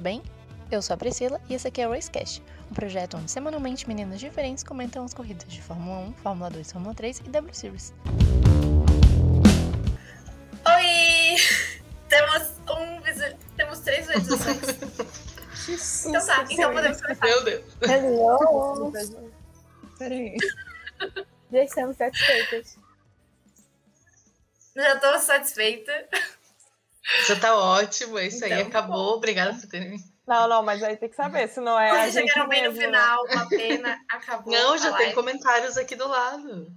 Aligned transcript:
tudo 0.00 0.04
bem? 0.04 0.22
Eu 0.70 0.80
sou 0.80 0.94
a 0.94 0.96
Priscila 0.96 1.38
e 1.46 1.54
esse 1.54 1.68
aqui 1.68 1.82
é 1.82 1.86
o 1.86 1.92
Racecast, 1.92 2.42
um 2.70 2.74
projeto 2.74 3.18
onde 3.18 3.30
semanalmente 3.30 3.86
meninas 3.86 4.18
diferentes 4.18 4.64
comentam 4.64 5.04
as 5.04 5.12
corridas 5.12 5.46
de 5.46 5.60
Fórmula 5.60 5.98
1, 5.98 6.12
Fórmula 6.14 6.48
2, 6.48 6.72
Fórmula 6.72 6.94
3 6.94 7.18
e 7.18 7.22
W 7.28 7.54
Series. 7.54 7.92
Oi! 10.64 11.36
Temos 12.08 12.50
um 12.70 13.00
visu... 13.02 13.24
Temos 13.58 13.80
três 13.80 14.06
visualizações. 14.06 14.58
então 16.06 16.26
tá, 16.26 16.46
então 16.48 16.72
podemos 16.72 17.00
começar. 17.02 17.26
Meu 17.26 17.44
Deus. 17.44 17.64
Hello! 17.82 18.92
Peraí. 19.98 20.36
Já 21.52 21.64
estamos 21.64 21.96
satisfeitas. 21.98 22.78
Já 24.74 24.98
tô 24.98 25.18
satisfeita. 25.18 26.08
Você 27.02 27.36
tá 27.36 27.56
ótimo, 27.56 28.18
é 28.18 28.26
isso 28.26 28.44
aí, 28.44 28.52
Então, 28.52 28.68
acabou. 28.68 29.16
Obrigada 29.16 29.58
por 29.58 29.66
terem. 29.68 29.98
Não, 30.26 30.46
não, 30.46 30.62
mas 30.62 30.82
aí 30.82 30.96
tem 30.96 31.08
que 31.08 31.16
saber, 31.16 31.48
se 31.48 31.60
não 31.60 31.78
é 31.78 31.90
a 31.90 31.94
Vocês 31.94 32.14
gente 32.14 32.28
chegaram 32.28 32.48
bem 32.48 32.62
no 32.68 32.72
né? 32.72 32.80
final, 32.84 33.24
uma 33.24 33.48
pena, 33.48 34.04
acabou. 34.08 34.52
Não, 34.52 34.78
já 34.78 34.92
tem 34.92 35.06
live. 35.06 35.14
comentários 35.14 35.76
aqui 35.76 35.96
do 35.96 36.06
lado. 36.06 36.72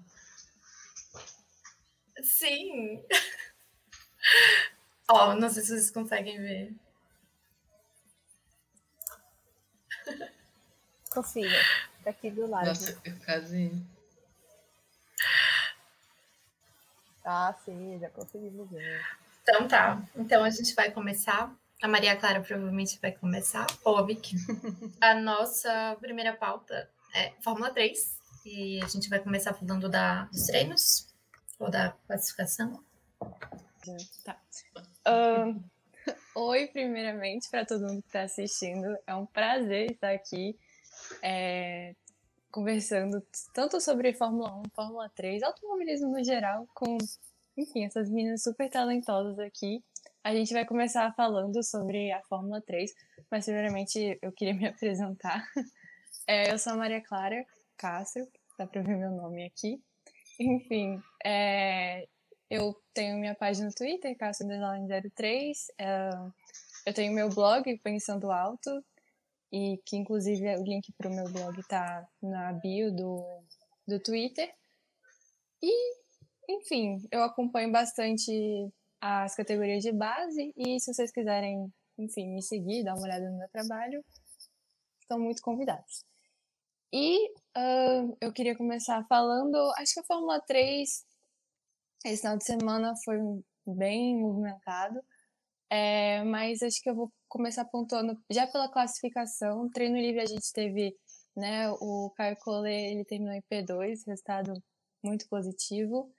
Sim. 2.23 3.03
Ó, 5.07 5.35
não 5.35 5.49
sei 5.49 5.61
se 5.61 5.69
vocês 5.69 5.91
conseguem 5.91 6.39
ver. 6.41 6.73
Consigo. 11.11 11.53
Tá 12.03 12.09
aqui 12.09 12.31
do 12.31 12.47
lado. 12.47 12.67
Nossa, 12.67 12.99
eu 13.05 13.15
quase. 13.23 13.85
Ah, 17.23 17.53
sim, 17.63 17.99
já 17.99 18.09
conseguimos 18.09 18.69
ver. 18.69 19.05
Então 19.43 19.67
tá. 19.67 20.01
Então 20.15 20.43
a 20.43 20.49
gente 20.49 20.73
vai 20.73 20.89
começar. 20.89 21.53
A 21.81 21.87
Maria 21.87 22.15
Clara 22.15 22.41
provavelmente 22.41 22.97
vai 23.01 23.11
começar. 23.11 23.67
Ou 23.83 23.97
a. 23.97 24.35
A 25.01 25.13
nossa 25.15 25.97
primeira 25.99 26.33
pauta 26.33 26.89
é 27.13 27.33
Fórmula 27.41 27.71
3. 27.71 28.17
E 28.45 28.81
a 28.81 28.87
gente 28.87 29.09
vai 29.09 29.19
começar 29.19 29.53
falando 29.53 29.89
da, 29.89 30.23
dos 30.25 30.45
treinos. 30.47 31.13
Ou 31.59 31.69
da 31.69 31.91
classificação. 32.07 32.81
Tá. 34.23 34.39
Oi, 36.35 36.67
primeiramente, 36.67 37.49
para 37.49 37.65
todo 37.65 37.81
mundo 37.81 38.01
que 38.01 38.07
está 38.07 38.23
assistindo. 38.23 38.97
É 39.05 39.13
um 39.13 39.25
prazer 39.25 39.91
estar 39.91 40.11
aqui 40.11 40.57
é, 41.21 41.95
conversando 42.51 43.21
tanto 43.53 43.81
sobre 43.81 44.13
Fórmula 44.13 44.55
1, 44.57 44.63
Fórmula 44.75 45.09
3, 45.09 45.43
automobilismo 45.43 46.09
no 46.09 46.23
geral, 46.23 46.67
com, 46.73 46.97
enfim, 47.57 47.85
essas 47.85 48.09
meninas 48.09 48.43
super 48.43 48.69
talentosas 48.69 49.37
aqui. 49.39 49.83
A 50.23 50.33
gente 50.33 50.53
vai 50.53 50.65
começar 50.65 51.13
falando 51.13 51.63
sobre 51.63 52.11
a 52.11 52.21
Fórmula 52.23 52.61
3, 52.61 52.91
mas 53.29 53.45
primeiramente 53.45 54.17
eu 54.21 54.31
queria 54.31 54.53
me 54.53 54.65
apresentar. 54.67 55.45
É, 56.27 56.51
eu 56.51 56.57
sou 56.57 56.73
a 56.73 56.77
Maria 56.77 57.01
Clara 57.01 57.45
Castro, 57.77 58.25
dá 58.57 58.65
para 58.65 58.81
ver 58.81 58.97
meu 58.97 59.11
nome 59.11 59.45
aqui. 59.45 59.81
Enfim, 60.39 61.01
é, 61.23 62.07
eu 62.49 62.75
tenho 62.93 63.17
minha 63.17 63.35
página 63.35 63.67
no 63.67 63.73
Twitter, 63.73 64.15
Castro03. 64.17 65.51
É, 65.79 66.09
eu 66.85 66.93
tenho 66.93 67.13
meu 67.13 67.29
blog, 67.29 67.77
Pensando 67.79 68.31
Alto, 68.31 68.83
e 69.51 69.79
que 69.85 69.95
inclusive 69.95 70.55
o 70.57 70.63
link 70.63 70.91
para 70.97 71.09
o 71.09 71.13
meu 71.13 71.25
blog 71.31 71.61
tá 71.67 72.07
na 72.21 72.53
bio 72.53 72.91
do, 72.91 73.25
do 73.87 73.99
Twitter. 73.99 74.51
E, 75.61 76.02
enfim, 76.49 76.97
eu 77.11 77.23
acompanho 77.23 77.71
bastante 77.71 78.31
as 79.01 79.35
categorias 79.35 79.83
de 79.83 79.91
base 79.91 80.53
e 80.55 80.79
se 80.79 80.93
vocês 80.93 81.11
quiserem, 81.11 81.71
enfim, 81.97 82.29
me 82.29 82.41
seguir, 82.41 82.83
dar 82.83 82.95
uma 82.95 83.03
olhada 83.03 83.29
no 83.29 83.37
meu 83.37 83.49
trabalho, 83.49 84.03
estão 85.01 85.19
muito 85.19 85.41
convidados. 85.41 86.05
E 86.93 87.33
ah, 87.55 88.03
eu 88.21 88.31
queria 88.31 88.55
começar 88.55 89.03
falando, 89.07 89.57
acho 89.77 89.93
que 89.93 89.99
a 89.99 90.05
Fórmula 90.05 90.39
3 90.41 90.89
esse 92.05 92.21
final 92.21 92.37
de 92.37 92.45
semana 92.45 92.93
foi 93.05 93.17
bem 93.65 94.19
movimentado, 94.19 94.99
é, 95.69 96.23
mas 96.25 96.61
acho 96.61 96.81
que 96.81 96.89
eu 96.89 96.95
vou 96.95 97.11
começar 97.29 97.65
pontuando 97.65 98.15
já 98.29 98.45
pela 98.45 98.69
classificação. 98.69 99.69
Treino 99.69 99.97
livre 99.97 100.21
a 100.21 100.25
gente 100.25 100.51
teve, 100.53 100.95
né, 101.35 101.69
o 101.71 102.11
Caio 102.15 102.35
Collet, 102.41 102.91
ele 102.91 103.05
terminou 103.05 103.33
em 103.33 103.41
P2, 103.41 103.99
resultado 104.05 104.53
muito 105.03 105.27
positivo. 105.29 106.11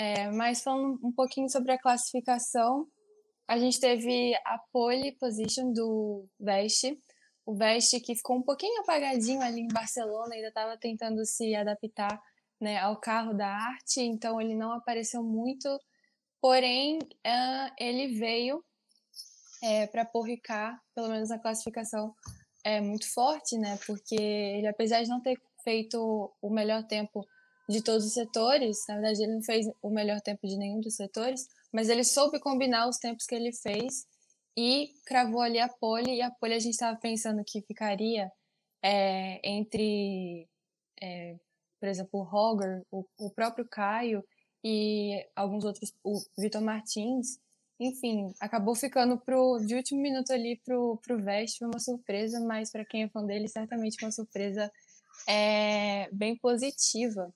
É, 0.00 0.30
mas 0.30 0.62
falando 0.62 0.98
um 1.04 1.12
pouquinho 1.12 1.46
sobre 1.50 1.72
a 1.72 1.78
classificação, 1.78 2.86
a 3.46 3.58
gente 3.58 3.78
teve 3.78 4.34
a 4.46 4.58
pole 4.72 5.12
position 5.18 5.74
do 5.74 6.26
Veste, 6.40 6.98
o 7.44 7.54
Veste 7.54 8.00
que 8.00 8.16
ficou 8.16 8.38
um 8.38 8.42
pouquinho 8.42 8.80
apagadinho 8.80 9.42
ali 9.42 9.60
em 9.60 9.68
Barcelona, 9.68 10.34
ainda 10.34 10.48
estava 10.48 10.78
tentando 10.78 11.22
se 11.26 11.54
adaptar 11.54 12.18
né, 12.58 12.78
ao 12.78 12.98
carro 12.98 13.34
da 13.34 13.46
arte, 13.46 14.00
então 14.00 14.40
ele 14.40 14.54
não 14.54 14.72
apareceu 14.72 15.22
muito, 15.22 15.68
porém 16.40 16.98
ah, 17.22 17.70
ele 17.78 18.18
veio 18.18 18.64
é, 19.62 19.86
para 19.86 20.06
Paul 20.06 20.24
Ricard, 20.24 20.80
pelo 20.94 21.10
menos 21.10 21.28
na 21.28 21.38
classificação, 21.38 22.14
é 22.64 22.80
muito 22.80 23.12
forte, 23.12 23.58
né? 23.58 23.78
Porque 23.86 24.14
ele, 24.14 24.66
apesar 24.66 25.02
de 25.02 25.10
não 25.10 25.20
ter 25.20 25.38
feito 25.62 26.32
o 26.40 26.48
melhor 26.48 26.86
tempo 26.86 27.22
de 27.70 27.82
todos 27.82 28.04
os 28.04 28.12
setores, 28.12 28.84
na 28.88 28.96
verdade 28.96 29.22
ele 29.22 29.34
não 29.34 29.42
fez 29.42 29.66
o 29.80 29.90
melhor 29.90 30.20
tempo 30.20 30.46
de 30.46 30.56
nenhum 30.56 30.80
dos 30.80 30.96
setores, 30.96 31.46
mas 31.72 31.88
ele 31.88 32.02
soube 32.02 32.40
combinar 32.40 32.88
os 32.88 32.98
tempos 32.98 33.26
que 33.26 33.34
ele 33.34 33.52
fez 33.52 34.06
e 34.56 34.92
cravou 35.06 35.40
ali 35.40 35.60
a 35.60 35.68
pole, 35.68 36.16
e 36.16 36.20
a 36.20 36.30
pole 36.30 36.54
a 36.54 36.58
gente 36.58 36.72
estava 36.72 36.98
pensando 36.98 37.44
que 37.46 37.62
ficaria 37.62 38.30
é, 38.82 39.40
entre, 39.48 40.48
é, 41.00 41.36
por 41.78 41.88
exemplo, 41.88 42.20
o 42.20 42.24
Roger, 42.24 42.82
o, 42.90 43.04
o 43.18 43.30
próprio 43.30 43.66
Caio 43.68 44.24
e 44.64 45.24
alguns 45.36 45.64
outros, 45.64 45.94
o 46.02 46.20
Vitor 46.36 46.60
Martins, 46.60 47.38
enfim, 47.78 48.34
acabou 48.40 48.74
ficando 48.74 49.16
pro, 49.16 49.60
de 49.64 49.76
último 49.76 50.02
minuto 50.02 50.32
ali 50.32 50.60
pro, 50.64 50.98
pro 51.02 51.22
Vest, 51.22 51.58
foi 51.58 51.68
uma 51.68 51.78
surpresa, 51.78 52.40
mas 52.40 52.70
para 52.70 52.84
quem 52.84 53.04
é 53.04 53.08
fã 53.08 53.24
dele, 53.24 53.48
certamente 53.48 54.04
uma 54.04 54.10
surpresa 54.10 54.70
é, 55.26 56.08
bem 56.12 56.36
positiva. 56.36 57.32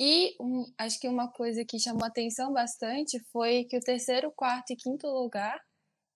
E 0.00 0.34
um, 0.40 0.64
acho 0.78 0.98
que 0.98 1.06
uma 1.06 1.30
coisa 1.30 1.62
que 1.62 1.78
chamou 1.78 2.06
atenção 2.06 2.52
bastante 2.54 3.20
foi 3.30 3.64
que 3.64 3.76
o 3.76 3.80
terceiro, 3.80 4.32
quarto 4.32 4.72
e 4.72 4.76
quinto 4.76 5.06
lugar 5.06 5.60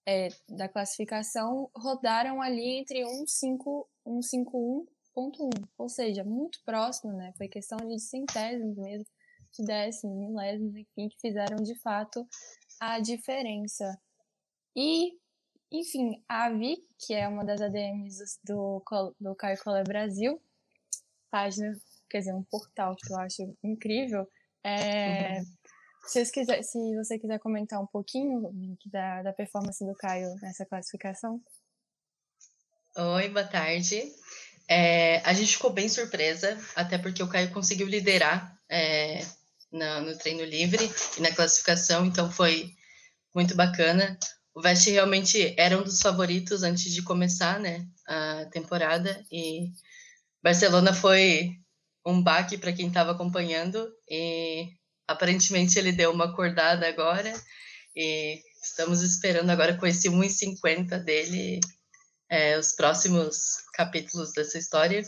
é, 0.08 0.28
da 0.48 0.68
classificação 0.68 1.70
rodaram 1.76 2.40
ali 2.40 2.78
entre 2.78 3.02
1,5 3.04 3.86
1,51.1, 4.06 5.50
ou 5.78 5.88
seja, 5.88 6.24
muito 6.24 6.60
próximo, 6.64 7.12
né? 7.12 7.32
Foi 7.36 7.48
questão 7.48 7.78
de 7.78 7.98
centésimos 7.98 8.76
mesmo, 8.76 9.06
de 9.52 9.64
décimos, 9.64 10.16
milésimos, 10.16 10.74
enfim, 10.76 11.08
que 11.08 11.20
fizeram 11.20 11.56
de 11.56 11.74
fato 11.80 12.26
a 12.80 13.00
diferença. 13.00 13.98
E, 14.76 15.18
enfim, 15.72 16.22
a 16.28 16.50
Vic, 16.50 16.82
que 16.98 17.14
é 17.14 17.26
uma 17.28 17.44
das 17.44 17.60
ADMs 17.60 18.38
do, 18.44 18.82
do, 18.90 19.16
do 19.20 19.34
Caio 19.36 19.62
Collet 19.62 19.84
Brasil, 19.84 20.40
página, 21.30 21.72
quer 22.08 22.18
dizer, 22.20 22.34
um 22.34 22.42
portal 22.44 22.94
que 22.96 23.12
eu 23.12 23.18
acho 23.18 23.56
incrível. 23.62 24.28
É, 24.62 25.38
Uhum. 25.40 25.44
se, 26.06 26.32
quiser, 26.32 26.62
se 26.62 26.78
você 26.96 27.18
quiser 27.18 27.38
comentar 27.38 27.80
um 27.80 27.86
pouquinho 27.86 28.50
da, 28.86 29.22
da 29.22 29.32
performance 29.32 29.84
do 29.84 29.94
Caio 29.94 30.34
nessa 30.40 30.64
classificação. 30.64 31.40
Oi, 32.96 33.28
boa 33.28 33.44
tarde. 33.44 34.02
É, 34.68 35.18
a 35.28 35.32
gente 35.34 35.56
ficou 35.56 35.70
bem 35.70 35.88
surpresa, 35.88 36.58
até 36.74 36.96
porque 36.96 37.22
o 37.22 37.28
Caio 37.28 37.52
conseguiu 37.52 37.86
liderar 37.86 38.58
é, 38.68 39.20
na- 39.70 40.00
no 40.00 40.16
treino 40.16 40.44
livre 40.44 40.88
e 41.18 41.20
na 41.20 41.34
classificação, 41.34 42.06
então 42.06 42.30
foi 42.30 42.72
muito 43.34 43.54
bacana. 43.54 44.18
O 44.54 44.62
Veste 44.62 44.90
realmente 44.90 45.54
era 45.58 45.76
um 45.76 45.82
dos 45.82 46.00
favoritos 46.00 46.62
antes 46.62 46.92
de 46.92 47.02
começar 47.02 47.58
né, 47.60 47.86
a 48.06 48.46
temporada, 48.46 49.22
e 49.30 49.72
Barcelona 50.42 50.94
foi 50.94 51.50
um 52.04 52.22
baque 52.22 52.58
para 52.58 52.72
quem 52.72 52.88
estava 52.88 53.12
acompanhando, 53.12 53.88
e 54.08 54.68
aparentemente 55.06 55.78
ele 55.78 55.92
deu 55.92 56.12
uma 56.12 56.26
acordada 56.26 56.86
agora, 56.86 57.32
e 57.96 58.40
estamos 58.62 59.02
esperando 59.02 59.50
agora 59.50 59.76
com 59.76 59.86
esse 59.86 60.08
1,50 60.08 60.98
dele 61.02 61.60
é, 62.30 62.58
os 62.58 62.74
próximos 62.74 63.56
capítulos 63.74 64.32
dessa 64.32 64.58
história. 64.58 65.02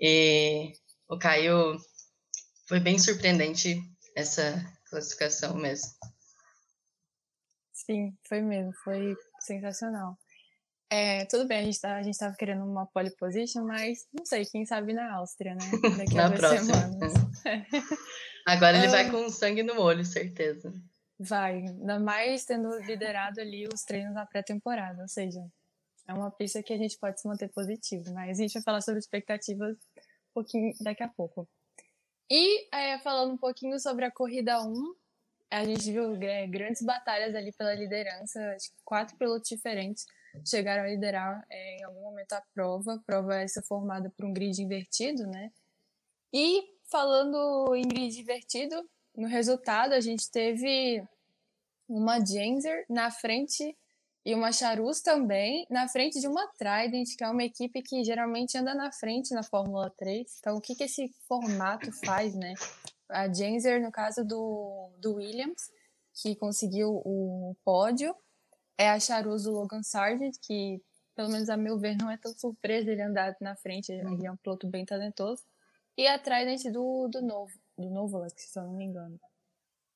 E 0.00 0.72
o 1.08 1.18
Caio 1.18 1.76
foi 2.68 2.80
bem 2.80 2.98
surpreendente 2.98 3.80
essa 4.16 4.62
classificação 4.88 5.56
mesmo. 5.56 5.90
Sim, 7.72 8.16
foi 8.28 8.40
mesmo, 8.40 8.72
foi 8.84 9.16
sensacional. 9.40 10.16
É, 10.94 11.24
tudo 11.24 11.46
bem, 11.46 11.60
a 11.60 11.62
gente, 11.64 11.80
tá, 11.80 11.96
a 11.96 12.02
gente 12.02 12.18
tava 12.18 12.36
querendo 12.36 12.62
uma 12.66 12.84
pole 12.84 13.10
position, 13.16 13.64
mas 13.64 14.06
não 14.12 14.26
sei, 14.26 14.44
quem 14.44 14.66
sabe 14.66 14.92
na 14.92 15.14
Áustria, 15.14 15.54
né? 15.54 15.60
Daqui 16.04 16.18
a 16.18 16.28
duas 16.28 16.38
próxima. 16.38 16.74
semanas. 16.74 17.12
Agora 18.46 18.76
ele 18.76 18.88
Ah. 18.88 18.90
vai 18.90 19.10
com 19.10 19.26
sangue 19.30 19.62
no 19.62 19.80
olho, 19.80 20.04
certeza. 20.04 20.70
Vai, 21.18 21.60
ainda 21.60 21.98
mais 21.98 22.44
tendo 22.44 22.68
liderado 22.80 23.40
ali 23.40 23.66
os 23.72 23.84
treinos 23.84 24.12
na 24.12 24.26
pré-temporada, 24.26 25.00
ou 25.00 25.08
seja, 25.08 25.40
é 26.06 26.12
uma 26.12 26.30
pista 26.30 26.62
que 26.62 26.74
a 26.74 26.76
gente 26.76 26.98
pode 26.98 27.18
se 27.22 27.26
manter 27.26 27.48
positivo, 27.48 28.12
mas 28.12 28.38
a 28.38 28.42
gente 28.42 28.52
vai 28.52 28.62
falar 28.62 28.82
sobre 28.82 29.00
expectativas 29.00 29.72
um 29.74 30.34
pouquinho 30.34 30.74
daqui 30.78 31.02
a 31.02 31.08
pouco. 31.08 31.48
E 32.30 32.68
é, 32.74 32.98
falando 32.98 33.32
um 33.32 33.38
pouquinho 33.38 33.80
sobre 33.80 34.04
a 34.04 34.10
corrida 34.10 34.60
1, 34.62 34.94
a 35.52 35.64
gente 35.64 35.90
viu 35.90 36.14
é, 36.22 36.46
grandes 36.46 36.82
batalhas 36.82 37.34
ali 37.34 37.50
pela 37.52 37.74
liderança, 37.74 38.56
quatro 38.84 39.16
pilotos 39.16 39.48
diferentes 39.48 40.04
chegaram 40.44 40.84
a 40.84 40.88
liderar 40.88 41.44
é, 41.50 41.76
em 41.78 41.84
algum 41.84 42.02
momento 42.02 42.32
a 42.32 42.42
prova, 42.54 42.94
a 42.94 42.98
prova 42.98 43.36
essa 43.36 43.62
formada 43.62 44.10
por 44.10 44.24
um 44.24 44.32
grid 44.32 44.60
invertido, 44.62 45.26
né? 45.26 45.50
E 46.32 46.62
falando 46.90 47.74
em 47.74 47.82
grid 47.82 48.20
invertido, 48.20 48.88
no 49.16 49.28
resultado 49.28 49.92
a 49.92 50.00
gente 50.00 50.30
teve 50.30 51.02
uma 51.88 52.24
Genzer 52.24 52.84
na 52.88 53.10
frente 53.10 53.76
e 54.24 54.34
uma 54.34 54.52
Charus 54.52 55.00
também 55.00 55.66
na 55.68 55.88
frente 55.88 56.20
de 56.20 56.28
uma 56.28 56.46
Trident, 56.56 57.16
que 57.16 57.24
é 57.24 57.28
uma 57.28 57.42
equipe 57.42 57.82
que 57.82 58.04
geralmente 58.04 58.56
anda 58.56 58.74
na 58.74 58.92
frente 58.92 59.34
na 59.34 59.42
Fórmula 59.42 59.90
3. 59.96 60.38
Então, 60.38 60.56
o 60.56 60.60
que, 60.60 60.74
que 60.74 60.84
esse 60.84 61.12
formato 61.26 61.90
faz, 62.04 62.34
né? 62.34 62.54
A 63.08 63.30
Genzer, 63.32 63.82
no 63.82 63.90
caso 63.90 64.24
do, 64.24 64.90
do 64.98 65.14
Williams, 65.14 65.70
que 66.14 66.36
conseguiu 66.36 67.02
o 67.04 67.56
pódio, 67.64 68.14
é 68.78 68.90
a 68.90 68.98
Charus 68.98 69.44
do 69.44 69.52
Logan 69.52 69.82
Sargent, 69.82 70.34
que, 70.42 70.82
pelo 71.14 71.30
menos 71.30 71.48
a 71.48 71.56
meu 71.56 71.78
ver, 71.78 71.96
não 71.96 72.10
é 72.10 72.16
tão 72.16 72.32
surpresa 72.36 72.90
ele 72.90 73.02
andar 73.02 73.36
na 73.40 73.56
frente, 73.56 73.92
ele 73.92 74.26
é 74.26 74.30
um 74.30 74.36
piloto 74.36 74.66
bem 74.68 74.84
talentoso. 74.84 75.42
E 75.96 76.06
a 76.06 76.18
Trident 76.18 76.72
do, 76.72 77.08
do 77.08 77.20
Novo, 77.20 77.52
do 77.76 77.90
Novo, 77.90 78.24
se 78.34 78.58
eu 78.58 78.64
não 78.64 78.72
me 78.72 78.84
engano. 78.84 79.20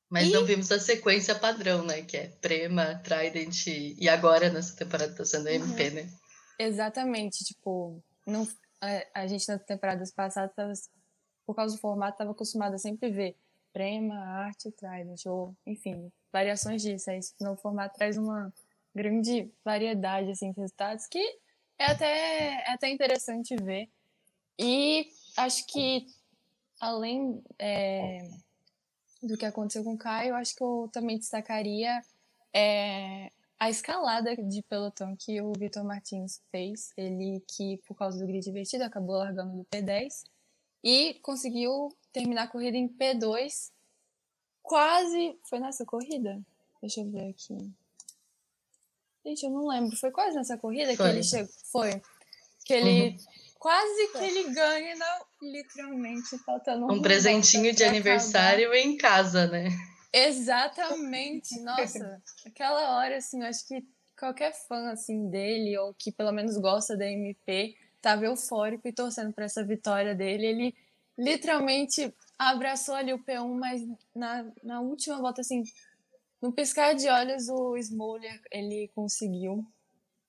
Mas 0.09 0.29
e... 0.29 0.33
não 0.33 0.45
vimos 0.45 0.71
a 0.71 0.79
sequência 0.79 1.35
padrão, 1.35 1.85
né? 1.85 2.03
Que 2.03 2.17
é 2.17 2.29
Prema, 2.29 2.97
Trident 2.97 3.67
e 3.67 4.09
agora 4.09 4.51
nessa 4.51 4.77
temporada 4.77 5.15
tá 5.15 5.25
sendo 5.25 5.49
MP, 5.49 5.89
uhum. 5.89 5.95
né? 5.95 6.11
Exatamente, 6.59 7.45
tipo, 7.45 8.03
não, 8.27 8.47
a, 8.81 9.23
a, 9.23 9.27
gente 9.27 9.47
nas 9.49 9.63
temporadas 9.65 10.11
passadas, 10.11 10.55
tava, 10.55 10.73
por 11.45 11.55
causa 11.55 11.75
do 11.75 11.81
formato, 11.81 12.13
estava 12.13 12.31
acostumado 12.31 12.75
a 12.75 12.79
sempre 12.79 13.11
ver 13.11 13.37
Prema, 13.73 14.17
Arte, 14.17 14.71
Trident, 14.73 15.27
ou, 15.27 15.55
enfim, 15.67 16.11
variações 16.33 16.81
disso. 16.83 17.11
Aí 17.11 17.21
no 17.41 17.57
formato 17.57 17.97
traz 17.97 18.17
uma 18.17 18.53
grande 18.97 19.53
variedade 19.63 20.31
assim, 20.31 20.51
de 20.51 20.61
resultados 20.61 21.07
que 21.07 21.21
é 21.79 21.85
até, 21.85 22.63
é 22.67 22.73
até 22.73 22.89
interessante 22.89 23.55
ver. 23.57 23.89
E 24.59 25.09
acho 25.37 25.67
que, 25.67 26.07
além. 26.81 27.43
É, 27.59 28.29
do 29.23 29.37
que 29.37 29.45
aconteceu 29.45 29.83
com 29.83 29.95
o 29.95 29.99
Caio, 29.99 30.35
acho 30.35 30.55
que 30.55 30.63
eu 30.63 30.89
também 30.93 31.19
destacaria 31.19 32.01
é, 32.55 33.31
a 33.59 33.69
escalada 33.69 34.37
de 34.37 34.63
pelotão 34.63 35.17
que 35.17 35.41
o 35.41 35.53
Vitor 35.53 35.85
Martins 35.85 36.41
fez. 36.51 36.93
Ele 36.97 37.43
que, 37.49 37.79
por 37.87 37.97
causa 37.97 38.19
do 38.19 38.27
grid 38.27 38.45
divertido, 38.45 38.85
acabou 38.85 39.17
largando 39.17 39.55
no 39.55 39.65
P10 39.65 40.25
e 40.85 41.15
conseguiu 41.23 41.89
terminar 42.13 42.45
a 42.45 42.49
corrida 42.49 42.77
em 42.77 42.89
P2. 42.89 43.71
Quase. 44.63 45.39
Foi 45.49 45.59
nessa 45.59 45.85
corrida? 45.85 46.41
Deixa 46.81 47.01
eu 47.01 47.11
ver 47.11 47.31
aqui. 47.31 47.57
Gente, 49.27 49.43
eu 49.43 49.51
não 49.51 49.67
lembro. 49.67 49.97
Foi 49.97 50.13
quase 50.13 50.37
nessa 50.37 50.57
corrida 50.57 50.95
foi. 50.95 50.97
que 50.97 51.13
ele 51.13 51.23
chegou. 51.25 51.53
Foi. 51.73 52.01
Que 52.65 52.75
ele. 52.75 53.09
Uhum. 53.09 53.17
Quase 53.59 54.13
que 54.13 54.19
ele 54.19 54.55
ganha, 54.55 54.95
não, 54.95 55.51
literalmente, 55.51 56.39
faltando 56.45 56.87
um, 56.87 56.93
um 56.93 57.03
presentinho 57.03 57.75
de 57.75 57.83
aniversário 57.83 58.69
acabar. 58.69 58.87
em 58.87 58.97
casa, 58.97 59.47
né? 59.49 59.69
Exatamente. 60.13 61.59
Nossa, 61.61 62.23
aquela 62.47 62.97
hora, 62.97 63.17
assim, 63.17 63.43
eu 63.43 63.49
acho 63.49 63.67
que 63.67 63.83
qualquer 64.17 64.53
fã, 64.53 64.91
assim, 64.93 65.29
dele, 65.29 65.77
ou 65.79 65.93
que 65.95 66.13
pelo 66.13 66.31
menos 66.31 66.57
gosta 66.59 66.97
da 66.97 67.11
MP, 67.11 67.75
tava 68.01 68.27
eufórico 68.27 68.87
e 68.87 68.93
torcendo 68.93 69.33
para 69.33 69.47
essa 69.47 69.65
vitória 69.65 70.15
dele. 70.15 70.47
Ele 70.47 70.75
literalmente 71.19 72.15
abraçou 72.39 72.95
ali 72.95 73.13
o 73.13 73.25
P1, 73.25 73.59
mas 73.59 73.83
na, 74.15 74.47
na 74.63 74.81
última 74.81 75.19
volta, 75.19 75.41
assim, 75.41 75.65
no 76.41 76.53
piscar 76.53 76.95
de 76.95 77.09
olhos, 77.09 77.49
o 77.49 77.77
Smoller, 77.77 78.41
ele 78.51 78.91
conseguiu 78.95 79.65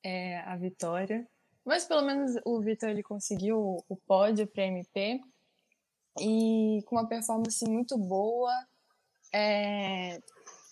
é, 0.04 0.40
a 0.40 0.56
vitória. 0.56 1.28
Mas 1.66 1.84
pelo 1.84 2.02
menos 2.02 2.32
o 2.46 2.62
Vitor 2.62 2.88
ele 2.88 3.04
conseguiu 3.04 3.84
o 3.90 3.98
pódio 4.08 4.48
para 4.48 4.66
MP 4.66 5.20
e 6.18 6.82
com 6.86 6.96
uma 6.96 7.10
performance 7.10 7.68
muito 7.68 7.98
boa. 7.98 8.54
É... 9.34 10.18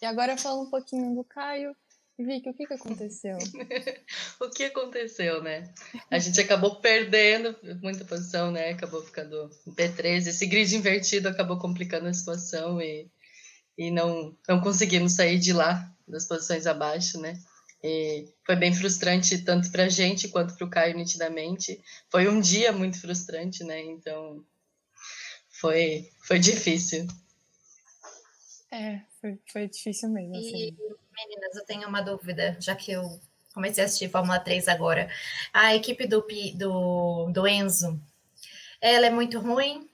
E 0.01 0.05
agora 0.05 0.37
falando 0.37 0.67
um 0.67 0.69
pouquinho 0.69 1.13
do 1.13 1.23
Caio. 1.25 1.75
Vicky, 2.17 2.49
o 2.49 2.53
que, 2.53 2.65
que 2.65 2.73
aconteceu? 2.73 3.37
o 4.39 4.49
que 4.49 4.63
aconteceu, 4.63 5.43
né? 5.43 5.69
A 6.09 6.17
gente 6.17 6.39
acabou 6.39 6.77
perdendo 6.77 7.53
muita 7.81 8.05
posição, 8.05 8.51
né? 8.51 8.69
Acabou 8.69 9.03
ficando 9.03 9.49
em 9.67 9.73
P13. 9.73 10.27
Esse 10.27 10.45
grid 10.45 10.73
invertido 10.77 11.27
acabou 11.27 11.59
complicando 11.59 12.07
a 12.07 12.13
situação 12.13 12.81
e, 12.81 13.11
e 13.77 13.91
não, 13.91 14.35
não 14.47 14.61
conseguimos 14.61 15.13
sair 15.13 15.39
de 15.39 15.53
lá, 15.53 15.91
das 16.07 16.27
posições 16.27 16.67
abaixo, 16.67 17.19
né? 17.19 17.39
E 17.83 18.27
foi 18.43 18.55
bem 18.55 18.73
frustrante 18.73 19.43
tanto 19.43 19.71
para 19.71 19.83
a 19.83 19.89
gente 19.89 20.27
quanto 20.27 20.55
para 20.55 20.65
o 20.65 20.69
Caio, 20.69 20.95
nitidamente. 20.95 21.81
Foi 22.09 22.27
um 22.27 22.39
dia 22.39 22.71
muito 22.71 22.99
frustrante, 22.99 23.63
né? 23.63 23.79
Então, 23.81 24.43
foi, 25.49 26.09
foi 26.23 26.39
difícil. 26.39 27.05
É, 28.71 29.01
foi, 29.21 29.39
foi 29.51 29.67
difícil 29.67 30.09
mesmo. 30.09 30.35
E, 30.35 30.39
assim. 30.39 30.77
meninas, 31.15 31.55
eu 31.55 31.65
tenho 31.65 31.87
uma 31.87 32.01
dúvida, 32.01 32.57
já 32.59 32.75
que 32.75 32.91
eu 32.91 33.19
comecei 33.53 33.83
a 33.83 33.85
assistir 33.85 34.09
Fórmula 34.09 34.39
3 34.39 34.67
agora. 34.67 35.09
A 35.53 35.75
equipe 35.75 36.07
do, 36.07 36.25
do, 36.55 37.31
do 37.31 37.47
Enzo, 37.47 38.01
ela 38.81 39.05
é 39.05 39.09
muito 39.09 39.39
ruim? 39.39 39.89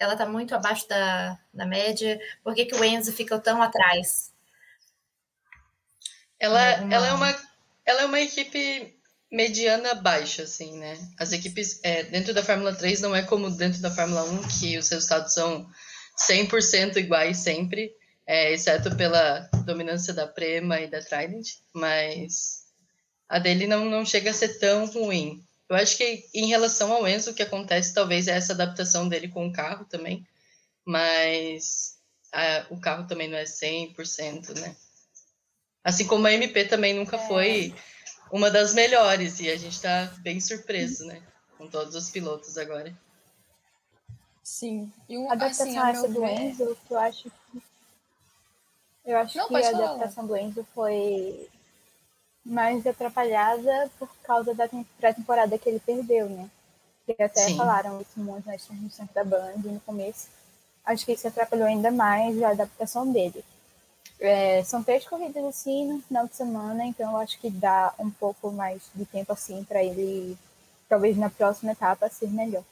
Ela 0.00 0.14
está 0.14 0.24
muito 0.24 0.54
abaixo 0.54 0.88
da, 0.88 1.38
da 1.52 1.66
média? 1.66 2.18
Por 2.42 2.54
que, 2.54 2.64
que 2.64 2.74
o 2.74 2.82
Enzo 2.82 3.12
fica 3.12 3.38
tão 3.38 3.62
atrás? 3.62 4.32
Ela, 6.38 6.58
ela, 6.60 7.06
é 7.06 7.12
uma, 7.12 7.36
ela 7.84 8.00
é 8.00 8.04
uma 8.06 8.20
equipe 8.20 8.98
mediana 9.30 9.94
baixa, 9.94 10.44
assim, 10.44 10.78
né? 10.78 10.98
As 11.18 11.32
equipes 11.32 11.78
é, 11.82 12.02
dentro 12.04 12.32
da 12.32 12.42
Fórmula 12.42 12.74
3 12.74 13.02
não 13.02 13.14
é 13.14 13.22
como 13.22 13.50
dentro 13.50 13.82
da 13.82 13.90
Fórmula 13.90 14.24
1, 14.24 14.48
que 14.48 14.78
os 14.78 14.88
resultados 14.88 15.34
são 15.34 15.68
100% 16.28 16.96
iguais 16.96 17.36
sempre, 17.36 17.94
é, 18.26 18.52
exceto 18.52 18.96
pela 18.96 19.40
dominância 19.66 20.14
da 20.14 20.26
Prema 20.26 20.80
e 20.80 20.88
da 20.88 21.02
Trident, 21.02 21.46
mas 21.74 22.64
a 23.28 23.38
dele 23.38 23.66
não, 23.66 23.84
não 23.84 24.04
chega 24.04 24.30
a 24.30 24.34
ser 24.34 24.58
tão 24.58 24.86
ruim. 24.86 25.44
Eu 25.70 25.76
acho 25.76 25.96
que 25.96 26.28
em 26.34 26.48
relação 26.48 26.92
ao 26.92 27.06
Enzo, 27.06 27.30
o 27.30 27.34
que 27.34 27.44
acontece 27.44 27.94
talvez 27.94 28.26
é 28.26 28.32
essa 28.32 28.52
adaptação 28.52 29.08
dele 29.08 29.28
com 29.28 29.46
o 29.46 29.52
carro 29.52 29.84
também, 29.84 30.26
mas 30.84 31.96
a, 32.32 32.66
o 32.70 32.80
carro 32.80 33.06
também 33.06 33.28
não 33.28 33.38
é 33.38 33.44
100%, 33.44 34.60
né? 34.60 34.74
Assim 35.84 36.08
como 36.08 36.26
a 36.26 36.32
MP 36.32 36.64
também 36.64 36.92
nunca 36.92 37.16
é. 37.16 37.28
foi 37.28 37.74
uma 38.32 38.50
das 38.50 38.74
melhores, 38.74 39.38
e 39.38 39.48
a 39.48 39.56
gente 39.56 39.74
está 39.74 40.12
bem 40.18 40.40
surpreso, 40.40 41.06
né? 41.06 41.22
Com 41.56 41.68
todos 41.68 41.94
os 41.94 42.10
pilotos 42.10 42.58
agora. 42.58 42.92
Sim. 44.42 44.92
E 45.08 45.16
um, 45.16 45.30
a 45.30 45.34
adaptação 45.34 45.86
assim, 45.86 46.12
do 46.12 46.20
ver... 46.20 46.40
Enzo, 46.40 46.76
que 46.88 46.92
eu 46.92 46.98
acho 46.98 47.30
que. 47.30 47.62
Eu 49.04 49.18
acho 49.18 49.38
Não, 49.38 49.46
que 49.46 49.54
a 49.54 49.62
falar. 49.62 49.84
adaptação 49.84 50.26
do 50.26 50.36
Enzo 50.36 50.66
foi 50.74 51.48
mais 52.44 52.86
atrapalhada 52.86 53.90
por 53.98 54.08
causa 54.22 54.54
da 54.54 54.68
pré-temporada 54.98 55.58
que 55.58 55.68
ele 55.68 55.80
perdeu, 55.80 56.28
né? 56.28 56.48
Que 57.06 57.22
até 57.22 57.46
Sim. 57.46 57.56
falaram 57.56 58.00
isso 58.00 58.18
muito 58.18 58.46
nas 58.46 58.64
transmissões 58.64 59.10
da 59.12 59.24
Band 59.24 59.56
no 59.64 59.80
começo. 59.80 60.28
Acho 60.84 61.04
que 61.04 61.12
isso 61.12 61.28
atrapalhou 61.28 61.66
ainda 61.66 61.90
mais 61.90 62.42
a 62.42 62.50
adaptação 62.50 63.10
dele. 63.10 63.44
É, 64.18 64.62
são 64.64 64.82
três 64.82 65.06
corridas 65.06 65.44
assim 65.44 65.86
no 65.86 66.02
final 66.02 66.26
de 66.26 66.36
semana, 66.36 66.84
então 66.84 67.10
eu 67.12 67.16
acho 67.18 67.38
que 67.38 67.48
dá 67.48 67.94
um 67.98 68.10
pouco 68.10 68.50
mais 68.50 68.82
de 68.94 69.06
tempo 69.06 69.32
assim 69.32 69.64
para 69.64 69.82
ele, 69.82 70.36
talvez 70.88 71.16
na 71.16 71.30
próxima 71.30 71.72
etapa, 71.72 72.08
ser 72.10 72.28
melhor. 72.28 72.64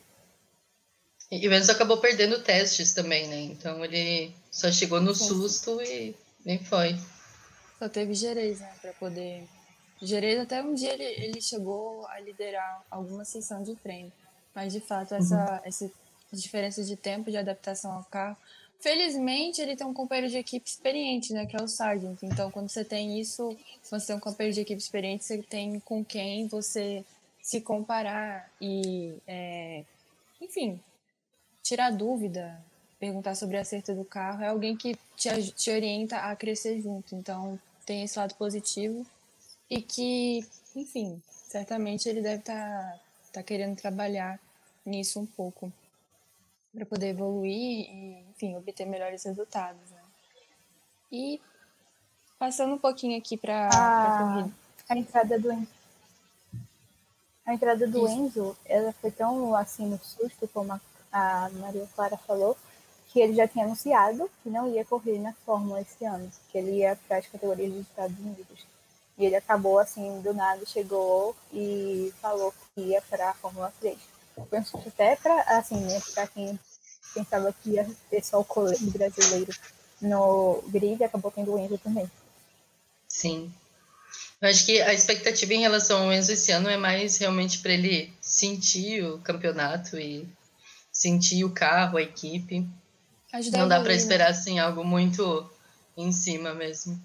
E 1.30 1.46
o 1.46 1.52
Enzo 1.52 1.72
acabou 1.72 1.98
perdendo 1.98 2.42
testes 2.42 2.92
também, 2.92 3.28
né? 3.28 3.40
Então 3.40 3.84
ele 3.84 4.34
só 4.50 4.70
chegou 4.72 5.00
no 5.00 5.14
Sim. 5.14 5.28
susto 5.28 5.80
e 5.82 6.14
nem 6.44 6.58
foi. 6.58 6.98
Só 7.78 7.88
teve 7.88 8.14
Jerez, 8.14 8.60
né? 8.60 8.75
Pra 8.80 8.92
poder. 8.94 9.46
Jerez 10.00 10.40
até 10.40 10.62
um 10.62 10.74
dia 10.74 10.92
ele, 10.92 11.04
ele 11.04 11.40
chegou 11.40 12.06
a 12.06 12.20
liderar 12.20 12.84
alguma 12.90 13.24
sessão 13.24 13.62
de 13.62 13.74
treino. 13.76 14.12
Mas 14.54 14.72
de 14.72 14.80
fato, 14.80 15.14
essa, 15.14 15.54
uhum. 15.54 15.60
essa 15.64 15.90
diferença 16.32 16.82
de 16.82 16.96
tempo 16.96 17.30
de 17.30 17.36
adaptação 17.36 17.92
ao 17.92 18.04
carro 18.04 18.36
Felizmente, 18.80 19.60
ele 19.60 19.74
tem 19.74 19.86
um 19.86 19.92
companheiro 19.92 20.30
de 20.30 20.38
equipe 20.38 20.68
experiente, 20.68 21.32
né? 21.32 21.46
Que 21.46 21.56
é 21.56 21.62
o 21.62 21.66
Sargent. 21.66 22.22
Então, 22.22 22.48
quando 22.50 22.68
você 22.68 22.84
tem 22.84 23.20
isso, 23.20 23.56
você 23.82 24.06
tem 24.06 24.16
um 24.16 24.20
companheiro 24.20 24.54
de 24.54 24.60
equipe 24.60 24.80
experiente, 24.80 25.24
você 25.24 25.42
tem 25.42 25.80
com 25.80 26.04
quem 26.04 26.46
você 26.46 27.04
se 27.42 27.60
comparar 27.60 28.48
e, 28.60 29.14
é, 29.26 29.82
enfim, 30.40 30.80
tirar 31.60 31.90
dúvida, 31.90 32.62
perguntar 33.00 33.34
sobre 33.34 33.56
a 33.56 33.62
acerto 33.62 33.94
do 33.94 34.04
carro. 34.04 34.44
É 34.44 34.48
alguém 34.48 34.76
que 34.76 34.96
te, 35.16 35.50
te 35.52 35.70
orienta 35.72 36.18
a 36.18 36.36
crescer 36.36 36.80
junto. 36.80 37.16
Então, 37.16 37.58
tem 37.84 38.04
esse 38.04 38.16
lado 38.16 38.34
positivo 38.36 39.04
e 39.70 39.82
que 39.82 40.46
enfim, 40.75 41.20
certamente 41.26 42.08
ele 42.08 42.22
deve 42.22 42.40
estar 42.40 42.54
tá, 42.54 43.00
tá 43.34 43.42
querendo 43.42 43.76
trabalhar 43.76 44.38
nisso 44.84 45.20
um 45.20 45.26
pouco 45.26 45.72
para 46.72 46.87
poder 46.87 47.08
evoluir 47.08 47.90
e, 47.90 48.25
enfim, 48.30 48.56
obter 48.56 48.87
melhores 48.87 49.25
resultados. 49.25 49.90
Né? 49.90 50.02
E 51.10 51.40
passando 52.38 52.75
um 52.75 52.78
pouquinho 52.78 53.18
aqui 53.18 53.37
para 53.37 53.68
a 53.68 54.18
corrida. 54.18 54.54
A 54.88 54.96
entrada 54.96 55.38
do 55.38 55.50
a 57.44 57.54
entrada 57.54 57.87
do 57.87 58.04
Isso. 58.04 58.14
Enzo, 58.14 58.56
ela 58.66 58.92
foi 58.92 59.10
tão 59.10 59.54
assim 59.54 59.87
no 59.87 59.98
susto, 59.98 60.46
como 60.48 60.70
a, 60.72 60.80
a 61.10 61.48
Maria 61.50 61.88
Clara 61.94 62.16
falou, 62.18 62.54
que 63.06 63.20
ele 63.20 63.32
já 63.34 63.48
tinha 63.48 63.64
anunciado 63.64 64.30
que 64.42 64.50
não 64.50 64.70
ia 64.70 64.84
correr 64.84 65.18
na 65.18 65.32
Fórmula 65.32 65.80
esse 65.80 66.04
ano, 66.04 66.30
que 66.50 66.58
ele 66.58 66.72
ia 66.72 66.98
para 67.08 67.16
as 67.16 67.26
categorias 67.26 67.72
dos 67.72 67.88
Estados 67.88 68.18
Unidos. 68.18 68.66
E 69.18 69.26
ele 69.26 69.34
acabou 69.34 69.78
assim, 69.78 70.20
do 70.20 70.32
nada, 70.32 70.64
chegou 70.64 71.34
e 71.52 72.12
falou 72.22 72.54
que 72.75 72.80
ia 72.82 73.02
para 73.02 73.30
a 73.30 73.34
Fórmula 73.34 73.72
3. 73.80 73.98
Eu 74.37 74.46
penso 74.46 74.78
que 74.78 74.88
até 74.88 75.16
para, 75.16 75.40
assim, 75.58 75.80
né, 75.80 76.00
para 76.14 76.28
quem 76.28 76.58
pensava 77.12 77.52
que 77.52 77.70
ia 77.70 77.90
ter 78.08 78.25
só 78.25 78.40
o 78.40 78.44
colete 78.44 78.84
brasileiro 78.90 79.52
no 80.00 80.62
grid, 80.68 81.02
acabou 81.02 81.32
tendo 81.32 81.52
o 81.52 81.58
Enzo 81.58 81.76
também. 81.78 82.08
Sim. 83.08 83.52
Eu 84.40 84.48
acho 84.48 84.64
que 84.64 84.80
a 84.80 84.94
expectativa 84.94 85.52
em 85.52 85.60
relação 85.60 86.04
ao 86.04 86.12
Enzo 86.12 86.30
esse 86.30 86.52
ano 86.52 86.68
é 86.68 86.76
mais 86.76 87.16
realmente 87.16 87.58
para 87.58 87.72
ele 87.72 88.12
sentir 88.20 89.04
o 89.04 89.18
campeonato 89.18 89.98
e 89.98 90.28
sentir 90.92 91.44
o 91.44 91.50
carro, 91.50 91.98
a 91.98 92.02
equipe. 92.02 92.64
Ajudar 93.32 93.58
Não 93.58 93.68
dá 93.68 93.80
para 93.80 93.90
né? 93.90 93.96
esperar 93.96 94.30
assim 94.30 94.60
algo 94.60 94.84
muito 94.84 95.50
em 95.96 96.12
cima 96.12 96.54
mesmo. 96.54 97.00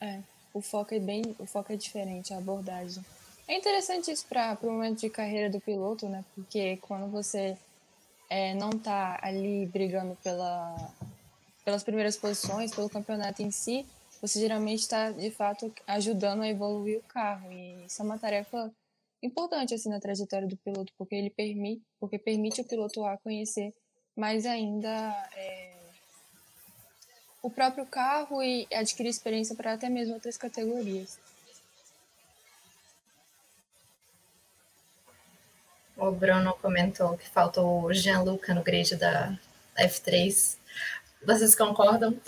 É, 0.00 0.20
o 0.52 0.60
foco 0.60 0.94
é 0.94 0.98
bem, 0.98 1.22
o 1.38 1.46
foco 1.46 1.72
é 1.72 1.76
diferente, 1.76 2.32
a 2.32 2.38
abordagem. 2.38 3.04
É 3.48 3.56
interessante 3.56 4.10
isso 4.10 4.26
para 4.26 4.56
o 4.62 4.66
momento 4.66 5.00
de 5.00 5.10
carreira 5.10 5.50
do 5.50 5.60
piloto, 5.60 6.08
né? 6.08 6.24
Porque 6.34 6.78
quando 6.78 7.10
você 7.10 7.56
é, 8.30 8.54
não 8.54 8.70
está 8.70 9.18
ali 9.22 9.66
brigando 9.66 10.16
pela, 10.22 10.74
pelas 11.64 11.82
primeiras 11.82 12.16
posições, 12.16 12.74
pelo 12.74 12.88
campeonato 12.88 13.42
em 13.42 13.50
si, 13.50 13.84
você 14.22 14.38
geralmente 14.38 14.80
está 14.80 15.10
de 15.10 15.30
fato 15.32 15.72
ajudando 15.86 16.42
a 16.42 16.48
evoluir 16.48 16.98
o 16.98 17.02
carro 17.02 17.50
e 17.50 17.84
isso 17.84 18.00
é 18.00 18.04
uma 18.04 18.18
tarefa 18.18 18.72
importante 19.20 19.74
assim 19.74 19.88
na 19.88 20.00
trajetória 20.00 20.46
do 20.46 20.56
piloto 20.56 20.92
porque 20.96 21.14
ele 21.14 21.28
permite 21.28 21.82
porque 21.98 22.18
permite 22.18 22.60
o 22.60 22.64
piloto 22.64 23.04
a 23.04 23.18
conhecer 23.18 23.74
mais 24.16 24.46
ainda 24.46 24.88
é, 25.34 25.81
o 27.42 27.50
próprio 27.50 27.84
carro 27.84 28.42
e 28.42 28.68
adquirir 28.72 29.10
experiência 29.10 29.56
para 29.56 29.72
até 29.72 29.88
mesmo 29.88 30.14
outras 30.14 30.36
categorias. 30.36 31.18
O 35.96 36.10
Bruno 36.12 36.54
comentou 36.54 37.18
que 37.18 37.28
faltou 37.28 37.82
o 37.82 37.92
Jean-Luc 37.92 38.48
no 38.52 38.62
grid 38.62 38.96
da 38.96 39.36
F3. 39.76 40.56
Vocês 41.24 41.54
concordam? 41.54 42.18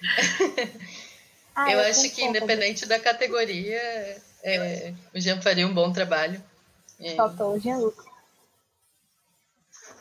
ah, 1.54 1.72
eu, 1.72 1.78
eu 1.78 1.90
acho 1.90 2.10
que 2.10 2.22
independente 2.22 2.84
da 2.86 3.00
categoria, 3.00 3.80
é, 4.42 4.92
o 5.14 5.20
Jean 5.20 5.40
faria 5.40 5.66
um 5.66 5.74
bom 5.74 5.92
trabalho. 5.92 6.42
É. 7.00 7.14
Faltou 7.14 7.54
o 7.54 7.58
Jean-Luc. 7.60 7.96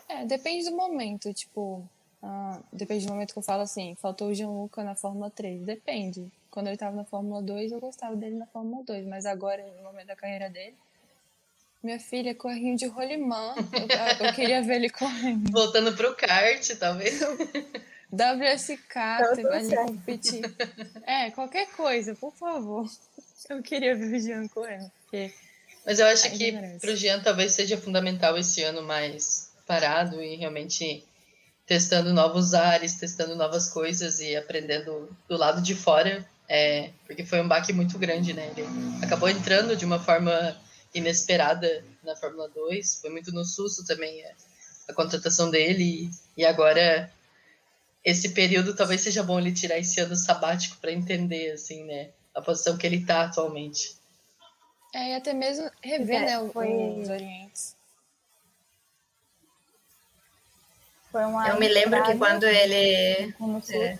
É, 0.09 0.25
depende 0.25 0.69
do 0.69 0.75
momento, 0.75 1.33
tipo, 1.33 1.87
ah, 2.21 2.59
depende 2.73 3.05
do 3.05 3.11
momento 3.11 3.33
que 3.33 3.39
eu 3.39 3.43
falo 3.43 3.61
assim, 3.61 3.95
faltou 4.01 4.29
o 4.29 4.33
Jean-Luc 4.33 4.77
na 4.77 4.95
Fórmula 4.95 5.29
3, 5.29 5.61
depende. 5.61 6.31
Quando 6.49 6.67
ele 6.67 6.75
estava 6.75 6.95
na 6.95 7.03
Fórmula 7.03 7.41
2, 7.41 7.71
eu 7.71 7.79
gostava 7.79 8.15
dele 8.15 8.35
na 8.35 8.47
Fórmula 8.47 8.83
2, 8.83 9.05
mas 9.05 9.25
agora, 9.25 9.63
no 9.77 9.83
momento 9.83 10.07
da 10.07 10.15
carreira 10.15 10.49
dele, 10.49 10.75
minha 11.83 11.99
filha, 11.99 12.33
corrinho 12.33 12.75
de 12.75 12.87
rolimã, 12.87 13.53
eu, 14.19 14.27
eu 14.27 14.33
queria 14.33 14.61
ver 14.61 14.75
ele 14.75 14.89
correndo. 14.89 15.51
Voltando 15.51 15.95
pro 15.95 16.15
kart, 16.15 16.67
talvez. 16.79 17.19
WSK, 18.11 18.93
você 19.29 19.43
vai 19.43 19.85
competir. 19.85 20.41
É, 21.05 21.29
qualquer 21.31 21.67
coisa, 21.71 22.15
por 22.15 22.33
favor. 22.33 22.89
Eu 23.49 23.61
queria 23.61 23.95
ver 23.95 24.15
o 24.15 24.19
Jean 24.19 24.47
correndo. 24.47 24.89
Porque... 25.01 25.31
Mas 25.85 25.99
eu 25.99 26.07
acho 26.07 26.31
que 26.31 26.51
para 26.79 26.91
o 26.91 26.95
Jean 26.95 27.21
talvez 27.21 27.53
seja 27.53 27.77
fundamental 27.77 28.37
esse 28.37 28.63
ano 28.63 28.81
mais 28.81 29.51
parado 29.65 30.21
e 30.21 30.35
realmente 30.35 31.05
testando 31.67 32.13
novos 32.13 32.53
ares, 32.53 32.95
testando 32.95 33.35
novas 33.35 33.69
coisas 33.69 34.21
e 34.21 34.35
aprendendo 34.35 35.09
do 35.27 35.37
lado 35.37 35.61
de 35.61 35.75
fora, 35.75 36.25
é, 36.47 36.91
porque 37.05 37.25
foi 37.25 37.41
um 37.41 37.47
baque 37.47 37.73
muito 37.73 37.99
grande, 37.99 38.33
né? 38.33 38.49
Ele 38.55 38.65
acabou 39.03 39.27
entrando 39.27 39.75
de 39.75 39.85
uma 39.85 39.99
forma 39.99 40.57
inesperada 40.95 41.83
na 42.01 42.15
Fórmula 42.15 42.47
2, 42.47 43.01
foi 43.01 43.09
muito 43.09 43.33
no 43.33 43.43
susto 43.43 43.85
também 43.85 44.23
a, 44.25 44.31
a 44.89 44.93
contratação 44.93 45.51
dele 45.51 46.09
e, 46.37 46.41
e 46.41 46.45
agora 46.45 47.11
esse 48.03 48.29
período 48.29 48.73
talvez 48.73 49.01
seja 49.01 49.21
bom 49.21 49.37
ele 49.37 49.51
tirar 49.51 49.77
esse 49.77 49.99
ano 49.99 50.15
sabático 50.15 50.77
para 50.77 50.93
entender 50.93 51.51
assim, 51.51 51.83
né, 51.83 52.09
a 52.33 52.41
posição 52.41 52.77
que 52.77 52.87
ele 52.87 52.97
está 52.97 53.23
atualmente. 53.23 53.97
É, 54.95 55.11
e 55.11 55.15
até 55.15 55.33
mesmo 55.33 55.69
rever, 55.83 56.23
é, 56.23 56.25
né, 56.41 56.49
foi... 56.53 56.69
os 57.01 57.09
orientes. 57.09 57.76
Eu 61.13 61.59
me 61.59 61.67
lembro 61.67 62.03
que 62.03 62.17
quando 62.17 62.43
ele. 62.43 63.33
É. 63.73 63.97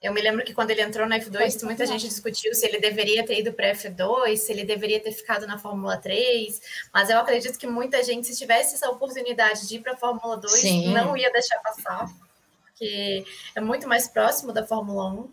Eu 0.00 0.12
me 0.12 0.20
lembro 0.20 0.44
que 0.44 0.54
quando 0.54 0.70
ele 0.70 0.80
entrou 0.80 1.08
na 1.08 1.18
F2, 1.18 1.64
muita 1.64 1.84
gente 1.84 2.06
discutiu 2.08 2.54
se 2.54 2.64
ele 2.64 2.78
deveria 2.78 3.26
ter 3.26 3.40
ido 3.40 3.52
para 3.52 3.72
F2, 3.72 4.36
se 4.36 4.52
ele 4.52 4.64
deveria 4.64 5.00
ter 5.00 5.10
ficado 5.10 5.44
na 5.44 5.58
Fórmula 5.58 5.96
3, 5.96 6.60
mas 6.94 7.10
eu 7.10 7.18
acredito 7.18 7.58
que 7.58 7.66
muita 7.66 8.00
gente, 8.04 8.28
se 8.28 8.38
tivesse 8.38 8.76
essa 8.76 8.88
oportunidade 8.90 9.66
de 9.66 9.76
ir 9.76 9.80
para 9.80 9.94
a 9.94 9.96
Fórmula 9.96 10.36
2, 10.36 10.52
Sim. 10.52 10.92
não 10.92 11.16
ia 11.16 11.32
deixar 11.32 11.58
passar, 11.58 12.08
porque 12.62 13.24
é 13.56 13.60
muito 13.60 13.88
mais 13.88 14.06
próximo 14.06 14.52
da 14.52 14.64
Fórmula 14.64 15.08
1. 15.08 15.32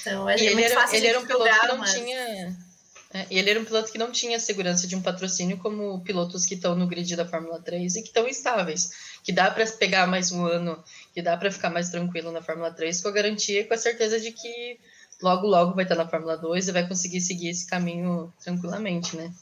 Então, 0.00 0.28
é 0.28 0.36
muito 0.36 0.44
ele 0.44 0.68
fácil 0.68 0.96
era, 0.96 0.96
ele 0.96 1.06
era 1.08 1.20
um 1.20 1.26
piloto 1.26 1.60
que 1.60 1.66
não 1.66 1.78
mas... 1.78 1.94
tinha 1.94 2.67
é, 3.12 3.26
e 3.30 3.38
ele 3.38 3.50
era 3.50 3.60
um 3.60 3.64
piloto 3.64 3.90
que 3.90 3.96
não 3.96 4.12
tinha 4.12 4.38
segurança 4.38 4.86
de 4.86 4.94
um 4.94 5.00
patrocínio 5.00 5.56
como 5.58 6.00
pilotos 6.00 6.44
que 6.44 6.54
estão 6.54 6.74
no 6.74 6.86
grid 6.86 7.16
da 7.16 7.26
Fórmula 7.26 7.60
3 7.60 7.96
e 7.96 8.02
que 8.02 8.08
estão 8.08 8.28
estáveis, 8.28 8.90
que 9.22 9.32
dá 9.32 9.50
para 9.50 9.66
pegar 9.66 10.06
mais 10.06 10.30
um 10.30 10.44
ano, 10.44 10.82
que 11.14 11.22
dá 11.22 11.36
para 11.36 11.50
ficar 11.50 11.70
mais 11.70 11.88
tranquilo 11.88 12.30
na 12.30 12.42
Fórmula 12.42 12.70
3 12.70 13.00
com 13.00 13.08
a 13.08 13.12
garantia 13.12 13.60
e 13.60 13.64
com 13.64 13.72
a 13.72 13.78
certeza 13.78 14.20
de 14.20 14.30
que 14.32 14.78
logo 15.22 15.46
logo 15.46 15.74
vai 15.74 15.84
estar 15.84 15.94
na 15.94 16.06
Fórmula 16.06 16.36
2 16.36 16.68
e 16.68 16.72
vai 16.72 16.86
conseguir 16.86 17.22
seguir 17.22 17.48
esse 17.48 17.66
caminho 17.66 18.32
tranquilamente, 18.42 19.16
né? 19.16 19.32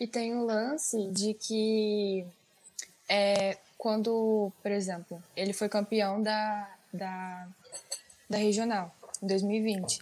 E 0.00 0.06
tem 0.06 0.34
um 0.34 0.44
lance 0.44 1.06
de 1.12 1.34
que 1.34 2.24
é, 3.06 3.58
quando, 3.76 4.50
por 4.62 4.70
exemplo, 4.70 5.22
ele 5.36 5.52
foi 5.52 5.68
campeão 5.68 6.22
da, 6.22 6.70
da, 6.92 7.48
da 8.30 8.38
regional 8.38 8.94
em 9.22 9.26
2020. 9.26 10.00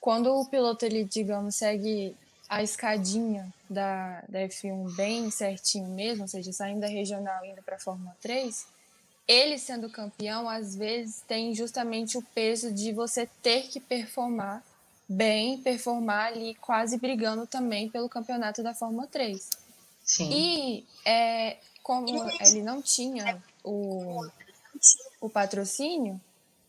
Quando 0.00 0.32
o 0.32 0.46
piloto 0.46 0.84
ele, 0.84 1.04
digamos, 1.04 1.56
segue 1.56 2.16
a 2.48 2.62
escadinha 2.62 3.52
da, 3.68 4.22
da 4.28 4.40
F1 4.40 4.94
bem 4.94 5.30
certinho 5.30 5.88
mesmo, 5.88 6.22
ou 6.22 6.28
seja, 6.28 6.52
saindo 6.52 6.80
da 6.80 6.86
regional 6.86 7.44
e 7.44 7.50
indo 7.50 7.62
para 7.62 7.76
a 7.76 7.80
Fórmula 7.80 8.14
3, 8.20 8.66
ele 9.26 9.58
sendo 9.58 9.88
campeão, 9.88 10.48
às 10.48 10.76
vezes 10.76 11.22
tem 11.26 11.54
justamente 11.54 12.18
o 12.18 12.22
peso 12.22 12.72
de 12.72 12.92
você 12.92 13.26
ter 13.42 13.68
que 13.68 13.80
performar 13.80 14.62
bem, 15.08 15.58
performar 15.58 16.26
ali 16.28 16.54
quase 16.56 16.98
brigando 16.98 17.46
também 17.46 17.88
pelo 17.88 18.08
campeonato 18.08 18.62
da 18.62 18.74
Fórmula 18.74 19.06
3. 19.06 19.48
Sim. 20.04 20.30
E 20.30 20.86
é, 21.04 21.56
como 21.82 22.06
ele 22.40 22.62
não 22.62 22.82
tinha 22.82 23.42
o, 23.62 24.26
o 25.20 25.30
patrocínio, 25.30 26.20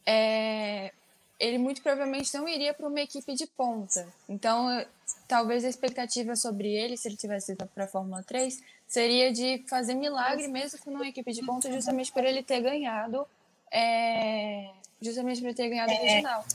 é, 0.05 0.93
ele 1.39 1.57
muito 1.57 1.81
provavelmente 1.81 2.33
não 2.33 2.47
iria 2.47 2.73
para 2.73 2.87
uma 2.87 3.01
equipe 3.01 3.33
de 3.33 3.45
ponta. 3.47 4.07
Então, 4.27 4.85
talvez 5.27 5.65
a 5.65 5.69
expectativa 5.69 6.35
sobre 6.35 6.69
ele, 6.69 6.97
se 6.97 7.07
ele 7.07 7.17
tivesse 7.17 7.51
ido 7.51 7.65
para 7.67 7.85
a 7.85 7.87
Fórmula 7.87 8.23
3, 8.23 8.61
seria 8.87 9.31
de 9.31 9.63
fazer 9.67 9.95
milagre 9.95 10.47
mesmo 10.47 10.79
com 10.79 10.91
uma 10.91 11.07
equipe 11.07 11.31
de 11.31 11.45
ponta, 11.45 11.71
justamente 11.71 12.11
por 12.11 12.23
ele 12.23 12.41
ter 12.41 12.61
ganhado. 12.61 13.27
É, 13.71 14.69
justamente 15.01 15.41
por 15.41 15.47
ele 15.47 15.55
ter 15.55 15.69
ganhado 15.69 15.91
a 15.91 15.95
regional. 15.95 16.45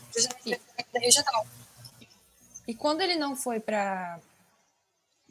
E, 0.46 0.58
regional. 0.98 1.46
E 2.66 2.74
quando 2.74 3.02
ele 3.02 3.16
não 3.16 3.36
foi 3.36 3.60
para 3.60 4.18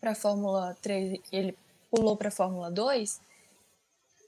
a 0.03 0.15
Fórmula 0.15 0.77
3, 0.81 1.19
ele 1.31 1.57
pulou 1.89 2.15
para 2.15 2.27
a 2.27 2.31
Fórmula 2.31 2.69
2, 2.69 3.19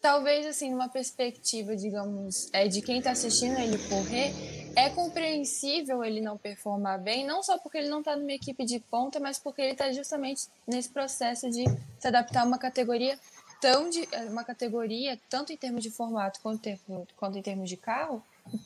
talvez 0.01 0.46
assim, 0.46 0.72
numa 0.72 0.89
perspectiva, 0.89 1.75
digamos, 1.75 2.50
é, 2.51 2.67
de 2.67 2.81
quem 2.81 2.98
está 2.98 3.12
assistindo 3.12 3.58
ele 3.60 3.77
correr, 3.88 4.34
é 4.75 4.89
compreensível 4.89 6.03
ele 6.03 6.22
não 6.22 6.38
performar 6.38 7.00
bem, 7.00 7.25
não 7.25 7.43
só 7.43 7.58
porque 7.58 7.77
ele 7.77 7.89
não 7.89 8.00
está 8.00 8.15
numa 8.15 8.31
equipe 8.31 8.65
de 8.65 8.79
ponta, 8.79 9.20
mas 9.20 9.38
porque 9.38 9.62
ele 9.62 9.74
está 9.74 9.91
justamente 9.91 10.48
nesse 10.65 10.89
processo 10.89 11.50
de 11.50 11.65
se 12.00 12.08
adaptar 12.08 12.41
a 12.41 12.46
uma 12.46 12.58
categoria 12.58 13.20
tão 13.62 13.89
de 13.89 14.08
uma 14.29 14.43
categoria 14.43 15.20
tanto 15.29 15.53
em 15.53 15.58
termos 15.58 15.84
de 15.84 15.91
formato 15.91 16.39
quanto, 16.41 16.62
ter, 16.62 16.79
quanto 17.15 17.38
em 17.38 17.43
termos 17.43 17.70
de 17.70 17.77
carro 17.77 18.24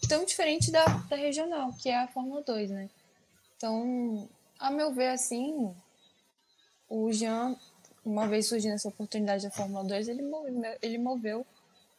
tão 0.07 0.23
diferente 0.23 0.71
da, 0.71 0.85
da 0.85 1.17
regional 1.17 1.73
que 1.73 1.89
é 1.89 1.97
a 1.97 2.07
Fórmula 2.07 2.41
2, 2.41 2.71
né? 2.71 2.89
Então, 3.57 4.29
a 4.57 4.71
meu 4.71 4.93
ver, 4.93 5.09
assim, 5.09 5.73
o 6.87 7.11
Jean, 7.11 7.57
uma 8.05 8.27
vez 8.27 8.47
surgindo 8.47 8.75
essa 8.75 8.87
oportunidade 8.87 9.43
da 9.43 9.51
Fórmula 9.51 9.83
2, 9.83 10.07
ele 10.07 10.21
moveu, 10.21 10.77
ele 10.81 10.97
moveu 10.97 11.45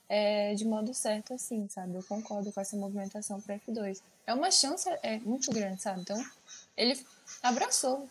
é, 0.08 0.54
de 0.54 0.64
modo 0.64 0.94
certo, 0.94 1.34
assim, 1.34 1.68
sabe? 1.68 1.96
Eu 1.96 2.02
concordo 2.04 2.52
com 2.52 2.60
essa 2.60 2.76
movimentação 2.76 3.40
para 3.40 3.58
F2. 3.58 4.00
É 4.26 4.32
uma 4.32 4.50
chance 4.50 4.88
é, 5.02 5.18
muito 5.18 5.50
grande, 5.50 5.82
sabe? 5.82 6.00
Então, 6.00 6.25
ele 6.76 7.04
abraçou. 7.42 8.08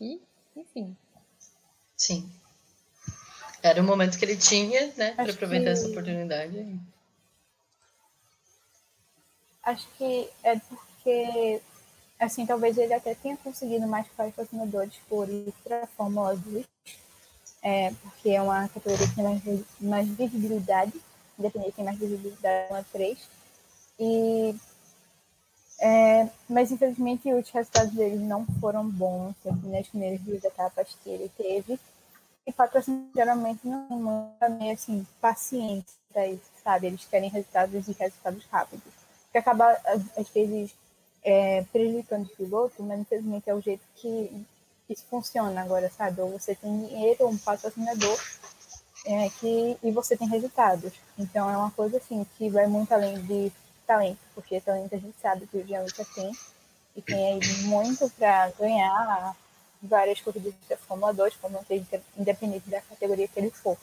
E, 0.00 0.20
enfim. 0.56 0.96
Sim. 1.96 2.30
Era 3.62 3.82
o 3.82 3.84
momento 3.84 4.18
que 4.18 4.24
ele 4.24 4.36
tinha, 4.36 4.92
né, 4.96 5.12
para 5.12 5.32
aproveitar 5.32 5.64
que... 5.64 5.70
essa 5.70 5.88
oportunidade. 5.88 6.80
Acho 9.62 9.86
que 9.98 10.30
é 10.42 10.58
porque, 10.58 11.60
assim, 12.18 12.46
talvez 12.46 12.78
ele 12.78 12.94
até 12.94 13.14
tenha 13.14 13.36
conseguido 13.36 13.86
mais 13.86 14.06
patrocinadores 14.16 14.94
por 15.08 15.28
ir 15.28 15.52
para 15.62 15.82
a 15.82 15.86
Fórmula 15.88 16.34
2, 16.36 16.64
é, 17.62 17.92
porque 18.02 18.30
é 18.30 18.42
uma 18.42 18.68
categoria 18.68 19.06
que 19.06 19.14
tem 19.14 19.24
mais, 19.24 19.42
mais 19.80 20.08
visibilidade, 20.08 20.92
independente 21.38 21.72
tem 21.72 21.84
mais 21.84 21.98
visibilidade 21.98 22.72
na 22.72 22.82
3. 22.84 23.18
E, 23.98 24.54
é, 25.80 26.28
mas, 26.48 26.70
infelizmente, 26.70 27.32
os 27.32 27.50
resultados 27.50 27.92
dele 27.92 28.18
não 28.18 28.46
foram 28.60 28.88
bons 28.88 29.34
nas 29.64 29.88
primeiras 29.88 30.20
duas 30.20 30.44
etapas 30.44 30.96
que 31.02 31.10
ele 31.10 31.30
teve. 31.36 31.78
E 32.46 32.52
patrocínio 32.52 33.10
geralmente 33.14 33.66
não 33.66 33.88
manda 33.90 34.48
meio 34.48 34.72
assim, 34.72 35.06
paciência 35.20 35.98
para 36.12 36.26
isso, 36.26 36.50
sabe? 36.64 36.86
Eles 36.86 37.04
querem 37.04 37.28
resultados 37.28 37.88
e 37.88 37.92
resultados 37.92 38.44
rápidos 38.50 38.98
que 39.30 39.38
acaba, 39.38 39.76
às 40.16 40.28
vezes, 40.30 40.74
é, 41.22 41.62
prejudicando 41.72 42.26
o 42.26 42.36
piloto, 42.36 42.82
mas 42.82 43.00
infelizmente 43.00 43.48
é 43.48 43.54
o 43.54 43.60
jeito 43.60 43.82
que 43.96 44.46
isso 44.88 45.04
funciona 45.08 45.60
agora, 45.60 45.90
sabe? 45.90 46.20
Ou 46.20 46.30
você 46.30 46.54
tem 46.54 46.86
dinheiro, 46.86 47.28
um 47.28 47.36
patrocinador, 47.38 48.18
é, 49.04 49.28
que, 49.30 49.76
e 49.82 49.90
você 49.90 50.16
tem 50.16 50.28
resultados. 50.28 50.92
Então 51.18 51.50
é 51.50 51.56
uma 51.56 51.70
coisa 51.70 51.98
assim 51.98 52.26
que 52.36 52.48
vai 52.48 52.66
muito 52.66 52.92
além 52.92 53.20
de 53.22 53.52
talento, 53.86 54.18
porque 54.34 54.60
talento 54.60 54.94
a 54.94 54.98
gente 54.98 55.16
sabe 55.20 55.46
que 55.46 55.56
o 55.56 55.66
Gianluca 55.66 56.04
tem, 56.14 56.32
e 56.96 57.02
tem 57.02 57.32
aí 57.32 57.64
muito 57.64 58.10
para 58.10 58.50
ganhar 58.58 59.36
várias 59.82 60.20
corridas 60.20 60.52
de 60.68 60.76
Fórmula 60.76 61.14
2, 61.14 61.34
Fórmula 61.34 61.64
3, 61.64 61.84
independente 62.16 62.68
da 62.68 62.80
categoria 62.80 63.28
que 63.28 63.38
ele 63.38 63.50
for. 63.50 63.76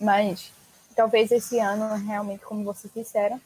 Mas 0.00 0.50
talvez 0.96 1.30
esse 1.30 1.58
ano, 1.58 1.94
realmente, 2.06 2.44
como 2.44 2.64
vocês 2.64 2.92
disseram, 2.94 3.40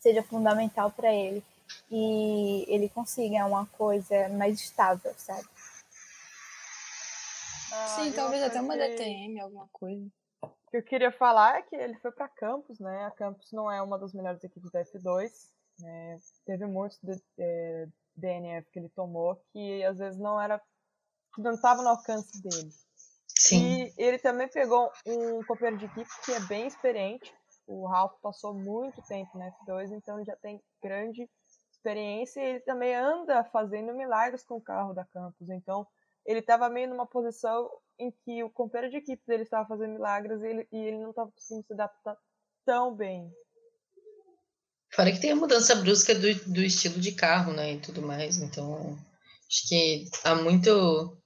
seja 0.00 0.22
fundamental 0.22 0.90
para 0.90 1.12
ele 1.12 1.42
e 1.90 2.64
ele 2.68 2.88
consiga 2.88 3.44
uma 3.44 3.66
coisa 3.66 4.28
mais 4.30 4.60
estável, 4.60 5.12
sabe? 5.16 5.44
Ah, 7.84 7.88
Sim, 7.88 8.12
talvez 8.12 8.42
até 8.42 8.60
uma 8.60 8.74
que... 8.74 8.88
DTM, 8.88 9.40
alguma 9.40 9.68
coisa. 9.72 10.06
O 10.42 10.70
que 10.70 10.76
eu 10.76 10.82
queria 10.82 11.12
falar 11.12 11.58
é 11.58 11.62
que 11.62 11.76
ele 11.76 11.94
foi 11.96 12.12
para 12.12 12.28
Campos, 12.28 12.78
né? 12.78 13.06
A 13.06 13.10
Campos 13.10 13.50
não 13.52 13.70
é 13.70 13.80
uma 13.80 13.98
das 13.98 14.12
melhores 14.12 14.42
equipes 14.44 14.70
da 14.70 14.84
F2. 14.84 15.30
Né? 15.80 16.16
Teve 16.44 16.66
muitos 16.66 16.98
de, 17.02 17.12
é, 17.38 17.86
DNF 18.16 18.68
que 18.70 18.78
ele 18.78 18.88
tomou 18.90 19.36
que 19.52 19.84
às 19.84 19.96
vezes 19.96 20.18
não 20.18 20.40
era 20.40 20.60
que 21.34 21.40
não 21.40 21.52
estava 21.52 21.82
no 21.82 21.88
alcance 21.88 22.42
dele. 22.42 22.70
Sim. 23.26 23.84
E 23.84 23.94
ele 23.96 24.18
também 24.18 24.48
pegou 24.48 24.90
um 25.06 25.44
companheiro 25.44 25.78
de 25.78 25.84
equipe 25.86 26.10
que 26.24 26.32
é 26.32 26.40
bem 26.40 26.66
experiente, 26.66 27.32
o 27.68 27.86
Ralph 27.86 28.18
passou 28.22 28.54
muito 28.54 29.00
tempo 29.02 29.38
na 29.38 29.52
F2, 29.52 29.92
então 29.92 30.16
ele 30.16 30.24
já 30.24 30.36
tem 30.36 30.60
grande 30.82 31.28
experiência 31.70 32.40
e 32.40 32.46
ele 32.46 32.60
também 32.60 32.94
anda 32.94 33.44
fazendo 33.44 33.94
milagres 33.94 34.42
com 34.42 34.56
o 34.56 34.62
carro 34.62 34.94
da 34.94 35.04
Campos. 35.04 35.48
Então 35.50 35.86
ele 36.28 36.40
estava 36.40 36.68
meio 36.68 36.90
numa 36.90 37.06
posição 37.06 37.70
em 37.98 38.10
que 38.10 38.44
o 38.44 38.50
companheiro 38.50 38.92
de 38.92 38.98
equipe 38.98 39.22
dele 39.26 39.44
estava 39.44 39.66
fazendo 39.66 39.94
milagres 39.94 40.42
e 40.42 40.46
ele, 40.46 40.68
e 40.70 40.76
ele 40.76 40.98
não 40.98 41.08
estava 41.08 41.32
conseguindo 41.32 41.66
se 41.66 41.72
adaptar 41.72 42.18
tão 42.66 42.94
bem. 42.94 43.32
Fora 44.92 45.10
que 45.10 45.20
tem 45.20 45.30
a 45.30 45.36
mudança 45.36 45.74
brusca 45.74 46.14
do, 46.14 46.34
do 46.52 46.62
estilo 46.62 47.00
de 47.00 47.12
carro, 47.12 47.54
né, 47.54 47.72
e 47.72 47.80
tudo 47.80 48.02
mais. 48.02 48.36
Então 48.42 48.98
acho 49.48 49.68
que 49.68 50.04
há 50.22 50.34
muito, 50.34 51.18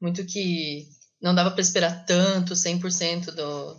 muito 0.00 0.26
que 0.26 0.88
não 1.22 1.32
dava 1.32 1.52
para 1.52 1.60
esperar 1.60 2.04
tanto, 2.04 2.54
100% 2.54 3.26
do, 3.26 3.74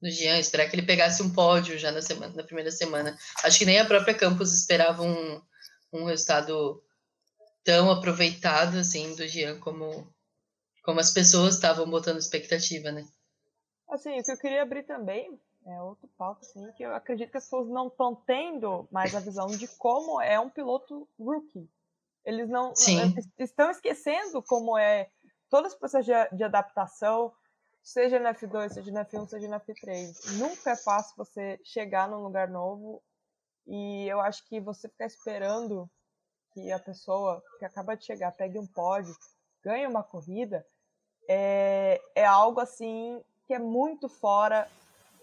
do 0.00 0.10
Jean, 0.10 0.38
esperar 0.38 0.70
que 0.70 0.76
ele 0.76 0.86
pegasse 0.86 1.24
um 1.24 1.32
pódio 1.32 1.76
já 1.76 1.90
na, 1.90 2.00
semana, 2.00 2.32
na 2.36 2.44
primeira 2.44 2.70
semana. 2.70 3.18
Acho 3.42 3.58
que 3.58 3.66
nem 3.66 3.80
a 3.80 3.84
própria 3.84 4.14
Campos 4.14 4.54
esperava 4.54 5.02
um, 5.02 5.42
um 5.92 6.04
resultado 6.04 6.80
tão 7.64 7.90
aproveitado 7.90 8.78
assim 8.78 9.14
do 9.14 9.26
Jean 9.26 9.58
como, 9.60 10.06
como 10.82 11.00
as 11.00 11.12
pessoas 11.12 11.54
estavam 11.54 11.88
botando 11.88 12.18
expectativa, 12.18 12.90
né? 12.90 13.06
Assim, 13.88 14.18
o 14.18 14.22
que 14.22 14.32
eu 14.32 14.38
queria 14.38 14.62
abrir 14.62 14.82
também 14.84 15.40
é 15.66 15.82
outro 15.82 16.08
pauta, 16.16 16.40
assim, 16.42 16.70
que 16.72 16.82
eu 16.82 16.94
acredito 16.94 17.30
que 17.30 17.36
as 17.36 17.44
pessoas 17.44 17.68
não 17.68 17.88
estão 17.88 18.14
tendo 18.14 18.88
mais 18.90 19.14
a 19.14 19.20
visão 19.20 19.46
de 19.46 19.66
como 19.76 20.20
é 20.20 20.38
um 20.38 20.48
piloto 20.48 21.08
rookie. 21.18 21.68
Eles 22.24 22.48
não 22.48 22.74
Sim. 22.74 23.14
estão 23.38 23.70
esquecendo 23.70 24.42
como 24.42 24.76
é 24.76 25.10
todo 25.48 25.66
esse 25.66 25.78
processo 25.78 26.06
de, 26.06 26.36
de 26.36 26.44
adaptação, 26.44 27.32
seja 27.82 28.18
na 28.18 28.34
F2, 28.34 28.70
seja 28.70 28.92
na 28.92 29.04
F1, 29.04 29.28
seja 29.28 29.48
na 29.48 29.60
F3. 29.60 30.38
Nunca 30.38 30.72
é 30.72 30.76
fácil 30.76 31.14
você 31.16 31.58
chegar 31.64 32.08
num 32.08 32.22
lugar 32.22 32.48
novo 32.48 33.02
e 33.66 34.06
eu 34.06 34.20
acho 34.20 34.46
que 34.46 34.60
você 34.60 34.88
ficar 34.88 35.06
esperando 35.06 35.90
que 36.58 36.72
a 36.72 36.78
pessoa 36.78 37.42
que 37.58 37.64
acaba 37.64 37.96
de 37.96 38.04
chegar 38.04 38.32
pegue 38.32 38.58
um 38.58 38.66
pódio, 38.66 39.16
ganhe 39.62 39.86
uma 39.86 40.02
corrida, 40.02 40.66
é, 41.28 42.00
é 42.14 42.24
algo 42.24 42.60
assim 42.60 43.22
que 43.46 43.54
é 43.54 43.58
muito 43.58 44.08
fora 44.08 44.68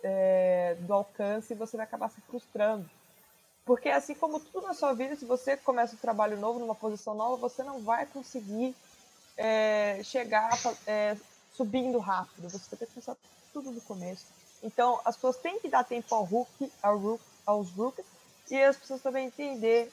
é, 0.04 0.76
do 0.80 0.94
alcance 0.94 1.54
e 1.54 1.58
você 1.58 1.76
vai 1.76 1.86
acabar 1.86 2.10
se 2.10 2.22
frustrando. 2.22 2.90
Porque 3.66 3.90
assim 3.90 4.16
como 4.16 4.40
tudo 4.40 4.66
na 4.68 4.74
sua 4.74 4.94
vida, 4.94 5.16
se 5.16 5.26
você 5.26 5.58
começa 5.58 5.96
um 5.96 6.00
trabalho 6.00 6.38
novo, 6.38 6.60
numa 6.60 6.76
posição 6.76 7.14
nova, 7.14 7.36
você 7.36 7.64
não 7.64 7.82
vai 7.82 8.06
conseguir 8.06 8.76
é, 9.36 10.02
chegar 10.04 10.52
é, 10.88 11.18
subindo 11.54 11.98
rápido, 12.00 12.50
você 12.50 12.70
vai 12.70 12.80
ter 12.80 12.86
que 12.86 12.94
começar 12.94 13.18
tudo 13.52 13.72
do 13.72 13.82
começo. 13.82 14.26
Então, 14.64 15.02
as 15.04 15.16
pessoas 15.16 15.38
têm 15.38 15.60
que 15.60 15.68
dar 15.68 15.84
tempo 15.84 16.14
ao 16.14 16.24
rookie, 16.24 16.72
ao 16.82 16.98
rook, 16.98 17.24
aos 17.46 17.72
rookies, 17.72 18.06
e 18.50 18.62
as 18.62 18.78
pessoas 18.78 19.02
também 19.02 19.28
entender 19.28 19.92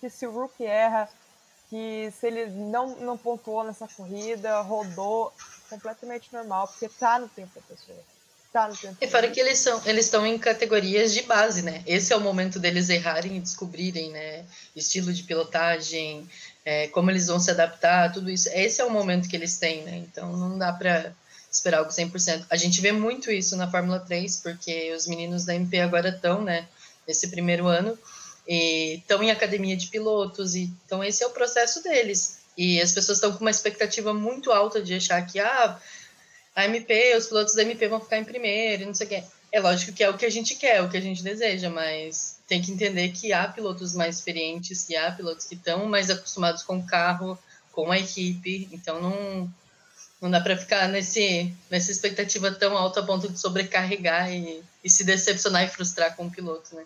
que 0.00 0.10
se 0.10 0.26
o 0.26 0.30
rookie 0.30 0.64
erra, 0.64 1.08
que 1.68 2.12
se 2.18 2.26
ele 2.26 2.46
não, 2.46 2.96
não 2.96 3.18
pontuou 3.18 3.64
nessa 3.64 3.88
corrida, 3.88 4.60
rodou, 4.60 5.32
completamente 5.68 6.32
normal, 6.32 6.68
porque 6.68 6.88
tá 6.88 7.18
no 7.18 7.28
tempo 7.28 7.50
da 7.54 7.60
pessoa. 7.62 7.98
Tá 8.52 8.68
no 8.68 8.76
tempo 8.76 8.96
e 9.00 9.08
fora 9.08 9.28
que 9.30 9.40
eles 9.40 9.58
são, 9.58 9.82
eles 9.84 10.06
estão 10.06 10.26
em 10.26 10.38
categorias 10.38 11.12
de 11.12 11.22
base, 11.22 11.62
né? 11.62 11.82
Esse 11.86 12.12
é 12.12 12.16
o 12.16 12.20
momento 12.20 12.58
deles 12.58 12.88
errarem 12.88 13.36
e 13.36 13.40
descobrirem, 13.40 14.10
né? 14.10 14.44
Estilo 14.74 15.12
de 15.12 15.24
pilotagem, 15.24 16.28
é, 16.64 16.88
como 16.88 17.10
eles 17.10 17.26
vão 17.26 17.38
se 17.38 17.50
adaptar, 17.50 18.12
tudo 18.12 18.30
isso. 18.30 18.48
Esse 18.50 18.80
é 18.80 18.84
o 18.84 18.90
momento 18.90 19.28
que 19.28 19.36
eles 19.36 19.58
têm, 19.58 19.82
né? 19.82 19.96
Então 19.98 20.32
não 20.36 20.56
dá 20.56 20.72
para 20.72 21.12
esperar 21.50 21.78
algo 21.78 21.90
100%. 21.90 22.46
A 22.48 22.56
gente 22.56 22.80
vê 22.80 22.92
muito 22.92 23.30
isso 23.30 23.56
na 23.56 23.70
Fórmula 23.70 24.00
3, 24.00 24.36
porque 24.38 24.92
os 24.94 25.06
meninos 25.06 25.44
da 25.44 25.54
MP 25.54 25.80
agora 25.80 26.10
estão, 26.10 26.42
né, 26.42 26.66
nesse 27.06 27.28
primeiro 27.28 27.66
ano, 27.66 27.98
estão 28.46 29.22
em 29.22 29.30
academia 29.30 29.76
de 29.76 29.88
pilotos, 29.88 30.54
e, 30.54 30.70
então 30.84 31.02
esse 31.02 31.22
é 31.22 31.26
o 31.26 31.30
processo 31.30 31.82
deles. 31.82 32.38
E 32.56 32.80
as 32.80 32.92
pessoas 32.92 33.18
estão 33.18 33.32
com 33.32 33.40
uma 33.40 33.50
expectativa 33.50 34.14
muito 34.14 34.50
alta 34.50 34.80
de 34.80 34.94
achar 34.94 35.24
que, 35.26 35.38
ah, 35.38 35.78
a 36.54 36.64
MP, 36.64 37.14
os 37.16 37.26
pilotos 37.26 37.54
da 37.54 37.62
MP 37.62 37.86
vão 37.88 38.00
ficar 38.00 38.18
em 38.18 38.24
primeiro, 38.24 38.82
e 38.82 38.86
não 38.86 38.94
sei 38.94 39.06
o 39.06 39.10
quê. 39.10 39.24
É 39.52 39.60
lógico 39.60 39.92
que 39.92 40.02
é 40.02 40.10
o 40.10 40.16
que 40.16 40.26
a 40.26 40.30
gente 40.30 40.54
quer, 40.54 40.82
o 40.82 40.88
que 40.88 40.96
a 40.96 41.00
gente 41.00 41.22
deseja, 41.22 41.70
mas 41.70 42.38
tem 42.48 42.62
que 42.62 42.70
entender 42.70 43.10
que 43.10 43.32
há 43.32 43.46
pilotos 43.48 43.94
mais 43.94 44.16
experientes, 44.16 44.84
que 44.84 44.96
há 44.96 45.12
pilotos 45.12 45.46
que 45.46 45.54
estão 45.54 45.86
mais 45.86 46.10
acostumados 46.10 46.62
com 46.62 46.78
o 46.78 46.86
carro, 46.86 47.38
com 47.72 47.90
a 47.90 47.98
equipe, 47.98 48.68
então 48.72 49.00
não, 49.00 49.52
não 50.20 50.30
dá 50.30 50.40
para 50.40 50.56
ficar 50.56 50.88
nesse, 50.88 51.52
nessa 51.70 51.90
expectativa 51.90 52.50
tão 52.50 52.76
alta 52.76 53.00
a 53.00 53.02
ponto 53.02 53.28
de 53.28 53.38
sobrecarregar 53.38 54.32
e, 54.32 54.62
e 54.82 54.88
se 54.88 55.04
decepcionar 55.04 55.64
e 55.64 55.68
frustrar 55.68 56.16
com 56.16 56.26
o 56.26 56.30
piloto, 56.30 56.74
né? 56.74 56.84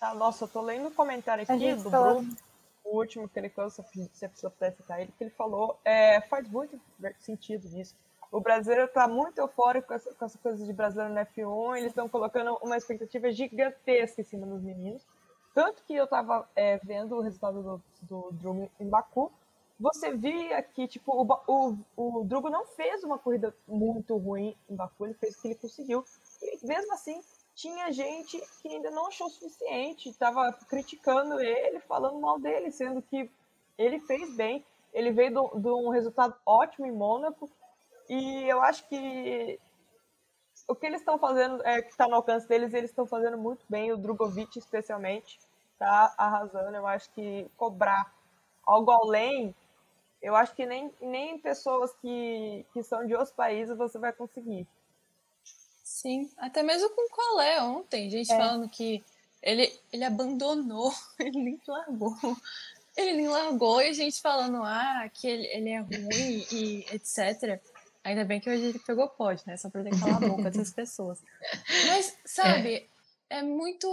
Ah, 0.00 0.14
nossa, 0.14 0.44
eu 0.44 0.48
tô 0.48 0.60
lendo 0.60 0.88
um 0.88 0.94
comentário 0.94 1.42
aqui 1.42 1.74
do 1.74 1.90
Bruno, 1.90 2.36
o 2.84 2.96
último 2.98 3.28
que 3.28 3.38
ele 3.38 3.48
falou, 3.48 3.70
se 3.70 4.24
a 4.24 4.28
pessoa 4.28 4.50
puder 4.50 4.72
citar 4.74 5.00
ele, 5.00 5.12
que 5.16 5.24
ele 5.24 5.30
falou, 5.30 5.78
é, 5.84 6.20
faz 6.22 6.48
muito 6.48 6.80
sentido 7.18 7.68
nisso 7.68 7.94
o 8.30 8.40
brasileiro 8.40 8.84
está 8.84 9.08
muito 9.08 9.38
eufórico 9.38 9.88
com 9.88 9.94
essa, 9.94 10.14
com 10.14 10.24
essa 10.24 10.38
coisa 10.38 10.64
de 10.64 10.72
brasileiro 10.72 11.14
no 11.14 11.20
F1, 11.20 11.78
eles 11.78 11.88
estão 11.88 12.08
colocando 12.08 12.58
uma 12.62 12.76
expectativa 12.76 13.30
gigantesca 13.32 14.20
em 14.20 14.24
cima 14.24 14.46
dos 14.46 14.62
meninos. 14.62 15.02
Tanto 15.54 15.82
que 15.84 15.94
eu 15.94 16.04
estava 16.04 16.48
é, 16.54 16.78
vendo 16.78 17.16
o 17.16 17.20
resultado 17.20 17.62
do, 17.62 17.82
do 18.02 18.32
Drugo 18.32 18.70
em 18.78 18.88
Baku, 18.88 19.32
você 19.80 20.14
via 20.14 20.62
que 20.62 20.86
tipo, 20.86 21.12
o, 21.12 21.76
o, 21.96 22.18
o 22.20 22.24
Drugo 22.24 22.50
não 22.50 22.66
fez 22.66 23.02
uma 23.02 23.18
corrida 23.18 23.54
muito 23.66 24.16
ruim 24.16 24.54
em 24.68 24.76
Baku, 24.76 25.06
ele 25.06 25.14
fez 25.14 25.36
o 25.36 25.42
que 25.42 25.48
ele 25.48 25.54
conseguiu. 25.54 26.04
E 26.42 26.66
mesmo 26.66 26.92
assim, 26.92 27.20
tinha 27.58 27.90
gente 27.90 28.40
que 28.62 28.68
ainda 28.68 28.88
não 28.88 29.08
achou 29.08 29.28
suficiente, 29.28 30.08
estava 30.08 30.52
criticando 30.68 31.40
ele, 31.40 31.80
falando 31.80 32.20
mal 32.20 32.38
dele, 32.38 32.70
sendo 32.70 33.02
que 33.02 33.28
ele 33.76 33.98
fez 33.98 34.36
bem, 34.36 34.64
ele 34.94 35.10
veio 35.10 35.50
de 35.56 35.68
um 35.68 35.88
resultado 35.88 36.36
ótimo 36.46 36.86
em 36.86 36.92
Mônaco, 36.92 37.50
e 38.08 38.44
eu 38.48 38.62
acho 38.62 38.88
que 38.88 39.58
o 40.68 40.74
que 40.76 40.86
eles 40.86 41.00
estão 41.00 41.18
fazendo, 41.18 41.60
é, 41.66 41.82
que 41.82 41.90
está 41.90 42.06
no 42.06 42.14
alcance 42.14 42.46
deles, 42.46 42.72
eles 42.72 42.90
estão 42.90 43.06
fazendo 43.06 43.36
muito 43.36 43.64
bem, 43.68 43.90
o 43.90 43.96
Drogovic 43.96 44.56
especialmente, 44.56 45.40
está 45.72 46.14
arrasando. 46.16 46.76
Eu 46.76 46.86
acho 46.86 47.10
que 47.10 47.50
cobrar 47.56 48.14
algo 48.64 48.90
além, 48.92 49.52
eu 50.22 50.36
acho 50.36 50.54
que 50.54 50.64
nem, 50.64 50.92
nem 51.00 51.38
pessoas 51.38 51.92
que, 51.96 52.64
que 52.72 52.84
são 52.84 53.04
de 53.04 53.14
outros 53.14 53.32
países 53.32 53.76
você 53.76 53.98
vai 53.98 54.12
conseguir. 54.12 54.66
Sim, 55.88 56.30
até 56.36 56.62
mesmo 56.62 56.90
com 56.90 57.06
o 57.06 57.10
Colé 57.10 57.62
ontem, 57.62 58.10
gente 58.10 58.30
é. 58.30 58.36
falando 58.36 58.68
que 58.68 59.02
ele, 59.42 59.72
ele 59.90 60.04
abandonou, 60.04 60.92
ele 61.18 61.40
nem 61.42 61.60
largou. 61.66 62.14
Ele 62.94 63.14
nem 63.14 63.26
largou 63.26 63.80
e 63.80 63.88
a 63.88 63.92
gente 63.94 64.20
falando 64.20 64.62
ah, 64.62 65.08
que 65.14 65.26
ele, 65.26 65.46
ele 65.46 65.70
é 65.70 65.80
ruim 65.80 66.46
e 66.52 66.84
etc. 66.92 67.58
Ainda 68.04 68.22
bem 68.24 68.38
que 68.38 68.50
hoje 68.50 68.64
ele 68.64 68.78
pegou 68.80 69.08
pode, 69.08 69.42
né? 69.46 69.56
Só 69.56 69.70
pra 69.70 69.82
ter 69.82 69.90
que 69.90 70.00
calar 70.00 70.22
a 70.22 70.28
boca 70.28 70.50
dessas 70.50 70.72
pessoas. 70.72 71.22
Mas, 71.86 72.14
sabe, 72.22 72.86
é, 73.30 73.38
é 73.38 73.42
muito. 73.42 73.90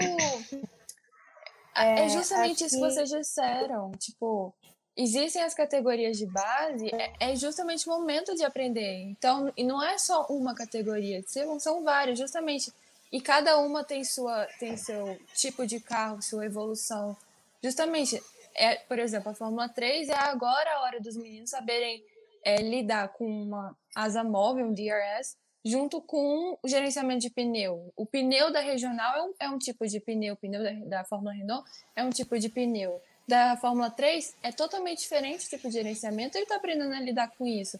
É, 1.75 2.05
é 2.05 2.09
justamente 2.09 2.65
isso 2.65 2.75
que... 2.75 2.81
que 2.81 2.89
vocês 2.89 3.09
disseram. 3.09 3.91
Tipo, 3.93 4.53
existem 4.95 5.41
as 5.41 5.53
categorias 5.53 6.17
de 6.17 6.25
base, 6.25 6.89
é, 6.93 7.31
é 7.31 7.35
justamente 7.35 7.87
o 7.87 7.91
momento 7.91 8.33
de 8.35 8.43
aprender. 8.43 9.01
Então, 9.03 9.51
e 9.57 9.63
não 9.63 9.83
é 9.83 9.97
só 9.97 10.25
uma 10.27 10.55
categoria, 10.55 11.23
são 11.59 11.83
várias, 11.83 12.17
justamente. 12.17 12.71
E 13.11 13.21
cada 13.21 13.57
uma 13.59 13.83
tem 13.83 14.03
sua 14.03 14.45
tem 14.59 14.75
seu 14.77 15.17
tipo 15.33 15.65
de 15.65 15.79
carro, 15.79 16.21
sua 16.21 16.45
evolução. 16.45 17.15
Justamente, 17.63 18.21
é, 18.55 18.75
por 18.75 18.99
exemplo, 18.99 19.31
a 19.31 19.35
Fórmula 19.35 19.69
3 19.69 20.09
é 20.09 20.15
agora 20.15 20.71
a 20.71 20.81
hora 20.81 20.99
dos 20.99 21.15
meninos 21.15 21.49
saberem 21.49 22.03
é, 22.43 22.57
lidar 22.57 23.09
com 23.09 23.25
uma 23.25 23.75
asa 23.95 24.23
móvel, 24.23 24.67
um 24.67 24.73
DRS, 24.73 25.37
junto 25.63 25.99
com 26.01 26.57
o 26.61 26.67
gerenciamento 26.67 27.21
de 27.21 27.29
pneu. 27.29 27.91
O 27.95 28.05
pneu 28.05 28.51
da 28.51 28.59
regional 28.59 29.15
é 29.15 29.23
um, 29.23 29.33
é 29.39 29.49
um 29.49 29.57
tipo 29.57 29.87
de 29.87 29.99
pneu, 29.99 30.35
o 30.35 30.37
pneu 30.37 30.63
da, 30.63 30.71
da 30.99 31.03
Fórmula 31.03 31.33
Renault 31.33 31.67
é 31.95 32.03
um 32.03 32.11
tipo 32.11 32.37
de 32.37 32.49
pneu. 32.49 33.01
Da 33.27 33.57
Fórmula 33.57 33.89
3 33.89 34.35
é 34.43 34.51
totalmente 34.51 34.99
diferente 34.99 35.45
o 35.45 35.49
tipo 35.49 35.67
de 35.67 35.73
gerenciamento, 35.73 36.37
ele 36.37 36.43
está 36.43 36.57
aprendendo 36.57 36.93
a 36.93 36.99
lidar 36.99 37.29
com 37.37 37.47
isso. 37.47 37.79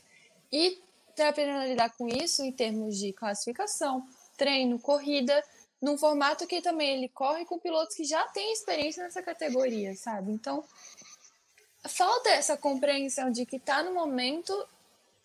E 0.52 0.80
está 1.10 1.30
aprendendo 1.30 1.60
a 1.60 1.66
lidar 1.66 1.90
com 1.92 2.08
isso 2.08 2.44
em 2.44 2.52
termos 2.52 2.98
de 2.98 3.14
classificação, 3.14 4.08
treino, 4.38 4.80
corrida, 4.80 5.44
num 5.82 5.98
formato 5.98 6.48
que 6.48 6.62
também 6.62 6.98
ele 6.98 7.10
corre 7.10 7.46
com 7.46 7.60
pilotos 7.60 7.96
que 7.96 8.04
já 8.04 8.26
têm 8.30 8.54
experiência 8.54 9.04
nessa 9.04 9.22
categoria, 9.22 9.96
sabe? 9.96 10.32
Então, 10.32 10.64
falta 11.88 12.30
essa 12.30 12.58
compreensão 12.58 13.30
de 13.30 13.46
que 13.46 13.58
está 13.58 13.84
no 13.84 13.94
momento 13.94 14.68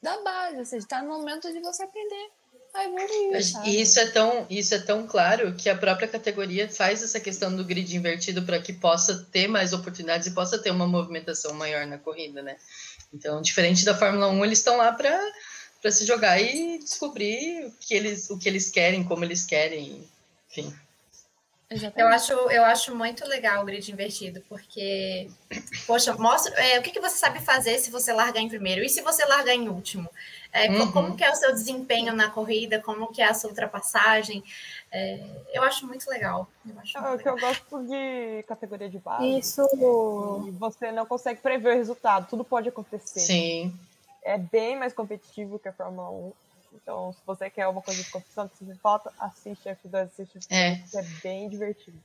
da 0.02 0.20
base, 0.22 0.58
ou 0.58 0.64
seja, 0.64 0.84
está 0.84 1.02
no 1.02 1.08
momento 1.08 1.50
de 1.50 1.60
você 1.60 1.82
aprender 1.82 2.30
a 2.74 2.84
evoluir. 2.84 3.66
E 3.66 3.80
isso 3.80 3.98
é, 4.00 4.06
tão, 4.10 4.46
isso 4.48 4.74
é 4.74 4.78
tão 4.78 5.06
claro 5.06 5.54
que 5.54 5.68
a 5.68 5.76
própria 5.76 6.08
categoria 6.08 6.68
faz 6.68 7.02
essa 7.02 7.20
questão 7.20 7.54
do 7.54 7.64
grid 7.64 7.96
invertido 7.96 8.42
para 8.42 8.60
que 8.60 8.72
possa 8.72 9.26
ter 9.30 9.48
mais 9.48 9.72
oportunidades 9.72 10.26
e 10.26 10.32
possa 10.32 10.58
ter 10.58 10.70
uma 10.70 10.86
movimentação 10.86 11.54
maior 11.54 11.86
na 11.86 11.98
corrida, 11.98 12.42
né? 12.42 12.56
Então, 13.12 13.40
diferente 13.42 13.84
da 13.84 13.96
Fórmula 13.96 14.28
1, 14.28 14.44
eles 14.44 14.58
estão 14.58 14.76
lá 14.76 14.92
para 14.92 15.18
para 15.80 15.90
se 15.90 16.04
jogar 16.04 16.38
e 16.38 16.78
descobrir 16.78 17.64
o 17.64 17.72
que 17.80 17.94
eles 17.94 18.28
o 18.28 18.38
que 18.38 18.48
eles 18.48 18.70
querem, 18.70 19.02
como 19.02 19.24
eles 19.24 19.44
querem, 19.44 20.06
enfim. 20.50 20.74
Eu 21.96 22.08
acho, 22.08 22.32
eu 22.32 22.64
acho 22.64 22.96
muito 22.96 23.24
legal 23.28 23.62
o 23.62 23.64
grid 23.64 23.92
invertido, 23.92 24.42
porque, 24.48 25.30
poxa, 25.86 26.12
mostra 26.14 26.52
é, 26.60 26.80
o 26.80 26.82
que, 26.82 26.90
que 26.90 26.98
você 26.98 27.16
sabe 27.16 27.38
fazer 27.38 27.78
se 27.78 27.92
você 27.92 28.12
largar 28.12 28.40
em 28.40 28.48
primeiro 28.48 28.82
e 28.82 28.88
se 28.88 29.00
você 29.02 29.24
largar 29.24 29.54
em 29.54 29.68
último. 29.68 30.10
É, 30.52 30.68
uhum. 30.68 30.90
Como 30.90 31.16
que 31.16 31.22
é 31.22 31.30
o 31.30 31.36
seu 31.36 31.52
desempenho 31.52 32.12
na 32.12 32.28
corrida, 32.28 32.80
como 32.80 33.12
que 33.12 33.22
é 33.22 33.26
a 33.26 33.34
sua 33.34 33.50
ultrapassagem. 33.50 34.42
É, 34.90 35.20
eu 35.52 35.62
acho 35.62 35.86
muito 35.86 36.10
legal. 36.10 36.48
Eu 36.68 36.80
acho 36.80 36.98
é, 36.98 37.00
muito 37.02 37.22
que 37.22 37.28
eu 37.28 37.38
gosto 37.38 37.84
de 37.84 38.42
categoria 38.48 38.88
de 38.88 38.98
base. 38.98 39.38
Isso. 39.38 39.62
E 40.48 40.50
você 40.50 40.90
não 40.90 41.06
consegue 41.06 41.40
prever 41.40 41.74
o 41.74 41.76
resultado, 41.76 42.26
tudo 42.28 42.42
pode 42.42 42.68
acontecer. 42.68 43.20
Sim. 43.20 43.78
É 44.24 44.36
bem 44.36 44.76
mais 44.76 44.92
competitivo 44.92 45.56
que 45.58 45.68
a 45.68 45.72
Fórmula 45.72 46.10
1. 46.10 46.32
Então, 46.72 47.12
se 47.12 47.20
você 47.26 47.50
quer 47.50 47.66
uma 47.66 47.82
coisa 47.82 48.02
de 48.02 48.10
competição, 48.10 48.48
que 48.48 48.64
você 48.64 48.74
falta, 48.76 49.12
assiste 49.18 49.68
F2, 49.68 49.94
assiste 49.94 50.38
F2, 50.38 50.46
é. 50.50 50.82
é 50.94 51.02
bem 51.22 51.48
divertido. 51.48 51.98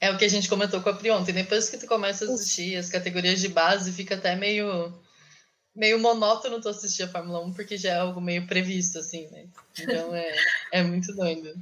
É 0.00 0.10
o 0.10 0.18
que 0.18 0.24
a 0.24 0.28
gente 0.28 0.48
comentou 0.48 0.80
com 0.80 0.88
a 0.88 0.94
Pri 0.94 1.10
ontem. 1.10 1.32
Depois 1.32 1.68
que 1.68 1.76
tu 1.76 1.86
começa 1.86 2.24
a 2.24 2.32
assistir 2.32 2.76
as 2.76 2.88
categorias 2.88 3.40
de 3.40 3.48
base, 3.48 3.92
fica 3.92 4.14
até 4.14 4.36
meio 4.36 4.94
meio 5.74 5.98
monótono 6.00 6.60
tu 6.60 6.68
assistir 6.68 7.04
a 7.04 7.08
Fórmula 7.08 7.40
1, 7.40 7.52
porque 7.52 7.76
já 7.76 7.90
é 7.90 7.98
algo 7.98 8.20
meio 8.20 8.46
previsto, 8.46 8.98
assim, 8.98 9.28
né? 9.28 9.46
Então 9.78 10.14
é, 10.14 10.34
é 10.72 10.82
muito 10.82 11.14
doido. 11.14 11.54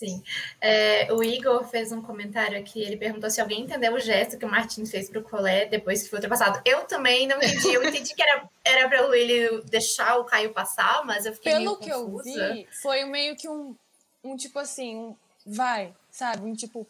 Sim. 0.00 0.22
É, 0.58 1.12
o 1.12 1.22
Igor 1.22 1.62
fez 1.68 1.92
um 1.92 2.00
comentário 2.00 2.58
aqui, 2.58 2.80
ele 2.80 2.96
perguntou 2.96 3.28
se 3.28 3.38
alguém 3.38 3.60
entendeu 3.60 3.92
o 3.92 4.00
gesto 4.00 4.38
que 4.38 4.46
o 4.46 4.50
Martins 4.50 4.90
fez 4.90 5.10
para 5.10 5.20
o 5.20 5.22
Colé 5.22 5.66
depois 5.66 6.02
que 6.02 6.08
foi 6.08 6.16
ultrapassado. 6.16 6.58
Eu 6.64 6.86
também 6.86 7.26
não 7.26 7.36
entendi. 7.36 7.74
Eu 7.74 7.84
entendi 7.86 8.14
que 8.14 8.22
era, 8.22 8.48
era 8.64 8.88
para 8.88 9.14
ele 9.14 9.60
deixar 9.64 10.16
o 10.16 10.24
Caio 10.24 10.54
passar, 10.54 11.04
mas 11.04 11.26
eu 11.26 11.34
fiquei 11.34 11.52
Pelo 11.52 11.64
meio 11.64 11.76
que 11.76 11.90
eu 11.90 12.16
vi, 12.16 12.66
foi 12.80 13.04
meio 13.04 13.36
que 13.36 13.46
um, 13.46 13.76
um 14.24 14.36
tipo 14.36 14.58
assim, 14.58 14.96
um 14.96 15.16
vai, 15.44 15.94
sabe? 16.10 16.46
Um 16.46 16.54
tipo, 16.54 16.86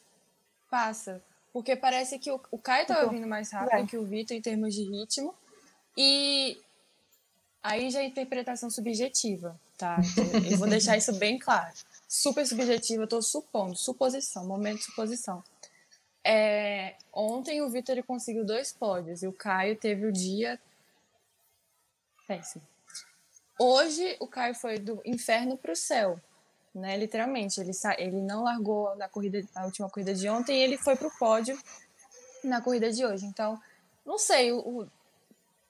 passa. 0.70 1.20
Porque 1.52 1.74
parece 1.74 2.16
que 2.16 2.30
o, 2.30 2.40
o 2.48 2.58
Caio 2.58 2.82
estava 2.82 3.10
vindo 3.10 3.26
mais 3.26 3.50
rápido 3.50 3.70
vai. 3.70 3.86
que 3.86 3.96
o 3.98 4.04
Vitor 4.04 4.36
em 4.36 4.40
termos 4.40 4.72
de 4.72 4.84
ritmo. 4.84 5.34
E 5.96 6.56
aí 7.60 7.90
já 7.90 8.02
é 8.02 8.04
interpretação 8.04 8.70
subjetiva, 8.70 9.58
tá? 9.76 9.98
Eu 10.48 10.58
vou 10.58 10.68
deixar 10.68 10.96
isso 10.96 11.12
bem 11.14 11.40
claro 11.40 11.74
super 12.10 12.44
subjetiva, 12.44 13.06
tô 13.06 13.22
supondo, 13.22 13.76
suposição, 13.76 14.44
momento 14.44 14.78
de 14.78 14.84
suposição. 14.86 15.44
É, 16.24 16.96
ontem 17.12 17.62
o 17.62 17.70
Vitor 17.70 18.02
conseguiu 18.02 18.44
dois 18.44 18.72
pódios 18.72 19.22
e 19.22 19.28
o 19.28 19.32
Caio 19.32 19.76
teve 19.76 20.04
o 20.04 20.12
dia 20.12 20.60
péssimo. 22.26 22.66
Hoje 23.56 24.16
o 24.18 24.26
Caio 24.26 24.56
foi 24.56 24.76
do 24.76 25.00
inferno 25.04 25.56
para 25.56 25.70
o 25.70 25.76
céu, 25.76 26.20
né? 26.74 26.96
Literalmente, 26.96 27.60
ele 27.60 27.72
sa... 27.72 27.94
ele 27.96 28.20
não 28.20 28.42
largou 28.42 28.96
na 28.96 29.08
corrida, 29.08 29.46
na 29.54 29.64
última 29.66 29.88
corrida 29.88 30.12
de 30.12 30.28
ontem, 30.28 30.58
e 30.58 30.62
ele 30.64 30.76
foi 30.76 30.96
para 30.96 31.06
o 31.06 31.16
pódio 31.16 31.56
na 32.42 32.60
corrida 32.60 32.90
de 32.90 33.06
hoje. 33.06 33.24
Então, 33.24 33.60
não 34.04 34.18
sei, 34.18 34.50
o... 34.50 34.84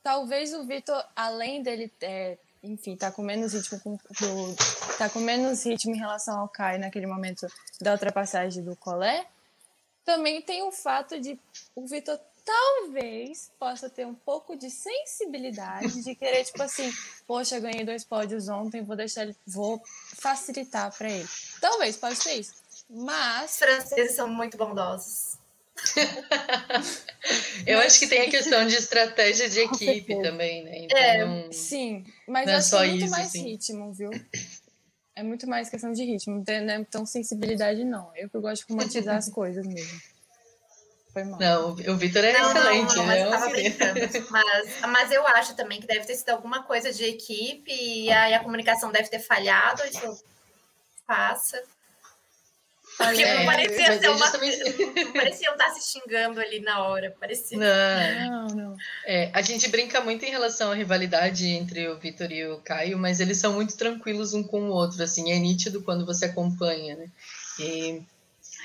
talvez 0.03 0.55
o 0.55 0.65
Vitor, 0.65 1.05
além 1.15 1.63
dele 1.63 1.93
é, 2.01 2.39
enfim, 2.63 2.97
tá 2.97 3.11
com 3.11 3.23
menos 3.23 3.53
ritmo 3.55 3.81
com, 3.81 3.97
do, 3.97 4.57
tá 4.99 5.09
com 5.09 5.21
menos 5.21 5.65
ritmo 5.65 5.95
em 5.95 5.99
relação 5.99 6.41
ao 6.41 6.49
Kai 6.49 6.79
naquele 6.79 7.07
momento 7.07 7.47
da 7.81 7.93
ultrapassagem 7.93 8.63
do 8.63 8.77
Colé. 8.77 9.27
Também 10.05 10.43
tem 10.43 10.63
o 10.63 10.73
fato 10.73 11.21
de 11.21 11.39
o 11.75 11.87
Vitor 11.87 12.19
talvez 12.45 13.51
possa 13.59 13.89
ter 13.89 14.07
um 14.07 14.15
pouco 14.15 14.57
de 14.57 14.71
sensibilidade 14.71 16.03
de 16.03 16.15
querer 16.15 16.45
tipo 16.45 16.63
assim, 16.63 16.91
poxa, 17.27 17.61
ganhei 17.61 17.85
dois 17.85 18.05
pódios 18.05 18.49
ontem, 18.49 18.83
vou 18.83 18.97
deixar 18.97 19.23
ele, 19.23 19.37
vou 19.47 19.81
facilitar 20.17 20.97
para 20.97 21.09
ele. 21.09 21.29
Talvez 21.61 21.97
pode 21.97 22.17
ser 22.17 22.35
isso. 22.35 22.55
Mas 22.89 23.59
franceses 23.59 24.17
são 24.17 24.29
muito 24.29 24.57
bondosos. 24.57 25.40
eu 27.67 27.79
mas... 27.79 27.87
acho 27.87 28.01
que 28.01 28.07
tem 28.07 28.23
a 28.23 28.31
questão 28.31 28.67
de 28.67 28.75
estratégia 28.75 29.49
de 29.49 29.61
equipe 29.65 30.21
também, 30.23 30.65
né? 30.65 30.79
Então, 30.85 30.99
é, 30.99 31.25
não, 31.25 31.53
sim, 31.53 32.05
mas 32.27 32.47
não 32.47 32.55
é 32.55 32.61
só 32.61 32.85
muito 32.85 33.05
isso, 33.05 33.11
mais 33.11 33.27
assim. 33.27 33.45
ritmo, 33.45 33.93
viu? 33.93 34.11
É 35.15 35.23
muito 35.23 35.47
mais 35.47 35.69
questão 35.69 35.93
de 35.93 36.05
ritmo, 36.05 36.43
não 36.47 36.73
é 36.73 36.85
tão 36.85 37.05
sensibilidade, 37.05 37.85
não. 37.85 38.11
Eu 38.17 38.31
que 38.31 38.39
gosto 38.39 38.67
de 38.67 38.73
romantizar 38.73 39.17
as 39.17 39.29
coisas 39.29 39.67
mesmo. 39.67 40.01
Foi 41.13 41.25
mal. 41.25 41.41
Não, 41.41 41.71
o 41.71 41.97
Vitor 41.97 42.25
é 42.25 42.33
não, 42.33 42.51
excelente, 42.51 42.97
não, 42.97 43.07
não, 43.07 43.41
mas, 43.41 44.31
mas, 44.31 44.81
mas, 44.89 45.13
eu 45.13 45.27
acho 45.27 45.57
também 45.57 45.81
que 45.81 45.87
deve 45.87 46.07
ter 46.07 46.15
sido 46.15 46.31
alguma 46.31 46.63
coisa 46.63 46.93
de 46.93 47.05
equipe 47.05 47.73
e 47.73 48.11
aí 48.13 48.33
a 48.33 48.43
comunicação 48.43 48.93
deve 48.93 49.09
ter 49.09 49.19
falhado, 49.19 49.83
tipo, 49.91 50.17
passa. 51.07 51.61
Porque 53.01 53.23
é, 53.23 53.39
não 53.39 53.47
parecia 53.47 53.99
ser 53.99 54.09
uma. 54.09 54.19
Justamente... 54.19 55.05
Não 55.05 55.13
parecia 55.15 55.51
estar 55.51 55.71
se 55.71 55.91
xingando 55.91 56.39
ali 56.39 56.61
na 56.61 56.85
hora. 56.85 57.17
Parecia. 57.19 57.59
Não, 57.59 58.47
não. 58.47 58.55
não. 58.55 58.77
É, 59.07 59.31
a 59.33 59.41
gente 59.41 59.69
brinca 59.69 60.01
muito 60.03 60.25
em 60.25 60.31
relação 60.31 60.71
à 60.71 60.75
rivalidade 60.75 61.49
entre 61.49 61.89
o 61.89 61.99
Vitor 61.99 62.31
e 62.31 62.47
o 62.47 62.59
Caio, 62.59 62.99
mas 62.99 63.19
eles 63.19 63.39
são 63.39 63.55
muito 63.55 63.77
tranquilos 63.77 64.35
um 64.35 64.43
com 64.43 64.69
o 64.69 64.73
outro, 64.73 65.03
assim, 65.03 65.33
é 65.33 65.39
nítido 65.39 65.83
quando 65.83 66.05
você 66.05 66.27
acompanha, 66.27 66.97
né? 66.97 67.07
E 67.59 68.03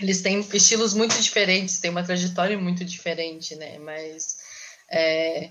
eles 0.01 0.21
têm 0.21 0.39
estilos 0.53 0.93
muito 0.93 1.17
diferentes, 1.21 1.79
têm 1.79 1.91
uma 1.91 2.03
trajetória 2.03 2.57
muito 2.57 2.83
diferente, 2.83 3.55
né? 3.55 3.79
Mas 3.79 4.37
é, 4.91 5.49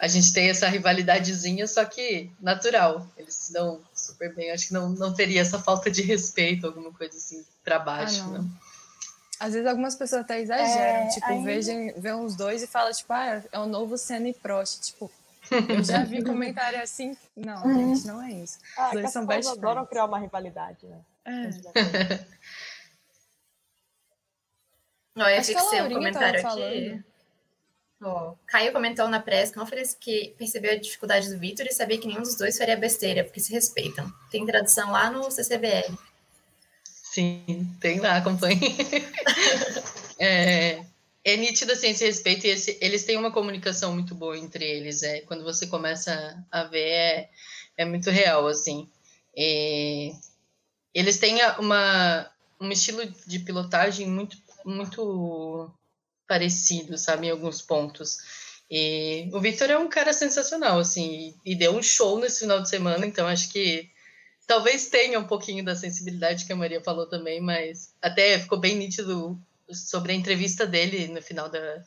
a 0.00 0.08
gente 0.08 0.32
tem 0.32 0.48
essa 0.48 0.66
rivalidadezinha, 0.66 1.66
só 1.66 1.84
que 1.84 2.30
natural. 2.40 3.06
Eles 3.18 3.34
se 3.34 3.52
dão 3.52 3.82
super 3.94 4.34
bem. 4.34 4.50
Acho 4.50 4.68
que 4.68 4.72
não, 4.72 4.88
não 4.88 5.12
teria 5.12 5.42
essa 5.42 5.58
falta 5.58 5.90
de 5.90 6.00
respeito, 6.00 6.66
alguma 6.66 6.90
coisa 6.90 7.14
assim, 7.14 7.44
para 7.62 7.78
baixo. 7.78 8.22
Ah, 8.22 8.38
não. 8.38 8.50
Às 9.38 9.52
vezes 9.52 9.68
algumas 9.68 9.94
pessoas 9.94 10.22
até 10.22 10.40
exageram, 10.40 11.06
é, 11.06 11.08
tipo, 11.08 11.26
ainda... 11.26 11.44
vejam, 11.44 11.92
vê 11.98 12.14
uns 12.14 12.34
dois 12.34 12.62
e 12.62 12.66
fala, 12.66 12.90
tipo, 12.92 13.12
ah, 13.12 13.42
é 13.52 13.58
o 13.58 13.66
novo 13.66 13.98
Senna 13.98 14.28
e 14.28 14.34
Prost, 14.34 14.80
tipo, 14.80 15.10
eu 15.50 15.84
já 15.84 16.02
vi 16.04 16.22
comentário 16.24 16.80
assim, 16.82 17.16
não, 17.36 17.62
uhum. 17.64 17.94
gente, 17.94 18.06
não 18.06 18.22
é 18.22 18.32
isso. 18.32 18.58
Ah, 18.76 18.88
Os 18.88 18.92
dois 18.92 19.10
são 19.12 19.26
best 19.26 19.48
friends. 19.48 19.58
adoram 19.58 19.86
criar 19.86 20.06
uma 20.06 20.18
rivalidade, 20.18 20.86
né? 20.86 21.00
É. 21.26 21.50
Olha, 25.16 25.36
eu 25.36 25.44
fixei 25.44 25.82
um 25.82 25.88
comentário 25.90 26.46
aqui. 26.46 27.04
Oh, 28.02 28.34
Caio 28.46 28.72
comentou 28.72 29.08
na 29.08 29.20
press 29.20 29.52
conference 29.52 29.94
que 29.94 30.34
percebeu 30.38 30.72
a 30.72 30.76
dificuldade 30.76 31.28
do 31.28 31.38
Vitor 31.38 31.66
e 31.66 31.72
sabia 31.72 31.98
que 31.98 32.06
nenhum 32.06 32.22
dos 32.22 32.34
dois 32.34 32.56
faria 32.56 32.76
besteira, 32.76 33.24
porque 33.24 33.40
se 33.40 33.52
respeitam. 33.52 34.10
Tem 34.30 34.46
tradução 34.46 34.90
lá 34.90 35.10
no 35.10 35.30
CCBL. 35.30 35.98
Sim, 36.84 37.66
tem 37.78 38.00
lá, 38.00 38.16
acompanhe. 38.16 38.58
é, 40.18 40.82
é 41.22 41.36
nítido 41.36 41.72
assim, 41.72 41.88
esse 41.88 42.06
respeito 42.06 42.46
e 42.46 42.50
esse, 42.50 42.78
eles 42.80 43.04
têm 43.04 43.18
uma 43.18 43.32
comunicação 43.32 43.92
muito 43.92 44.14
boa 44.14 44.38
entre 44.38 44.64
eles. 44.64 45.02
É, 45.02 45.20
quando 45.22 45.44
você 45.44 45.66
começa 45.66 46.42
a 46.50 46.64
ver, 46.64 46.88
é, 46.88 47.30
é 47.76 47.84
muito 47.84 48.08
real, 48.10 48.46
assim. 48.46 48.88
E 49.36 50.12
eles 50.94 51.18
têm 51.18 51.38
uma, 51.58 52.30
um 52.58 52.70
estilo 52.70 53.04
de 53.26 53.40
pilotagem 53.40 54.06
muito, 54.06 54.38
muito 54.64 55.70
parecido, 56.30 56.96
sabe, 56.96 57.26
em 57.26 57.30
alguns 57.30 57.60
pontos. 57.60 58.18
E 58.70 59.28
o 59.32 59.40
Victor 59.40 59.68
é 59.68 59.76
um 59.76 59.88
cara 59.88 60.12
sensacional, 60.12 60.78
assim, 60.78 61.34
e, 61.44 61.56
deu 61.56 61.74
um 61.74 61.82
show 61.82 62.20
nesse 62.20 62.38
final 62.38 62.62
de 62.62 62.68
semana, 62.68 63.04
então 63.04 63.26
acho 63.26 63.50
que 63.50 63.90
talvez 64.46 64.88
tenha 64.88 65.18
um 65.18 65.26
pouquinho 65.26 65.64
da 65.64 65.74
sensibilidade 65.74 66.44
que 66.44 66.52
a 66.52 66.56
Maria 66.56 66.80
falou 66.80 67.04
também, 67.06 67.40
mas 67.40 67.92
até 68.00 68.38
ficou 68.38 68.60
bem 68.60 68.76
nítido 68.76 69.36
sobre 69.72 70.12
a 70.12 70.14
entrevista 70.14 70.64
dele 70.64 71.08
no 71.08 71.20
final 71.20 71.48
da, 71.48 71.82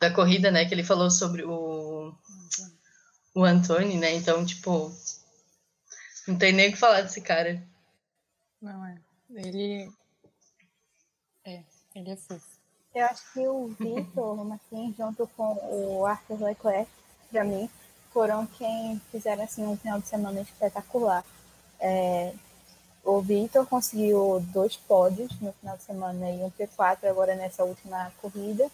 da 0.00 0.10
corrida, 0.10 0.50
né, 0.50 0.64
que 0.64 0.74
ele 0.74 0.82
falou 0.82 1.08
sobre 1.08 1.44
o 1.44 2.12
o 3.32 3.44
Antônio, 3.44 4.00
né? 4.00 4.14
Então, 4.14 4.44
tipo, 4.44 4.92
não 6.26 6.36
tem 6.36 6.52
nem 6.52 6.70
o 6.70 6.72
que 6.72 6.78
falar 6.78 7.02
desse 7.02 7.20
cara. 7.20 7.62
Não 8.60 8.84
é. 8.84 8.98
Ele 9.30 9.88
é, 11.44 11.62
ele 11.94 12.10
é 12.10 12.16
fofo. 12.16 12.57
Eu 12.94 13.04
acho 13.04 13.32
que 13.32 13.46
o 13.46 13.68
Vitor 13.68 14.52
assim, 14.52 14.94
junto 14.96 15.26
com 15.36 15.58
o 15.70 16.06
Arthur 16.06 16.42
Leclerc, 16.42 16.90
para 17.30 17.44
mim, 17.44 17.68
foram 18.12 18.46
quem 18.46 19.00
fizeram 19.12 19.44
assim, 19.44 19.66
um 19.66 19.76
final 19.76 20.00
de 20.00 20.08
semana 20.08 20.40
espetacular. 20.40 21.24
É, 21.78 22.32
o 23.04 23.20
Vitor 23.20 23.66
conseguiu 23.66 24.40
dois 24.52 24.76
pódios 24.76 25.30
no 25.40 25.52
final 25.52 25.76
de 25.76 25.82
semana 25.82 26.30
e 26.30 26.42
um 26.42 26.50
P4 26.50 27.08
agora 27.08 27.34
nessa 27.34 27.64
última 27.64 28.10
corrida. 28.20 28.70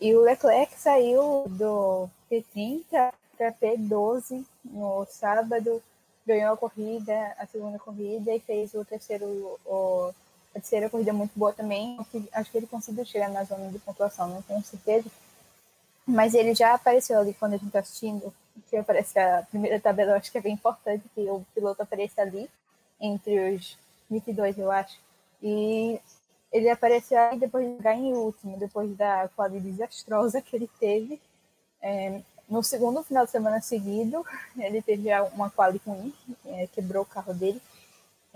E 0.00 0.14
o 0.14 0.20
Leclerc 0.20 0.78
saiu 0.78 1.44
do 1.48 2.08
P30 2.30 3.12
para 3.36 3.52
P12 3.52 4.44
no 4.64 5.06
sábado, 5.08 5.82
ganhou 6.26 6.54
a 6.54 6.56
corrida, 6.56 7.34
a 7.38 7.46
segunda 7.46 7.78
corrida 7.78 8.34
e 8.34 8.40
fez 8.40 8.74
o 8.74 8.84
terceiro 8.84 9.26
o 9.64 10.12
a 10.56 10.60
terceira 10.60 10.88
corrida 10.88 11.12
muito 11.12 11.32
boa 11.36 11.52
também. 11.52 11.98
Acho 12.32 12.50
que 12.50 12.56
ele 12.56 12.66
conseguiu 12.66 13.04
chegar 13.04 13.28
na 13.28 13.44
zona 13.44 13.70
de 13.70 13.78
pontuação, 13.78 14.28
não 14.28 14.42
tenho 14.42 14.62
certeza. 14.64 15.10
Mas 16.06 16.34
ele 16.34 16.54
já 16.54 16.72
apareceu 16.74 17.18
ali 17.18 17.34
quando 17.34 17.54
a 17.54 17.56
gente 17.56 17.66
está 17.66 17.80
assistindo, 17.80 18.32
que 18.70 18.76
aparece 18.76 19.18
a 19.18 19.42
primeira 19.50 19.78
tabela, 19.78 20.12
eu 20.12 20.16
acho 20.16 20.32
que 20.32 20.38
é 20.38 20.40
bem 20.40 20.54
importante 20.54 21.04
que 21.14 21.20
o 21.28 21.44
piloto 21.54 21.82
apareça 21.82 22.22
ali, 22.22 22.48
entre 23.00 23.54
os 23.54 23.76
22, 24.08 24.56
eu 24.56 24.70
acho. 24.70 24.98
E 25.42 26.00
ele 26.50 26.70
apareceu 26.70 27.18
aí 27.18 27.38
depois 27.38 27.68
de 27.68 27.82
ganhar 27.82 28.00
em 28.00 28.14
último, 28.14 28.56
depois 28.56 28.96
da 28.96 29.28
quadra 29.36 29.60
desastrosa 29.60 30.40
que 30.40 30.56
ele 30.56 30.70
teve. 30.80 31.20
É, 31.82 32.20
no 32.48 32.62
segundo 32.62 33.02
final 33.02 33.26
de 33.26 33.32
semana 33.32 33.60
seguido, 33.60 34.24
ele 34.56 34.80
teve 34.80 35.08
uma 35.34 35.50
quali 35.50 35.80
ruim, 35.84 36.14
é, 36.46 36.66
quebrou 36.68 37.02
o 37.02 37.06
carro 37.06 37.34
dele 37.34 37.60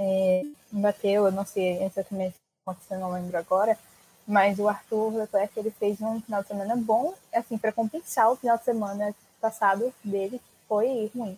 é, 0.02 0.42
bateu, 0.72 1.26
eu 1.26 1.32
não 1.32 1.44
sei 1.44 1.82
exatamente 1.84 2.30
o 2.30 2.32
que 2.32 2.70
aconteceu, 2.70 2.98
não 2.98 3.12
lembro 3.12 3.36
agora, 3.36 3.78
mas 4.26 4.58
o 4.58 4.66
Arthur 4.66 5.14
Leclerc 5.14 5.58
ele 5.58 5.70
fez 5.70 6.00
um 6.00 6.20
final 6.22 6.40
de 6.40 6.48
semana 6.48 6.74
bom, 6.74 7.14
assim, 7.34 7.58
para 7.58 7.70
compensar 7.70 8.30
o 8.30 8.36
final 8.36 8.56
de 8.56 8.64
semana 8.64 9.14
passado 9.40 9.92
dele, 10.02 10.38
que 10.38 10.66
foi 10.66 11.10
ruim. 11.14 11.36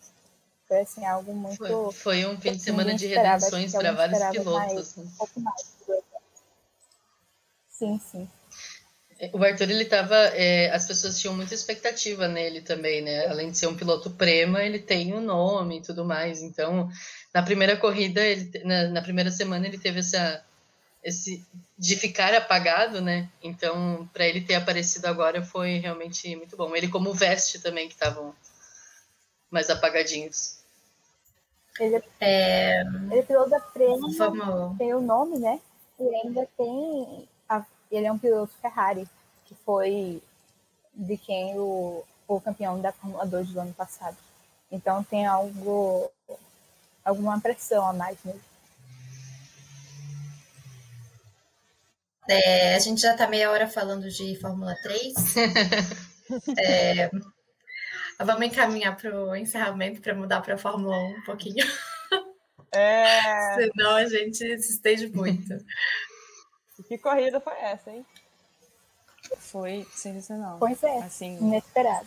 Foi 0.68 0.80
assim, 0.80 1.04
algo 1.04 1.34
muito. 1.34 1.56
Foi, 1.56 1.92
foi 1.92 2.26
um 2.26 2.40
fim 2.40 2.52
de 2.52 2.60
semana 2.60 2.94
de 2.94 3.06
redenções 3.06 3.72
para 3.72 3.92
vários 3.92 4.18
pilotos. 4.30 4.72
Mais, 4.74 4.96
né? 4.96 5.04
um 5.04 5.16
pouco 5.16 5.40
mais. 5.40 5.72
Sim, 7.68 8.00
sim. 8.10 8.28
O 9.32 9.44
Arthur, 9.44 9.70
ele 9.70 9.84
tava. 9.84 10.16
É, 10.16 10.70
as 10.70 10.86
pessoas 10.86 11.20
tinham 11.20 11.34
muita 11.34 11.54
expectativa 11.54 12.26
nele 12.26 12.60
também, 12.60 13.02
né? 13.02 13.26
Além 13.26 13.50
de 13.50 13.58
ser 13.58 13.66
um 13.66 13.76
piloto 13.76 14.10
prema, 14.10 14.62
ele 14.62 14.78
tem 14.78 15.12
o 15.12 15.18
um 15.18 15.20
nome 15.20 15.78
e 15.78 15.82
tudo 15.82 16.04
mais. 16.04 16.42
Então, 16.42 16.88
na 17.32 17.42
primeira 17.42 17.76
corrida, 17.76 18.20
ele, 18.20 18.62
na, 18.64 18.88
na, 18.88 19.02
primeira 19.02 19.30
semana, 19.30 19.66
ele 19.66 19.78
teve 19.78 20.00
essa. 20.00 20.44
Esse, 21.02 21.44
de 21.76 21.96
ficar 21.96 22.32
apagado, 22.32 23.00
né? 23.00 23.28
Então, 23.42 24.08
para 24.12 24.24
ele 24.24 24.40
ter 24.40 24.54
aparecido 24.54 25.06
agora 25.08 25.42
foi 25.42 25.78
realmente 25.78 26.36
muito 26.36 26.56
bom. 26.56 26.76
Ele, 26.76 26.86
como 26.86 27.12
Veste 27.12 27.58
também, 27.58 27.88
que 27.88 27.94
estavam 27.94 28.32
mais 29.50 29.68
apagadinhos. 29.68 30.60
Ele 31.80 32.00
é, 32.20 32.82
ele 33.10 33.18
é 33.18 33.22
piloto 33.22 33.50
da 33.50 33.58
Prema, 33.58 34.08
Vamos... 34.16 34.78
tem 34.78 34.94
o 34.94 35.00
nome, 35.00 35.40
né? 35.40 35.60
E 35.98 36.04
ainda 36.14 36.46
tem 36.56 37.26
ele 37.92 38.06
é 38.06 38.12
um 38.12 38.18
piloto 38.18 38.52
Ferrari, 38.60 39.06
que 39.44 39.54
foi 39.54 40.22
de 40.94 41.16
quem 41.18 41.58
o, 41.58 42.02
o 42.26 42.40
campeão 42.40 42.80
da 42.80 42.90
Fórmula 42.90 43.26
2 43.26 43.50
do 43.50 43.60
ano 43.60 43.74
passado. 43.74 44.16
Então 44.70 45.04
tem 45.04 45.26
algo, 45.26 46.10
alguma 47.04 47.40
pressão 47.40 47.86
a 47.86 47.92
mais 47.92 48.18
nele. 48.24 48.40
É, 52.28 52.76
a 52.76 52.78
gente 52.78 53.00
já 53.00 53.12
está 53.12 53.26
meia 53.26 53.50
hora 53.50 53.68
falando 53.68 54.08
de 54.08 54.38
Fórmula 54.40 54.74
3. 54.82 55.14
é, 56.56 57.10
vamos 58.18 58.46
encaminhar 58.46 58.96
para 58.96 59.14
o 59.14 59.34
encerramento 59.34 60.00
para 60.00 60.14
mudar 60.14 60.40
para 60.40 60.54
a 60.54 60.58
Fórmula 60.58 60.96
1 60.96 61.10
um 61.10 61.22
pouquinho. 61.24 61.66
É... 62.70 63.54
Senão 63.56 63.96
a 63.96 64.06
gente 64.06 64.36
se 64.36 64.72
estende 64.72 65.08
muito. 65.08 65.58
Que 66.88 66.96
corrida 66.98 67.40
foi 67.40 67.58
essa, 67.60 67.90
hein? 67.90 68.06
Foi 69.38 69.86
sensacional. 69.92 70.58
Pois 70.58 70.82
é, 70.82 70.98
assim... 70.98 71.38
inesperado. 71.38 72.06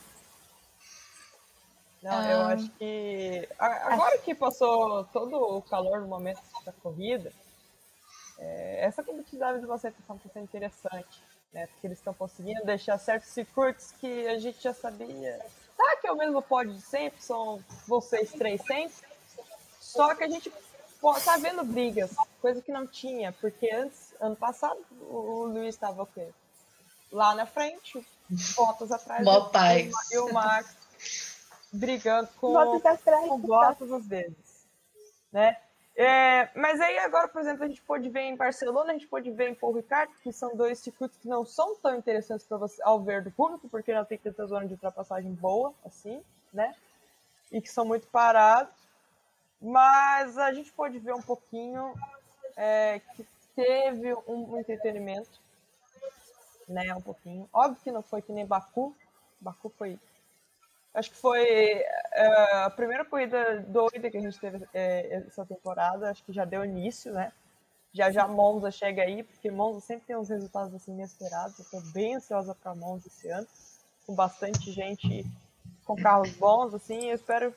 Não, 2.06 2.20
ah. 2.20 2.32
eu 2.32 2.41
acho 2.44 2.70
que 2.74 3.50
agora 3.58 4.20
que 4.20 4.36
passou 4.36 5.06
todo 5.06 5.58
o 5.58 5.62
calor 5.63 6.02
no 6.02 6.08
momento 6.08 6.39
da 6.63 6.72
corrida, 6.72 7.34
é, 8.38 8.86
essa 8.86 9.04
competitividade 9.04 9.60
de 9.60 9.65
você 9.65 9.88
está 9.88 10.15
sendo 10.32 10.44
interessante, 10.44 11.24
né? 11.52 11.65
Porque 11.65 11.88
eles 11.88 11.98
estão 11.98 12.13
conseguindo 12.13 12.63
deixar 12.63 13.00
certos 13.00 13.30
circuitos 13.30 13.91
que 13.94 14.28
a 14.28 14.38
gente 14.38 14.62
já 14.62 14.72
sabia. 14.72 15.44
Tá 15.76 15.98
que 16.00 16.06
é 16.06 16.12
o 16.12 16.15
mesmo 16.15 16.44
pódio 16.44 16.76
de 16.76 16.82
sempre, 16.82 17.20
são 17.24 17.60
vocês 17.88 18.32
três 18.34 18.62
sempre. 18.62 18.94
Só 19.82 20.13
que 20.13 20.26
a 20.26 20.30
gente 20.30 20.54
tá 21.24 21.38
vendo 21.38 21.63
brigas, 21.63 22.15
coisa 22.39 22.62
que 22.62 22.72
não 22.72 22.86
tinha, 22.86 23.32
porque 23.32 23.68
antes, 23.72 24.13
ano 24.22 24.36
passado, 24.36 24.78
o 25.10 25.46
Luiz 25.46 25.74
estava 25.74 26.04
o 26.04 26.06
quê? 26.06 26.30
Lá 27.12 27.34
na 27.34 27.48
frente, 27.48 28.06
botas 28.56 28.91
atrás. 28.91 29.26
Mó. 29.26 29.50
E 30.12 30.18
o 30.20 30.32
Max 30.32 30.86
brigando 31.76 32.30
com, 32.40 32.54
com 33.28 33.40
botas 33.40 33.92
às 33.92 34.08
vezes. 34.08 34.68
Né? 35.32 35.58
É, 35.98 36.50
mas 36.60 36.82
aí 36.82 36.98
agora, 37.00 37.28
por 37.30 37.42
exemplo, 37.42 37.64
a 37.64 37.68
gente 37.68 37.82
pode 37.82 38.10
ver 38.10 38.22
em 38.22 38.36
Barcelona, 38.36 38.92
a 38.92 38.94
gente 38.94 39.08
pode 39.08 39.32
ver 39.32 39.50
em 39.50 39.56
Paul 39.56 39.74
Ricard, 39.74 40.12
que 40.22 40.32
são 40.34 40.56
dois 40.56 40.80
circuitos 40.80 41.18
que 41.18 41.28
não 41.28 41.46
são 41.46 41.76
tão 41.78 41.96
interessantes 41.96 42.46
para 42.46 42.58
você 42.58 42.82
ao 42.84 43.00
ver 43.00 43.24
do 43.24 43.32
público, 43.32 43.70
porque 43.70 43.94
não 43.94 44.04
tem 44.04 44.18
tanta 44.18 44.46
zona 44.46 44.66
de 44.66 44.74
ultrapassagem 44.74 45.32
boa, 45.34 45.74
assim, 45.86 46.22
né? 46.54 46.76
E 47.50 47.62
que 47.62 47.70
são 47.70 47.86
muito 47.86 48.08
parados. 48.08 48.74
Mas 49.62 50.38
a 50.38 50.54
gente 50.54 50.72
pode 50.74 51.00
ver 51.00 51.14
um 51.14 51.22
pouquinho 51.22 51.94
é, 52.58 53.00
que 53.16 53.26
teve 53.56 54.14
um, 54.28 54.54
um, 54.54 54.60
entretenimento, 54.60 55.40
né? 56.68 56.94
Um 56.94 57.02
pouquinho. 57.02 57.50
Óbvio 57.54 57.82
que 57.82 57.92
não 57.92 58.02
foi 58.02 58.22
que 58.22 58.34
nem 58.34 58.46
Baku. 58.46 58.94
Baku 59.40 59.70
foi. 59.78 59.98
Acho 60.95 61.12
que 61.12 61.17
foi 61.17 61.43
é, 61.43 62.55
a 62.63 62.69
primeira 62.69 63.03
corrida 63.03 63.60
doida 63.67 64.10
que 64.10 64.17
a 64.17 64.21
gente 64.21 64.39
teve 64.39 64.65
é, 64.73 65.17
essa 65.27 65.45
temporada. 65.45 66.10
Acho 66.10 66.23
que 66.23 66.31
já 66.31 66.45
deu 66.45 66.63
início, 66.63 67.12
né? 67.12 67.34
Já 67.91 68.10
já 68.12 68.25
Monza 68.27 68.71
chega 68.71 69.03
aí, 69.03 69.21
porque 69.21 69.51
Monza 69.51 69.81
sempre 69.81 70.08
tem 70.08 70.15
uns 70.15 70.29
resultados 70.29 70.73
assim 70.73 70.93
inesperados. 70.93 71.60
Estou 71.60 71.81
bem 71.91 72.15
ansiosa 72.15 72.55
para 72.55 72.73
Monza 72.73 73.08
esse 73.08 73.27
ano, 73.27 73.45
com 74.08 74.15
bastante 74.15 74.71
gente 74.71 75.25
com 75.84 75.95
carros 75.95 76.31
bons, 76.38 76.73
assim. 76.73 77.10
Eu 77.10 77.15
espero 77.15 77.53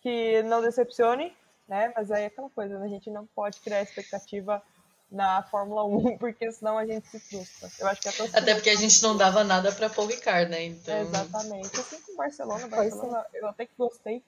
que 0.00 0.42
não 0.44 0.62
decepcione, 0.62 1.36
né? 1.68 1.92
Mas 1.94 2.12
aí 2.12 2.22
é 2.22 2.26
aquela 2.26 2.50
coisa, 2.50 2.78
né? 2.78 2.86
a 2.86 2.88
gente 2.88 3.10
não 3.10 3.26
pode 3.26 3.60
criar 3.60 3.82
expectativa 3.82 4.62
na 5.10 5.42
Fórmula 5.42 5.84
1, 5.84 6.18
porque 6.18 6.50
senão 6.52 6.78
a 6.78 6.86
gente 6.86 7.06
se 7.08 7.18
frustra. 7.20 7.70
Eu 7.78 7.86
acho 7.88 8.00
que 8.00 8.08
é 8.08 8.12
Até 8.32 8.54
porque 8.54 8.70
a 8.70 8.76
gente 8.76 9.02
não 9.02 9.16
dava 9.16 9.44
nada 9.44 9.72
para 9.72 9.88
Paul 9.88 10.08
Ricard, 10.08 10.50
né? 10.50 10.64
Então... 10.64 10.94
É, 10.94 11.02
exatamente. 11.02 11.80
Assim 11.80 12.00
como 12.00 12.18
Barcelona, 12.18 12.68
Barcelona, 12.68 13.26
eu 13.34 13.48
até 13.48 13.66
que 13.66 13.72
gostei. 13.76 14.22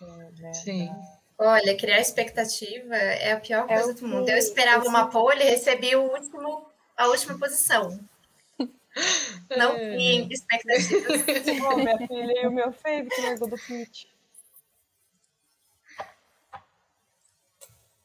Né, 0.00 0.54
Sim. 0.54 0.86
Da... 0.86 1.20
Olha, 1.52 1.76
criar 1.76 2.00
expectativa 2.00 2.94
é 2.94 3.32
a 3.32 3.40
pior 3.40 3.64
é 3.68 3.74
coisa 3.74 3.94
do 3.94 4.06
mundo. 4.06 4.28
Eu 4.28 4.36
esperava 4.36 4.86
uma 4.86 5.08
pole 5.08 5.42
e 5.42 5.50
recebi 5.50 5.96
o 5.96 6.02
último, 6.02 6.66
a 6.96 7.06
última 7.06 7.38
posição. 7.38 7.98
Não 9.56 9.72
é. 9.74 9.96
tinha 9.96 10.28
expectativas. 10.30 11.22
oh, 11.66 11.76
minha 11.76 11.96
filha, 11.96 12.42
e 12.42 12.46
o 12.46 12.50
meu 12.50 12.72
que 12.72 13.20
largou 13.22 13.48
do 13.48 13.56
pit. 13.56 14.06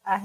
Ah, 0.06 0.21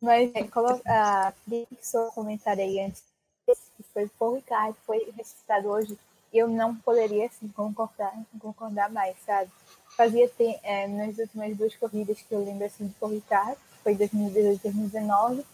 mas 0.00 0.30
é, 0.34 0.46
a 0.86 1.32
fixou 1.48 2.08
um 2.08 2.10
comentário 2.10 2.62
aí 2.62 2.80
antes, 2.80 3.02
que 3.46 3.82
foi 3.92 4.08
por 4.18 4.34
Ricardo, 4.34 4.76
foi 4.86 5.12
ressuscitado 5.16 5.68
hoje, 5.68 5.98
eu 6.32 6.48
não 6.48 6.74
poderia 6.74 7.26
assim, 7.26 7.48
concordar, 7.48 8.12
concordar 8.40 8.90
mais, 8.90 9.16
sabe? 9.24 9.50
Fazia 9.96 10.28
ter, 10.28 10.58
é, 10.62 10.86
nas 10.86 11.16
últimas 11.18 11.56
duas 11.56 11.74
corridas 11.76 12.20
que 12.20 12.34
eu 12.34 12.44
lembro 12.44 12.66
assim, 12.66 12.86
de 12.86 12.94
por 12.94 13.10
Ricardo, 13.10 13.56
foi 13.82 13.94
2018 13.94 14.58
e 14.58 14.62
2019, 14.62 15.46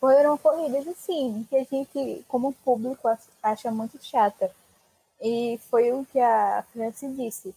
foram 0.00 0.36
corridas 0.38 0.86
assim, 0.88 1.46
que 1.48 1.56
a 1.56 1.64
gente, 1.64 2.24
como 2.26 2.52
público, 2.64 3.08
acha 3.42 3.70
muito 3.70 4.02
chata. 4.02 4.50
E 5.20 5.60
foi 5.70 5.92
o 5.92 6.04
que 6.06 6.18
a 6.18 6.64
Franci 6.72 7.06
disse. 7.08 7.54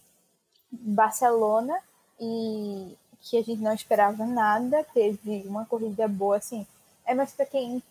Barcelona 0.70 1.76
e 2.20 2.96
que 3.28 3.36
a 3.36 3.42
gente 3.42 3.60
não 3.60 3.74
esperava 3.74 4.24
nada, 4.24 4.84
teve 4.94 5.44
uma 5.46 5.66
corrida 5.66 6.06
boa, 6.06 6.36
assim. 6.36 6.66
É 7.04 7.14
mais 7.14 7.32
para 7.32 7.44
quem 7.44 7.82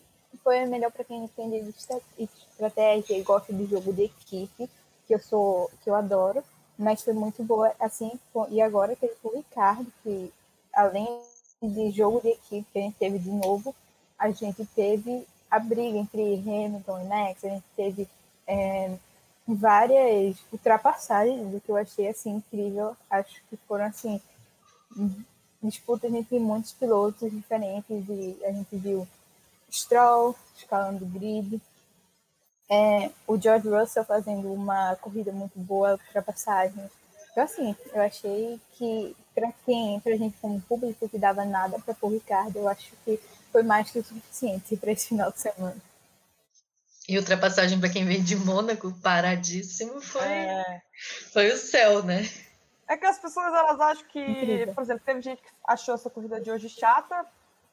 foi 0.42 0.64
melhor 0.66 0.90
para 0.90 1.04
quem 1.04 1.24
entende 1.24 1.62
de 1.62 1.74
estratégia 2.18 3.16
e 3.16 3.22
gosta 3.22 3.52
de 3.52 3.66
jogo 3.66 3.92
de 3.92 4.04
equipe, 4.04 4.68
que 5.06 5.14
eu 5.14 5.20
sou, 5.20 5.70
que 5.82 5.90
eu 5.90 5.94
adoro, 5.94 6.42
mas 6.78 7.02
foi 7.02 7.12
muito 7.12 7.42
boa, 7.42 7.72
assim, 7.78 8.10
e 8.50 8.60
agora 8.60 8.96
teve 8.96 9.14
o 9.22 9.36
Ricardo, 9.36 9.86
que 10.02 10.32
além 10.74 11.20
de 11.62 11.90
jogo 11.90 12.20
de 12.20 12.28
equipe 12.30 12.66
que 12.72 12.78
a 12.78 12.82
gente 12.82 12.96
teve 12.96 13.18
de 13.18 13.30
novo, 13.30 13.74
a 14.18 14.30
gente 14.30 14.64
teve 14.74 15.26
a 15.50 15.58
briga 15.58 15.98
entre 15.98 16.34
Hamilton 16.34 17.00
e 17.00 17.04
Max, 17.04 17.44
a 17.44 17.48
gente 17.48 17.64
teve 17.76 18.08
é, 18.46 18.94
várias 19.46 20.36
ultrapassagens, 20.52 21.50
do 21.50 21.60
que 21.60 21.70
eu 21.70 21.76
achei 21.76 22.08
assim 22.08 22.36
incrível. 22.36 22.96
Acho 23.08 23.40
que 23.48 23.56
foram 23.68 23.84
assim 23.84 24.20
disputas 25.62 26.12
entre 26.12 26.38
muitos 26.38 26.72
pilotos 26.72 27.30
diferentes 27.30 28.04
e 28.08 28.36
a 28.44 28.52
gente 28.52 28.76
viu 28.76 29.06
Stroll 29.70 30.36
escalando 30.56 31.04
o 31.04 31.08
grid, 31.08 31.60
é, 32.70 33.10
o 33.26 33.40
George 33.40 33.68
Russell 33.68 34.04
fazendo 34.04 34.52
uma 34.52 34.96
corrida 34.96 35.32
muito 35.32 35.58
boa, 35.58 35.92
ultrapassagem. 35.92 36.90
Então 37.30 37.44
assim, 37.44 37.76
eu 37.92 38.00
achei 38.00 38.60
que 38.72 39.16
para 39.34 39.52
quem, 39.64 40.00
para 40.00 40.14
a 40.14 40.16
gente 40.16 40.36
como 40.40 40.60
público 40.62 41.08
que 41.08 41.18
dava 41.18 41.44
nada 41.44 41.78
para 41.78 41.94
o 42.00 42.10
Ricardo, 42.10 42.56
eu 42.56 42.68
acho 42.68 42.92
que 43.04 43.20
foi 43.52 43.62
mais 43.62 43.90
que 43.90 43.98
o 43.98 44.04
suficiente 44.04 44.76
para 44.76 44.92
esse 44.92 45.08
final 45.08 45.30
de 45.30 45.40
semana. 45.40 45.76
E 47.08 47.16
ultrapassagem 47.18 47.78
para 47.78 47.88
quem 47.88 48.04
vem 48.04 48.22
de 48.22 48.34
Mônaco, 48.34 48.92
paradíssimo, 49.00 50.00
foi, 50.00 50.26
é... 50.26 50.82
foi 51.32 51.52
o 51.52 51.56
céu, 51.56 52.02
né? 52.02 52.28
É 52.88 52.96
que 52.96 53.06
as 53.06 53.18
pessoas 53.18 53.52
elas 53.52 53.80
acham 53.80 54.04
que, 54.08 54.20
Incrível. 54.20 54.74
por 54.74 54.82
exemplo, 54.82 55.02
teve 55.04 55.20
gente 55.20 55.42
que 55.42 55.48
achou 55.64 55.94
essa 55.94 56.08
corrida 56.08 56.40
de 56.40 56.50
hoje 56.50 56.68
chata. 56.68 57.26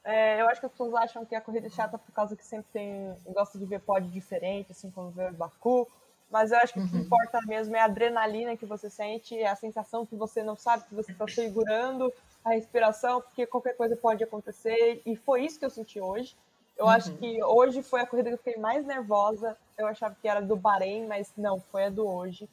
É, 0.03 0.41
eu 0.41 0.49
acho 0.49 0.59
que 0.59 0.65
as 0.65 0.71
pessoas 0.71 0.93
acham 0.95 1.23
que 1.23 1.35
a 1.35 1.41
corrida 1.41 1.67
é 1.67 1.69
chata 1.69 1.97
por 1.97 2.11
causa 2.11 2.35
que 2.35 2.45
sempre 2.45 2.67
tem. 2.73 3.15
gosta 3.27 3.57
de 3.57 3.65
ver 3.65 3.79
pódio 3.79 4.09
diferente, 4.09 4.71
assim 4.71 4.89
como 4.91 5.11
ver 5.11 5.31
o 5.31 5.35
Baku. 5.35 5.87
Mas 6.29 6.51
eu 6.51 6.57
acho 6.57 6.73
que 6.73 6.79
uhum. 6.79 6.85
o 6.85 6.89
que 6.89 6.95
uhum. 6.95 7.01
importa 7.03 7.39
mesmo 7.45 7.75
é 7.75 7.79
a 7.79 7.85
adrenalina 7.85 8.57
que 8.57 8.65
você 8.65 8.89
sente, 8.89 9.37
é 9.37 9.47
a 9.47 9.55
sensação 9.55 10.03
que 10.03 10.15
você 10.15 10.41
não 10.41 10.55
sabe 10.55 10.83
que 10.85 10.95
você 10.95 11.11
está 11.11 11.27
segurando 11.27 12.11
a 12.43 12.49
respiração, 12.49 13.21
porque 13.21 13.45
qualquer 13.45 13.77
coisa 13.77 13.95
pode 13.95 14.23
acontecer. 14.23 15.01
E 15.05 15.15
foi 15.15 15.45
isso 15.45 15.59
que 15.59 15.65
eu 15.65 15.69
senti 15.69 16.01
hoje. 16.01 16.35
Eu 16.75 16.85
uhum. 16.85 16.91
acho 16.91 17.13
que 17.17 17.43
hoje 17.43 17.83
foi 17.83 18.01
a 18.01 18.07
corrida 18.07 18.29
que 18.29 18.33
eu 18.33 18.39
fiquei 18.39 18.57
mais 18.57 18.83
nervosa. 18.83 19.55
Eu 19.77 19.85
achava 19.85 20.17
que 20.19 20.27
era 20.27 20.41
do 20.41 20.55
Bahrein, 20.55 21.05
mas 21.05 21.31
não, 21.37 21.59
foi 21.59 21.85
a 21.85 21.89
do 21.89 22.07
hoje, 22.07 22.49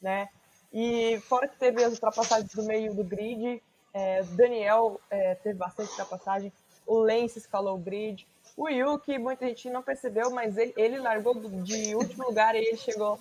né? 0.00 0.28
E 0.72 1.20
fora 1.28 1.48
que 1.48 1.56
teve 1.56 1.82
as 1.82 1.94
ultrapassagens 1.94 2.54
do 2.54 2.62
meio 2.62 2.94
do 2.94 3.02
grid, 3.02 3.62
é, 3.92 4.22
Daniel 4.22 5.00
é, 5.10 5.34
teve 5.34 5.58
bastante 5.58 5.90
ultrapassagem, 5.90 6.52
o 6.86 6.98
Lance 6.98 7.38
escalou 7.38 7.74
o 7.74 7.78
grid, 7.78 8.26
o 8.56 8.68
Yuki, 8.68 9.18
muita 9.18 9.46
gente 9.46 9.70
não 9.70 9.82
percebeu, 9.82 10.30
mas 10.30 10.56
ele, 10.56 10.74
ele 10.76 10.98
largou 10.98 11.34
de 11.34 11.94
último 11.94 12.24
lugar 12.24 12.54
e 12.54 12.58
ele 12.58 12.76
chegou 12.76 13.18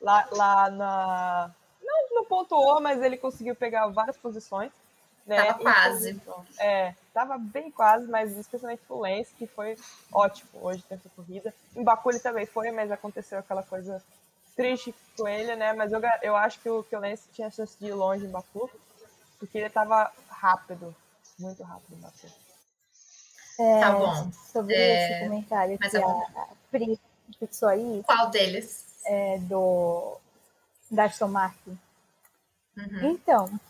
lá, 0.00 0.26
lá 0.32 0.70
na. 0.70 1.50
Não 1.82 2.14
no 2.14 2.24
ponto 2.24 2.54
O, 2.54 2.80
mas 2.80 3.02
ele 3.02 3.16
conseguiu 3.16 3.54
pegar 3.54 3.86
várias 3.88 4.16
posições. 4.16 4.72
Né? 5.26 5.44
Tava 5.44 5.58
quase. 5.58 6.10
Então, 6.12 6.46
é, 6.58 6.94
tava 7.12 7.36
bem 7.36 7.70
quase, 7.70 8.06
mas 8.06 8.36
especialmente 8.38 8.80
o 8.88 9.00
Lance, 9.00 9.34
que 9.34 9.46
foi 9.46 9.76
ótimo 10.10 10.48
hoje 10.62 10.82
nessa 10.90 11.08
corrida. 11.10 11.52
Em 11.76 11.84
Baku 11.84 12.10
ele 12.10 12.20
também 12.20 12.46
foi, 12.46 12.70
mas 12.70 12.90
aconteceu 12.90 13.38
aquela 13.38 13.62
coisa 13.62 14.02
triste 14.58 14.92
com 15.16 15.28
ele, 15.28 15.54
né? 15.54 15.72
Mas 15.72 15.92
eu, 15.92 16.00
eu 16.20 16.34
acho 16.34 16.58
que 16.58 16.68
o, 16.68 16.82
que 16.82 16.96
o 16.96 17.00
Lance 17.00 17.28
tinha 17.32 17.48
chance 17.48 17.78
de 17.78 17.86
ir 17.86 17.94
longe 17.94 18.26
em 18.26 18.30
Baku, 18.30 18.68
porque 19.38 19.56
ele 19.56 19.70
tava 19.70 20.12
rápido, 20.28 20.94
muito 21.38 21.62
rápido 21.62 21.94
em 21.94 22.00
Baku. 22.00 22.26
É, 23.60 23.80
tá 23.80 23.92
bom. 23.92 24.32
Sobre 24.32 24.74
é... 24.74 25.12
esse 25.12 25.24
comentário 25.24 25.78
Mas 25.80 25.92
que 25.92 25.96
a, 25.96 26.08
a 26.08 26.48
Pri 26.72 27.00
fixou 27.38 27.68
aí. 27.68 28.02
Qual 28.04 28.30
deles? 28.30 28.84
É, 29.06 29.38
do 29.38 30.18
da 30.90 31.04
Aston 31.04 31.28
Martin. 31.28 31.78
Uhum. 32.76 33.10
Então, 33.12 33.60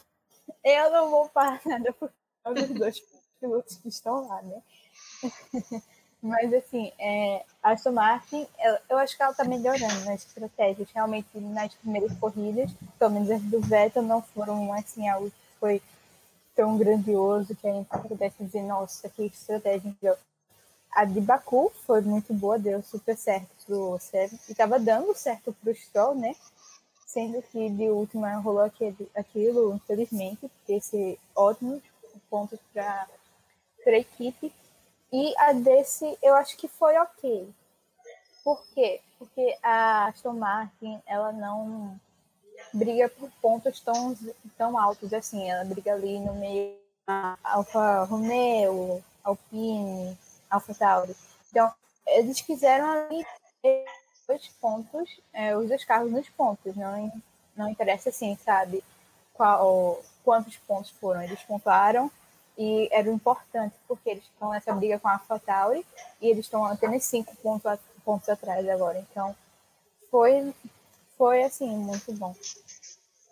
eu 0.65 0.91
não 0.91 1.11
vou 1.11 1.29
falar 1.29 1.61
nada 1.67 1.93
por 1.93 2.11
causa 2.43 2.67
dos 2.67 2.79
dois 2.79 3.03
pilotos 3.39 3.77
que 3.77 3.89
estão 3.89 4.27
lá, 4.27 4.41
né? 4.41 4.63
Mas, 6.23 6.53
assim, 6.53 6.93
é, 6.99 7.45
a 7.63 7.71
Aston 7.71 7.93
Martin, 7.93 8.47
eu, 8.59 8.79
eu, 8.91 8.99
acho 8.99 9.17
que 9.17 9.23
ela 9.23 9.33
está 9.33 9.45
melhorando 9.45 10.05
nas 10.05 10.27
estratégias. 10.27 10.89
Realmente, 10.93 11.29
nas 11.35 11.75
primeiras 11.75 12.13
corridas, 12.19 12.71
pelo 12.99 13.13
menos 13.13 13.31
as 13.31 13.43
do 13.43 13.61
Vettel, 13.61 14.03
não 14.03 14.21
foram, 14.21 14.73
assim, 14.73 15.09
algo 15.09 15.31
que 15.31 15.59
foi 15.61 15.83
tão 16.57 16.77
grandioso 16.77 17.55
que 17.55 17.69
a 17.69 17.73
gente 17.73 17.87
pudesse 18.09 18.43
dizer, 18.43 18.63
nossa, 18.63 19.09
que 19.09 19.27
estratégia 19.27 19.95
deu. 20.03 20.17
A 20.91 21.05
de 21.05 21.21
Baku 21.21 21.71
foi 21.87 22.01
muito 22.01 22.35
boa, 22.35 22.59
deu 22.59 22.83
super 22.83 23.17
certo 23.17 23.49
pro 23.65 23.99
Sérgio. 24.01 24.39
E 24.49 24.53
estava 24.53 24.79
dando 24.79 25.15
certo 25.15 25.55
pro 25.63 25.75
Stroll, 25.75 26.15
né? 26.15 26.35
sendo 27.09 27.41
que 27.41 27.71
de 27.71 27.89
última 27.89 28.37
rolou 28.37 28.63
aquele, 28.63 29.09
aquilo, 29.17 29.75
infelizmente, 29.75 30.41
porque 30.41 30.75
esse 30.75 31.19
ótimo 31.35 31.83
ponto 32.29 32.59
para 32.73 33.09
a 33.87 33.91
equipe. 33.93 34.53
E 35.13 35.35
a 35.39 35.53
desse 35.53 36.19
eu 36.23 36.35
acho 36.35 36.57
que 36.57 36.69
foi 36.69 36.97
ok. 36.99 37.49
Por 38.45 38.63
quê? 38.75 39.01
Porque 39.19 39.57
a 39.63 40.07
Aston 40.07 40.35
Martin 40.35 41.01
ela 41.07 41.33
não 41.33 41.99
briga 42.73 43.09
por 43.09 43.31
pontos 43.41 43.81
tão, 43.81 44.17
tão 44.57 44.79
altos 44.79 45.13
assim. 45.13 45.49
Ela 45.51 45.65
briga 45.65 45.93
ali 45.93 46.19
no 46.19 46.35
meio 46.35 46.77
Alfa 47.43 48.05
Romeo, 48.05 49.03
Alpine, 49.25 50.17
Alfa 50.51 50.75
Tauri. 50.75 51.17
Então, 51.51 51.73
eles 52.07 52.41
quiseram 52.41 52.91
ali 52.91 53.27
dois 54.27 54.49
pontos, 54.61 55.21
é, 55.33 55.57
os 55.57 55.69
dois 55.69 55.85
carros 55.85 56.13
nos 56.13 56.29
pontos. 56.29 56.77
Não, 56.77 57.13
não 57.57 57.69
interessa 57.69 58.11
assim, 58.11 58.37
sabe? 58.45 58.85
Qual, 59.33 60.03
quantos 60.25 60.57
pontos 60.59 60.91
foram. 60.91 61.23
Eles 61.23 61.43
pontuaram 61.43 62.11
e 62.59 62.89
era 62.91 63.09
importante, 63.09 63.75
porque 63.87 64.11
eles 64.11 64.25
estão 64.25 64.51
nessa 64.51 64.73
briga 64.75 64.99
com 64.99 65.07
a 65.07 65.13
AlphaTauri 65.13 65.87
e 66.21 66.29
eles 66.29 66.45
estão 66.45 66.65
apenas 66.65 67.05
cinco 67.05 67.35
pontos, 67.37 67.79
pontos 68.05 68.29
atrás 68.29 68.69
agora. 68.69 68.99
Então, 69.11 69.35
foi, 70.11 70.53
foi 71.17 71.45
assim, 71.45 71.69
muito 71.69 72.13
bom. 72.15 72.35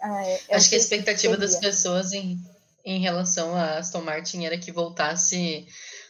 É, 0.00 0.54
Acho 0.54 0.68
que 0.68 0.76
a 0.76 0.78
expectativa 0.78 1.36
das 1.36 1.56
pessoas 1.56 2.12
em, 2.12 2.38
em 2.84 3.00
relação 3.00 3.56
a 3.56 3.78
Aston 3.78 4.02
Martin 4.02 4.44
era 4.44 4.56
que 4.56 4.70
voltasse 4.70 5.66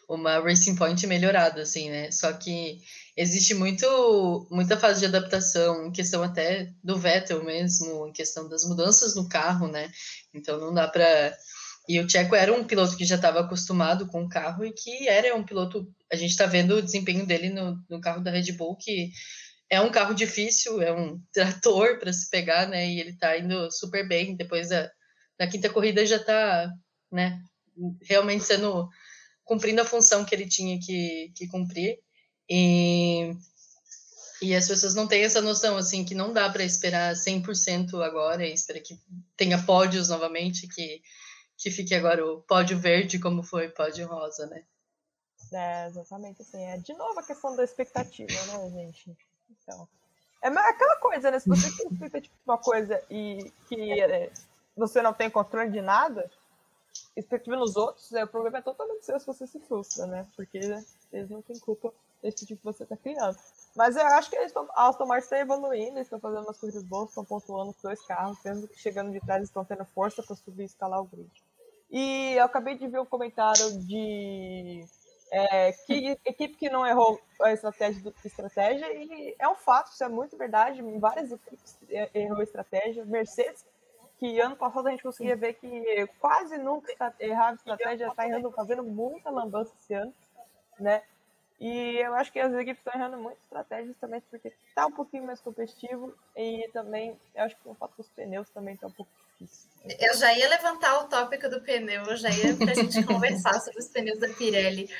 uma 0.09 0.39
Racing 0.39 0.77
Point 0.77 1.07
melhorada, 1.07 1.62
assim, 1.62 1.91
né? 1.91 2.11
Só 2.11 2.33
que 2.33 2.81
existe 3.17 3.55
muito, 3.55 4.47
muita 4.51 4.77
fase 4.77 5.01
de 5.01 5.07
adaptação, 5.07 5.87
em 5.87 5.91
questão 5.91 6.23
até 6.23 6.71
do 6.85 6.99
Vettel 6.99 7.43
mesmo, 7.43 8.07
em 8.07 8.12
questão 8.12 8.49
das 8.49 8.64
mudanças 8.64 9.14
no 9.14 9.29
carro, 9.29 9.67
né? 9.69 9.91
Então 10.35 10.61
não 10.61 10.73
dá 10.73 10.87
para. 10.87 11.37
E 11.89 12.01
o 12.01 12.09
Checo 12.09 12.34
era 12.34 12.53
um 12.53 12.64
piloto 12.64 12.97
que 12.97 13.05
já 13.05 13.14
estava 13.14 13.41
acostumado 13.41 14.07
com 14.07 14.24
o 14.24 14.28
carro 14.28 14.64
e 14.64 14.72
que 14.72 15.09
era 15.09 15.34
um 15.37 15.45
piloto. 15.45 15.89
A 16.12 16.16
gente 16.16 16.30
está 16.30 16.47
vendo 16.47 16.76
o 16.76 16.82
desempenho 16.82 17.24
dele 17.24 17.51
no, 17.51 17.82
no 17.89 18.01
carro 18.01 18.22
da 18.22 18.30
Red 18.30 18.53
Bull, 18.53 18.76
que 18.76 19.12
é 19.70 19.80
um 19.80 19.91
carro 19.91 20.14
difícil, 20.14 20.80
é 20.82 20.93
um 20.93 21.20
trator 21.32 21.99
para 21.99 22.12
se 22.12 22.28
pegar, 22.28 22.66
né? 22.66 22.89
E 22.89 23.01
ele 23.01 23.11
está 23.11 23.39
indo 23.39 23.70
super 23.70 24.07
bem. 24.07 24.37
Depois 24.37 24.68
da, 24.68 24.91
da 25.39 25.47
quinta 25.47 25.70
corrida 25.70 26.05
já 26.05 26.16
está, 26.16 26.72
né? 27.11 27.41
Realmente 28.03 28.45
sendo 28.45 28.89
cumprindo 29.45 29.80
a 29.80 29.84
função 29.84 30.24
que 30.24 30.34
ele 30.34 30.49
tinha 30.49 30.78
que, 30.80 31.32
que 31.37 31.47
cumprir. 31.47 31.99
E, 32.51 33.32
e 34.43 34.55
as 34.55 34.66
pessoas 34.66 34.95
não 34.95 35.07
têm 35.07 35.24
essa 35.24 35.41
noção, 35.41 35.76
assim, 35.76 36.05
que 36.05 36.14
não 36.14 36.32
dá 36.32 36.51
para 36.51 36.64
esperar 36.64 37.14
100% 37.14 38.03
agora 38.05 38.45
e 38.45 38.53
esperar 38.53 38.80
que 38.80 38.99
tenha 39.37 39.62
pódios 39.62 40.09
novamente, 40.09 40.66
que, 40.66 41.01
que 41.57 41.71
fique 41.71 41.95
agora 41.95 42.25
o 42.25 42.43
pódio 42.43 42.79
verde 42.79 43.19
como 43.19 43.43
foi 43.43 43.69
pódio 43.69 44.07
rosa, 44.07 44.47
né? 44.47 44.65
É, 45.53 45.87
exatamente, 45.87 46.43
assim, 46.43 46.63
é 46.63 46.77
de 46.79 46.93
novo 46.95 47.19
a 47.19 47.23
questão 47.23 47.55
da 47.55 47.65
expectativa, 47.65 48.33
né, 48.47 48.71
gente? 48.71 49.17
Então, 49.51 49.89
é 50.43 50.49
aquela 50.49 50.97
coisa, 50.97 51.31
né, 51.31 51.39
se 51.39 51.49
você 51.49 51.71
tem 51.77 51.93
expectativa 51.93 52.35
de 52.35 52.43
uma 52.45 52.59
coisa 52.59 53.03
e 53.11 53.53
que 53.69 54.01
é, 54.01 54.31
você 54.77 55.01
não 55.01 55.13
tem 55.13 55.31
controle 55.31 55.71
de 55.71 55.81
nada, 55.81 56.31
expectativa 57.17 57.57
nos 57.57 57.77
outros, 57.77 58.13
é, 58.13 58.25
o 58.25 58.29
problema 58.29 58.59
é 58.59 58.63
totalmente 58.63 59.05
seu 59.05 59.19
se 59.19 59.27
você 59.27 59.47
se 59.47 59.59
frustra, 59.61 60.07
né? 60.07 60.27
Porque 60.37 60.59
eles 60.59 61.31
não 61.31 61.43
têm 61.43 61.59
culpa 61.59 61.93
desse 62.23 62.47
tipo 62.47 62.61
que 62.61 62.65
você 62.65 62.83
está 62.83 62.97
criando. 62.97 63.39
Mas 63.75 63.97
eu 63.97 64.07
acho 64.07 64.31
que 64.31 64.37
eles 64.37 64.49
estão, 64.49 64.69
a 64.75 64.89
Aston 64.89 65.07
Martin 65.07 65.25
está 65.25 65.39
evoluindo, 65.39 65.99
eles 65.99 66.07
estão 66.07 66.21
fazendo 66.21 66.45
umas 66.45 66.59
corridas 66.59 66.83
boas, 66.83 67.09
estão 67.09 67.25
pontuando 67.25 67.73
com 67.75 67.89
dois 67.89 68.01
carros, 68.07 68.39
mesmo 68.45 68.69
que 68.69 68.79
chegando 68.79 69.13
de 69.13 69.21
trás 69.21 69.43
estão 69.43 69.65
tendo 69.65 69.85
força 69.87 70.23
para 70.23 70.37
subir 70.37 70.63
e 70.63 70.67
escalar 70.67 71.01
o 71.01 71.05
grid. 71.05 71.31
E 71.91 72.34
eu 72.34 72.45
acabei 72.45 72.76
de 72.76 72.87
ver 72.89 73.01
um 73.01 73.07
comentário 73.07 73.78
de 73.87 74.84
é, 75.30 75.72
que 75.72 76.18
equipe 76.24 76.55
que 76.55 76.70
não 76.70 76.87
errou 76.87 77.20
a 77.43 77.53
estratégia 77.53 78.03
do 78.03 78.14
estratégia, 78.24 78.93
e 78.93 79.34
é 79.39 79.49
um 79.49 79.55
fato, 79.55 79.93
isso 79.93 80.03
é 80.03 80.09
muito 80.09 80.37
verdade, 80.37 80.82
várias 80.99 81.30
equipes 81.30 81.78
errou 82.14 82.41
a 82.41 82.45
estratégia. 82.45 83.05
Mercedes 83.05 83.64
que 84.18 84.41
ano 84.41 84.57
passado 84.57 84.89
a 84.89 84.91
gente 84.91 85.03
conseguia 85.03 85.37
ver 85.37 85.55
que 85.55 86.09
quase 86.18 86.57
nunca 86.57 87.14
errava 87.20 87.57
estratégia, 87.57 88.09
está 88.09 88.26
errando, 88.26 88.51
fazendo 88.51 88.82
muita 88.82 89.30
lambança 89.30 89.72
esse 89.78 89.95
ano, 89.95 90.12
né? 90.80 91.03
E 91.59 91.97
eu 91.97 92.14
acho 92.14 92.32
que 92.32 92.39
as 92.39 92.53
equipes 92.53 92.78
estão 92.78 92.95
errando 92.95 93.18
muito 93.18 93.39
estratégias 93.43 93.97
também, 93.99 94.20
porque 94.30 94.53
está 94.68 94.87
um 94.87 94.93
pouquinho 94.93 95.24
mais 95.24 95.41
competitivo 95.41 96.14
e 96.37 96.68
também 96.72 97.18
eu 97.34 97.45
acho 97.45 97.57
que 97.57 97.68
o 97.68 97.74
fato 97.74 97.97
dos 97.97 98.09
pneus 98.11 98.49
também 98.51 98.74
está 98.74 98.87
um 98.87 98.93
pouco. 98.93 99.11
Eu 100.01 100.16
já 100.16 100.32
ia 100.32 100.49
levantar 100.49 100.99
o 100.99 101.09
tópico 101.09 101.49
do 101.49 101.61
pneu, 101.61 102.05
eu 102.05 102.16
já 102.16 102.28
ia 102.30 102.57
para 102.57 102.72
a 102.72 102.74
gente 102.74 103.03
conversar 103.07 103.61
sobre 103.61 103.78
os 103.78 103.89
pneus 103.89 104.18
da 104.18 104.28
Pirelli. 104.28 104.91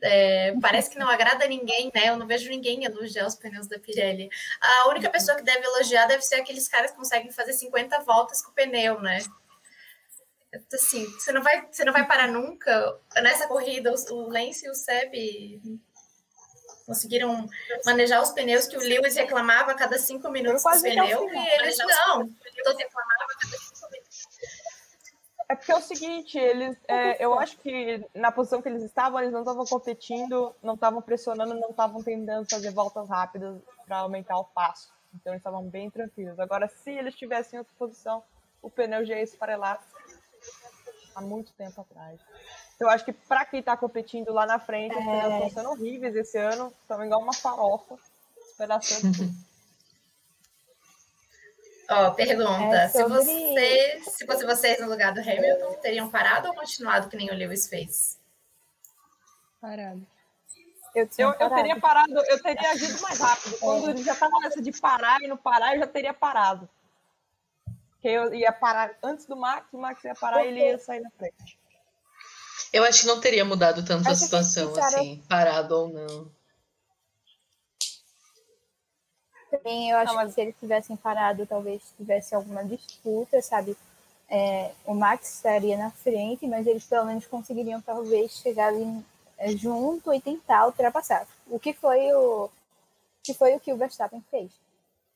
É, 0.00 0.52
parece 0.60 0.90
que 0.90 0.98
não 0.98 1.08
agrada 1.08 1.46
ninguém, 1.46 1.92
né? 1.94 2.08
Eu 2.08 2.16
não 2.16 2.26
vejo 2.26 2.50
ninguém 2.50 2.84
elogiar 2.84 3.24
os 3.24 3.36
pneus 3.36 3.68
da 3.68 3.78
Pirelli. 3.78 4.28
A 4.60 4.88
única 4.88 5.08
pessoa 5.08 5.36
que 5.36 5.44
deve 5.44 5.64
elogiar 5.64 6.06
deve 6.06 6.22
ser 6.22 6.36
aqueles 6.36 6.66
caras 6.66 6.90
que 6.90 6.96
conseguem 6.96 7.30
fazer 7.30 7.52
50 7.52 8.00
voltas 8.00 8.42
com 8.42 8.50
o 8.50 8.54
pneu, 8.54 9.00
né? 9.00 9.20
Assim, 10.74 11.06
você 11.06 11.30
não 11.32 11.42
vai, 11.42 11.66
você 11.70 11.84
não 11.84 11.92
vai 11.92 12.06
parar 12.06 12.26
nunca. 12.26 12.98
Nessa 13.22 13.46
corrida, 13.46 13.94
o 14.10 14.28
Lance 14.28 14.66
e 14.66 14.70
o 14.70 14.74
Seb 14.74 15.60
conseguiram 16.84 17.48
manejar 17.86 18.20
os 18.22 18.32
pneus 18.32 18.66
que 18.66 18.76
o 18.76 18.80
Lewis 18.80 19.14
reclamava 19.14 19.70
a 19.70 19.74
cada 19.74 19.98
cinco 19.98 20.28
minutos 20.30 20.62
do 20.62 20.82
pneu, 20.82 21.28
e 21.32 21.60
eles 21.60 21.78
não. 21.78 22.28
Todos 22.64 22.78
reclamavam 22.78 23.24
a 23.24 23.40
cada 23.40 23.56
cinco 23.56 23.71
é 25.48 25.54
porque 25.54 25.72
é 25.72 25.76
o 25.76 25.80
seguinte, 25.80 26.38
eles, 26.38 26.76
é, 26.88 27.24
eu 27.24 27.38
acho 27.38 27.58
que 27.58 28.04
na 28.14 28.32
posição 28.32 28.62
que 28.62 28.68
eles 28.68 28.82
estavam, 28.82 29.20
eles 29.20 29.32
não 29.32 29.40
estavam 29.40 29.64
competindo, 29.64 30.54
não 30.62 30.74
estavam 30.74 31.02
pressionando, 31.02 31.54
não 31.54 31.70
estavam 31.70 32.02
tentando 32.02 32.48
fazer 32.48 32.70
voltas 32.70 33.08
rápidas 33.08 33.60
para 33.86 33.98
aumentar 33.98 34.38
o 34.38 34.44
passo. 34.44 34.92
Então 35.14 35.32
eles 35.32 35.40
estavam 35.40 35.64
bem 35.64 35.90
tranquilos. 35.90 36.38
Agora, 36.38 36.68
se 36.68 36.90
eles 36.90 37.14
tivessem 37.14 37.58
outra 37.58 37.74
posição, 37.78 38.22
o 38.62 38.70
pneu 38.70 39.04
já 39.04 39.16
ia 39.16 39.22
esfarelar 39.22 39.80
há 41.14 41.20
muito 41.20 41.52
tempo 41.52 41.80
atrás. 41.80 42.20
Então, 42.74 42.88
eu 42.88 42.94
acho 42.94 43.04
que 43.04 43.12
para 43.12 43.44
quem 43.44 43.60
está 43.60 43.76
competindo 43.76 44.32
lá 44.32 44.46
na 44.46 44.58
frente, 44.58 44.96
os 44.96 45.04
pneus 45.04 45.34
estão 45.34 45.50
sendo 45.50 45.70
horríveis 45.70 46.16
esse 46.16 46.38
ano, 46.38 46.72
estão 46.80 47.04
igual 47.04 47.20
uma 47.20 47.34
farofa, 47.34 47.96
esperando 48.50 48.82
Ó, 51.88 52.10
pergunta: 52.12 52.76
é 52.76 52.88
se, 52.88 53.04
você, 53.04 54.02
se 54.10 54.26
fosse 54.26 54.44
vocês 54.44 54.80
no 54.80 54.88
lugar 54.88 55.12
do 55.12 55.20
Hamilton, 55.20 55.74
teriam 55.80 56.10
parado 56.10 56.48
ou 56.48 56.54
continuado 56.54 57.08
que 57.08 57.16
nem 57.16 57.30
o 57.30 57.34
Lewis 57.34 57.68
fez? 57.68 58.18
Parado. 59.60 60.06
Eu, 60.94 61.08
eu, 61.16 61.34
eu, 61.40 61.50
teria 61.50 61.80
parado, 61.80 62.12
eu 62.12 62.42
teria 62.42 62.70
agido 62.70 63.00
mais 63.00 63.18
rápido. 63.18 63.56
Quando 63.60 63.90
ele 63.90 64.02
já 64.02 64.12
estava 64.12 64.38
nessa 64.40 64.60
de 64.60 64.72
parar 64.78 65.22
e 65.22 65.26
não 65.26 65.36
parar, 65.36 65.74
eu 65.74 65.80
já 65.80 65.86
teria 65.86 66.12
parado. 66.12 66.68
Porque 67.92 68.08
eu 68.08 68.34
ia 68.34 68.52
parar 68.52 68.94
antes 69.02 69.26
do 69.26 69.36
Max, 69.36 69.66
o 69.72 69.78
Max 69.78 70.04
ia 70.04 70.14
parar 70.14 70.44
e 70.44 70.48
ele 70.48 70.60
ia 70.60 70.78
sair 70.78 71.00
na 71.00 71.10
frente. 71.10 71.58
Eu 72.72 72.84
acho 72.84 73.02
que 73.02 73.06
não 73.06 73.20
teria 73.20 73.44
mudado 73.44 73.84
tanto 73.84 74.08
acho 74.08 74.10
a 74.10 74.14
situação, 74.14 74.74
assim, 74.76 75.22
parado 75.28 75.74
ou 75.74 75.88
não. 75.88 76.30
Também 79.52 79.90
eu 79.90 79.98
acho 79.98 80.18
que 80.18 80.32
se 80.32 80.40
eles 80.40 80.54
tivessem 80.58 80.96
parado, 80.96 81.44
talvez 81.44 81.82
tivesse 81.98 82.34
alguma 82.34 82.64
disputa, 82.64 83.42
sabe? 83.42 83.76
É, 84.26 84.70
o 84.86 84.94
Max 84.94 85.34
estaria 85.34 85.76
na 85.76 85.90
frente, 85.90 86.46
mas 86.46 86.66
eles 86.66 86.86
pelo 86.86 87.04
menos 87.04 87.26
conseguiriam 87.26 87.78
talvez 87.82 88.32
chegar 88.38 88.68
ali 88.68 89.04
é, 89.36 89.50
junto 89.50 90.10
e 90.14 90.22
tentar 90.22 90.64
ultrapassar. 90.64 91.26
O 91.48 91.58
que 91.58 91.74
foi 91.74 92.10
o 92.14 92.48
que 93.22 93.34
foi 93.34 93.54
o 93.54 93.60
que 93.60 93.72
o 93.72 93.76
Verstappen 93.76 94.24
fez. 94.30 94.50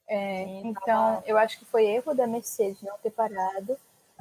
É, 0.07 0.45
Sim, 0.45 0.75
tá 0.75 0.81
então, 0.83 1.23
eu 1.27 1.39
acho 1.39 1.59
que 1.59 1.65
foi 1.65 1.87
erro 1.87 2.15
da 2.15 2.27
Mercedes 2.27 2.83
não 2.83 2.99
ter 2.99 3.11
parado. 3.11 3.77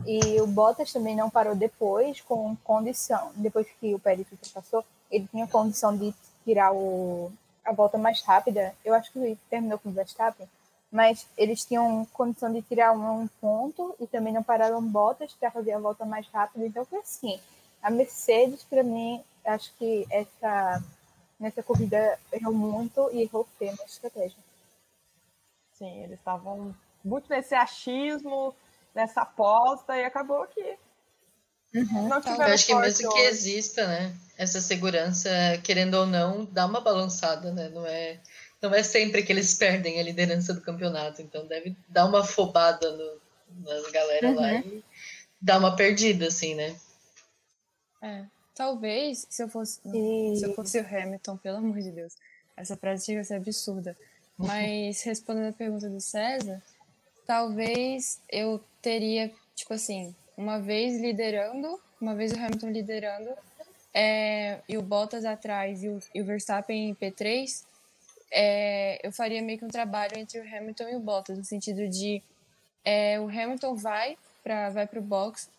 E 0.05 0.39
o 0.41 0.47
Bottas 0.47 0.93
também 0.93 1.16
não 1.16 1.30
parou 1.30 1.55
depois, 1.55 2.22
com 2.22 2.55
condição. 2.63 3.32
Depois 3.36 3.68
que 3.80 3.93
o 3.93 3.99
Pérez 3.99 4.26
ultrapassou, 4.32 4.84
ele 5.11 5.28
tinha 5.28 5.45
condição 5.45 5.95
de 5.95 6.13
tirar 6.45 6.74
o, 6.74 7.32
a 7.66 7.74
volta 7.74 7.97
mais 7.97 8.22
rápida, 8.22 8.76
eu 8.86 8.93
acho 8.93 9.11
que 9.11 9.38
terminou 9.49 9.80
com 9.80 9.89
o 9.89 9.91
Verstappen, 9.91 10.47
mas 10.91 11.28
eles 11.36 11.66
tinham 11.66 12.05
condição 12.13 12.53
de 12.53 12.61
tirar 12.61 12.93
um, 12.93 13.28
ponto 13.41 13.95
e 13.99 14.07
também 14.07 14.32
não 14.32 14.43
pararam 14.43 14.82
botas 14.82 15.34
para 15.34 15.51
fazer 15.51 15.74
a 15.74 15.80
volta 15.80 16.05
mais 16.05 16.28
rápida. 16.28 16.66
Então 16.66 16.86
foi 16.86 16.99
assim. 16.99 17.39
A 17.82 17.89
Mercedes, 17.89 18.63
para 18.63 18.84
mim, 18.84 19.22
acho 19.43 19.74
que 19.78 20.05
essa, 20.09 20.84
nessa 21.39 21.61
corrida 21.61 22.18
errou 22.32 22.53
muito 22.53 23.09
e 23.11 23.24
errou 23.24 23.45
feio 23.57 23.76
na 23.78 23.86
estratégia. 23.86 24.38
Sim, 25.74 26.03
eles 26.03 26.18
estavam 26.18 26.74
muito 27.03 27.30
nesse 27.30 27.53
achismo, 27.53 28.55
nessa 28.93 29.22
aposta, 29.22 29.97
e 29.97 30.05
acabou 30.05 30.47
que 30.47 30.78
Uhum, 31.76 32.07
não 32.07 32.21
Eu 32.21 32.41
acho 32.43 32.65
que 32.65 32.73
mesmo 32.73 33.13
que 33.13 33.19
exista, 33.19 33.86
né, 33.86 34.15
essa 34.38 34.61
segurança, 34.61 35.30
querendo 35.61 35.95
ou 35.95 36.05
não, 36.05 36.45
dá 36.45 36.65
uma 36.65 36.80
balançada, 36.80 37.51
né? 37.51 37.67
Não 37.67 37.86
é, 37.86 38.17
não 38.61 38.73
é 38.73 38.82
sempre 38.82 39.23
que 39.23 39.32
eles 39.34 39.53
perdem 39.59 39.99
a 39.99 40.03
liderança 40.03 40.53
do 40.53 40.61
campeonato, 40.61 41.21
então 41.21 41.45
deve 41.45 41.76
dar 41.89 42.05
uma 42.05 42.23
fobada 42.23 42.89
no, 42.91 43.21
na 43.61 43.91
galera 43.91 44.30
uhum. 44.30 44.36
lá 44.36 44.53
e 44.53 44.84
dar 45.41 45.59
uma 45.59 45.76
perdida, 45.76 46.28
assim, 46.28 46.55
né? 46.55 46.76
É, 48.01 48.23
talvez 48.53 49.28
se 49.30 49.43
eu 49.43 49.49
fosse, 49.49 49.82
e... 49.86 50.38
se 50.38 50.45
eu 50.45 50.53
fosse 50.53 50.80
o 50.80 50.88
Hamilton, 50.88 51.36
pelo 51.38 51.57
amor 51.57 51.82
de 51.82 51.91
Deus, 51.91 52.13
essa 52.55 52.78
frase 52.78 53.05
chega 53.05 53.19
a 53.19 53.23
ser 53.26 53.36
absurda. 53.36 53.97
Mas 54.38 55.01
respondendo 55.03 55.49
a 55.49 55.53
pergunta 55.53 55.89
do 55.89 55.99
César, 55.99 56.61
talvez 57.26 58.21
eu 58.30 58.63
teria, 58.82 59.32
tipo 59.55 59.73
assim, 59.73 60.15
uma 60.38 60.59
vez 60.59 60.99
liderando, 60.99 61.79
uma 61.99 62.15
vez 62.15 62.31
o 62.31 62.36
Hamilton 62.36 62.69
liderando, 62.69 63.29
é, 63.93 64.59
e 64.67 64.77
o 64.77 64.81
Bottas 64.81 65.23
atrás 65.23 65.83
e 65.83 65.89
o, 65.89 65.99
e 66.13 66.21
o 66.21 66.25
Verstappen 66.25 66.89
em 66.89 66.95
P3, 66.95 67.63
é, 68.31 68.99
eu 69.05 69.11
faria 69.11 69.41
meio 69.41 69.57
que 69.57 69.65
um 69.65 69.69
trabalho 69.69 70.17
entre 70.17 70.39
o 70.39 70.43
Hamilton 70.43 70.89
e 70.89 70.95
o 70.95 70.99
Bottas, 70.99 71.38
no 71.38 71.45
sentido 71.45 71.88
de 71.88 72.21
é, 72.83 73.19
o 73.19 73.29
Hamilton 73.29 73.75
vai 73.75 74.17
para 74.43 74.69
vai 74.69 74.88
o 74.93 75.01
box 75.01 75.49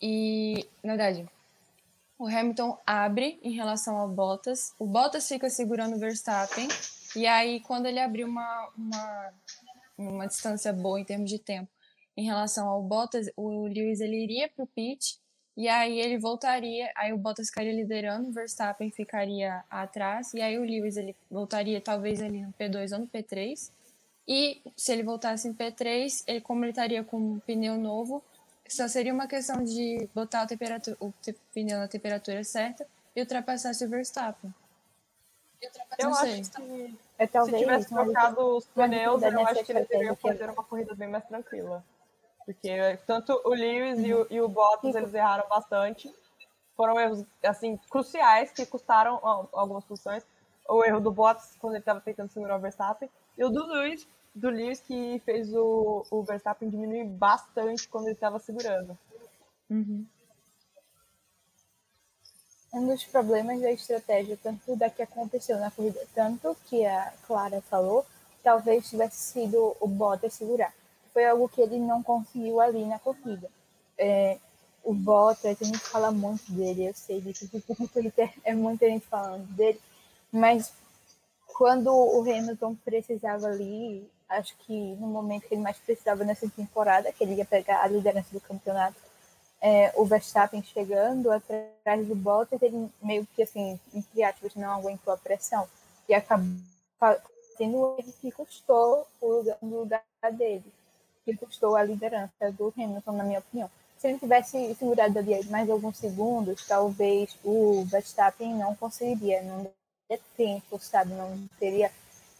e, 0.00 0.66
na 0.82 0.96
verdade, 0.96 1.28
o 2.18 2.26
Hamilton 2.26 2.78
abre 2.86 3.38
em 3.42 3.52
relação 3.52 3.96
ao 3.96 4.08
Bottas, 4.08 4.74
o 4.78 4.86
Bottas 4.86 5.28
fica 5.28 5.50
segurando 5.50 5.96
o 5.96 5.98
Verstappen, 5.98 6.68
e 7.14 7.26
aí 7.26 7.60
quando 7.60 7.86
ele 7.86 8.00
abrir 8.00 8.24
uma, 8.24 8.68
uma, 8.76 9.32
uma 9.98 10.26
distância 10.26 10.72
boa 10.72 10.98
em 10.98 11.04
termos 11.04 11.30
de 11.30 11.38
tempo, 11.38 11.68
em 12.16 12.24
relação 12.24 12.68
ao 12.68 12.82
Bottas, 12.82 13.30
o 13.36 13.66
Lewis 13.66 14.00
ele 14.00 14.22
iria 14.22 14.48
para 14.48 14.64
o 14.64 14.66
pit 14.66 15.18
e 15.56 15.68
aí 15.68 16.00
ele 16.00 16.18
voltaria, 16.18 16.90
aí 16.94 17.12
o 17.12 17.18
Bottas 17.18 17.48
ficaria 17.48 17.72
liderando, 17.72 18.28
o 18.28 18.32
Verstappen 18.32 18.90
ficaria 18.90 19.64
atrás 19.70 20.32
e 20.34 20.40
aí 20.40 20.58
o 20.58 20.64
Lewis 20.64 20.96
ele 20.96 21.14
voltaria 21.30 21.80
talvez 21.80 22.22
ali 22.22 22.42
no 22.42 22.52
P2 22.52 22.92
ou 22.92 23.00
no 23.00 23.06
P3. 23.06 23.70
E 24.28 24.60
se 24.76 24.92
ele 24.92 25.02
voltasse 25.02 25.46
em 25.46 25.54
P3, 25.54 26.24
ele 26.26 26.40
como 26.40 26.64
ele 26.64 26.70
estaria 26.70 27.04
com 27.04 27.16
um 27.16 27.38
pneu 27.40 27.76
novo, 27.76 28.22
só 28.68 28.88
seria 28.88 29.14
uma 29.14 29.28
questão 29.28 29.62
de 29.62 30.08
botar 30.14 30.42
a 30.42 30.46
temperatura, 30.46 30.96
o 31.00 31.12
pneu 31.54 31.78
na 31.78 31.88
temperatura 31.88 32.42
certa 32.42 32.86
e 33.14 33.20
ultrapassar 33.20 33.72
o 33.72 33.88
Verstappen. 33.88 34.52
Eu 35.98 36.14
acho 36.14 36.50
que 36.50 36.96
é, 37.18 37.26
se 37.26 37.58
tivesse 37.58 37.88
trocado 37.88 38.56
os 38.56 38.66
pneus, 38.66 39.22
eu 39.22 39.46
acho 39.46 39.64
que 39.64 39.72
ele 39.72 39.84
teria 39.84 40.14
fazer 40.14 40.50
uma 40.50 40.62
corrida 40.64 40.94
bem 40.94 41.08
mais 41.08 41.24
tranquila. 41.24 41.82
Porque 42.46 42.96
tanto 43.04 43.38
o 43.44 43.50
Lewis 43.50 43.98
e, 43.98 44.14
o, 44.14 44.26
e 44.30 44.40
o 44.40 44.48
Bottas, 44.48 44.94
eles 44.94 45.12
erraram 45.12 45.46
bastante. 45.48 46.08
foram 46.76 46.98
erros 46.98 47.24
assim 47.42 47.76
cruciais 47.90 48.52
que 48.52 48.64
custaram 48.64 49.20
algumas 49.52 49.84
posições. 49.84 50.24
O 50.68 50.84
erro 50.84 51.00
do 51.00 51.10
Bottas 51.10 51.56
quando 51.58 51.74
ele 51.74 51.80
estava 51.80 52.00
tentando 52.00 52.30
segurar 52.30 52.56
o 52.56 52.60
Verstappen 52.60 53.10
e 53.36 53.44
o 53.44 53.50
do 53.50 53.66
Lewis, 53.66 54.06
do 54.32 54.48
Lewis 54.48 54.80
que 54.80 55.20
fez 55.24 55.52
o, 55.52 56.06
o 56.08 56.22
Verstappen 56.22 56.70
diminuir 56.70 57.04
bastante 57.04 57.88
quando 57.88 58.06
ele 58.06 58.14
estava 58.14 58.38
segurando. 58.38 58.96
Uhum. 59.68 60.06
Um 62.72 62.86
dos 62.86 63.04
problemas 63.04 63.60
da 63.60 63.72
estratégia, 63.72 64.38
tanto 64.40 64.76
da 64.76 64.88
que 64.88 65.02
aconteceu 65.02 65.58
na 65.58 65.70
corrida, 65.70 66.00
tanto 66.14 66.56
que 66.66 66.84
a 66.84 67.12
Clara 67.26 67.60
falou, 67.62 68.04
talvez 68.42 68.88
tivesse 68.88 69.32
sido 69.32 69.76
o 69.80 69.88
Bottas 69.88 70.34
segurar. 70.34 70.72
Foi 71.16 71.24
algo 71.24 71.48
que 71.48 71.62
ele 71.62 71.78
não 71.78 72.02
conseguiu 72.02 72.60
ali 72.60 72.84
na 72.84 72.98
corrida. 72.98 73.48
É, 73.96 74.36
o 74.84 74.92
Bottas, 74.92 75.56
a 75.58 75.64
gente 75.64 75.78
fala 75.78 76.10
muito 76.10 76.52
dele, 76.52 76.88
eu 76.88 76.94
sei 76.94 77.22
disso, 77.22 77.48
porque 77.48 78.12
é 78.44 78.52
muita 78.52 78.86
gente 78.86 79.06
falando 79.06 79.46
dele, 79.56 79.80
mas 80.30 80.74
quando 81.46 81.86
o 81.90 82.20
Hamilton 82.20 82.76
precisava 82.84 83.46
ali, 83.46 84.06
acho 84.28 84.54
que 84.58 84.94
no 84.96 85.06
momento 85.06 85.48
que 85.48 85.54
ele 85.54 85.62
mais 85.62 85.78
precisava 85.78 86.22
nessa 86.22 86.50
temporada, 86.50 87.10
que 87.10 87.24
ele 87.24 87.36
ia 87.36 87.46
pegar 87.46 87.82
a 87.82 87.86
liderança 87.86 88.28
do 88.30 88.40
campeonato, 88.42 89.00
é, 89.58 89.94
o 89.96 90.04
Verstappen 90.04 90.62
chegando 90.62 91.30
atrás 91.32 92.06
do 92.06 92.14
Bottas, 92.14 92.60
ele 92.60 92.90
meio 93.00 93.26
que 93.34 93.42
assim, 93.42 93.80
entre 93.94 94.22
aspas, 94.22 94.54
não 94.54 94.70
aguentou 94.70 95.14
a 95.14 95.16
pressão 95.16 95.66
e 96.06 96.12
acabou 96.12 96.52
tendo 97.56 97.96
erro 97.98 98.12
que 98.20 98.30
custou 98.30 99.06
o 99.18 99.42
lugar 99.62 100.04
dele, 100.32 100.62
que 101.26 101.36
custou 101.36 101.76
a 101.76 101.82
liderança 101.82 102.50
do 102.52 102.72
Hamilton, 102.74 103.12
na 103.12 103.24
minha 103.24 103.40
opinião 103.40 103.70
se 103.98 104.08
ele 104.08 104.18
tivesse 104.18 104.74
segurado 104.74 105.18
ali 105.18 105.44
mais 105.46 105.68
alguns 105.70 105.96
segundos, 105.96 106.66
talvez 106.66 107.36
o 107.42 107.84
Verstappen 107.84 108.54
não 108.54 108.74
conseguiria, 108.74 109.42
não 109.42 109.70
teria 110.06 110.22
tempo, 110.36 110.78
sabe? 110.78 111.12
Não 111.14 111.48
teria 111.58 111.90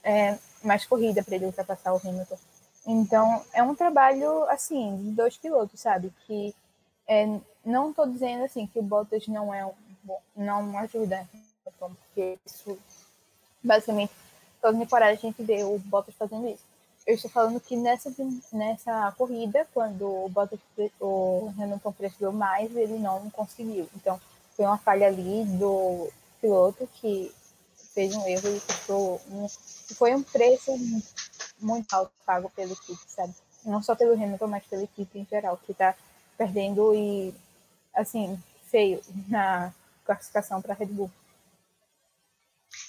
é, 0.02 0.38
mais 0.62 0.84
corrida 0.84 1.22
para 1.22 1.34
ele 1.34 1.46
ultrapassar 1.46 1.94
o 1.94 2.00
Hamilton. 2.02 2.38
Então, 2.86 3.44
é 3.52 3.62
um 3.62 3.74
trabalho, 3.74 4.44
assim, 4.44 4.96
de 4.98 5.10
dois 5.12 5.36
pilotos, 5.36 5.80
sabe? 5.80 6.12
Que 6.26 6.54
é, 7.08 7.26
não 7.64 7.90
estou 7.90 8.06
dizendo, 8.06 8.44
assim, 8.44 8.66
que 8.66 8.78
o 8.78 8.82
Bottas 8.82 9.26
não 9.26 9.52
é 9.52 9.64
um 9.64 9.72
bom, 10.04 10.20
não 10.36 10.78
ajuda, 10.78 11.26
porque 11.78 12.38
isso, 12.46 12.78
basicamente, 13.62 14.12
toda 14.60 14.78
temporada 14.78 15.12
a 15.12 15.16
gente 15.16 15.42
vê 15.42 15.64
o 15.64 15.78
Bottas 15.78 16.14
fazendo 16.14 16.46
isso 16.48 16.75
eu 17.06 17.14
estou 17.14 17.30
falando 17.30 17.60
que 17.60 17.76
nessa, 17.76 18.12
nessa 18.52 19.12
corrida, 19.12 19.66
quando 19.72 20.24
o, 20.24 20.28
Bottas, 20.28 20.58
o 21.00 21.52
Hamilton 21.56 21.92
precisou 21.92 22.32
mais, 22.32 22.74
ele 22.74 22.98
não 22.98 23.30
conseguiu. 23.30 23.88
Então, 23.94 24.20
foi 24.56 24.64
uma 24.64 24.76
falha 24.76 25.06
ali 25.06 25.44
do 25.44 26.10
piloto 26.40 26.88
que 26.94 27.32
fez 27.94 28.14
um 28.14 28.26
erro 28.26 28.56
e 28.56 28.60
custou 28.60 29.20
um, 29.30 29.46
foi 29.94 30.14
um 30.14 30.22
preço 30.22 30.72
muito 31.60 31.94
alto 31.94 32.12
pago 32.26 32.50
pela 32.50 32.72
equipe, 32.72 33.00
sabe? 33.06 33.32
Não 33.64 33.82
só 33.82 33.94
pelo 33.94 34.14
Hamilton, 34.14 34.48
mas 34.48 34.64
pela 34.64 34.82
equipe 34.82 35.18
em 35.18 35.26
geral, 35.26 35.60
que 35.64 35.72
está 35.72 35.94
perdendo 36.36 36.92
e, 36.92 37.32
assim, 37.94 38.38
feio 38.68 39.00
na 39.28 39.72
classificação 40.04 40.60
para 40.60 40.74
Red 40.74 40.86
Bull. 40.86 41.10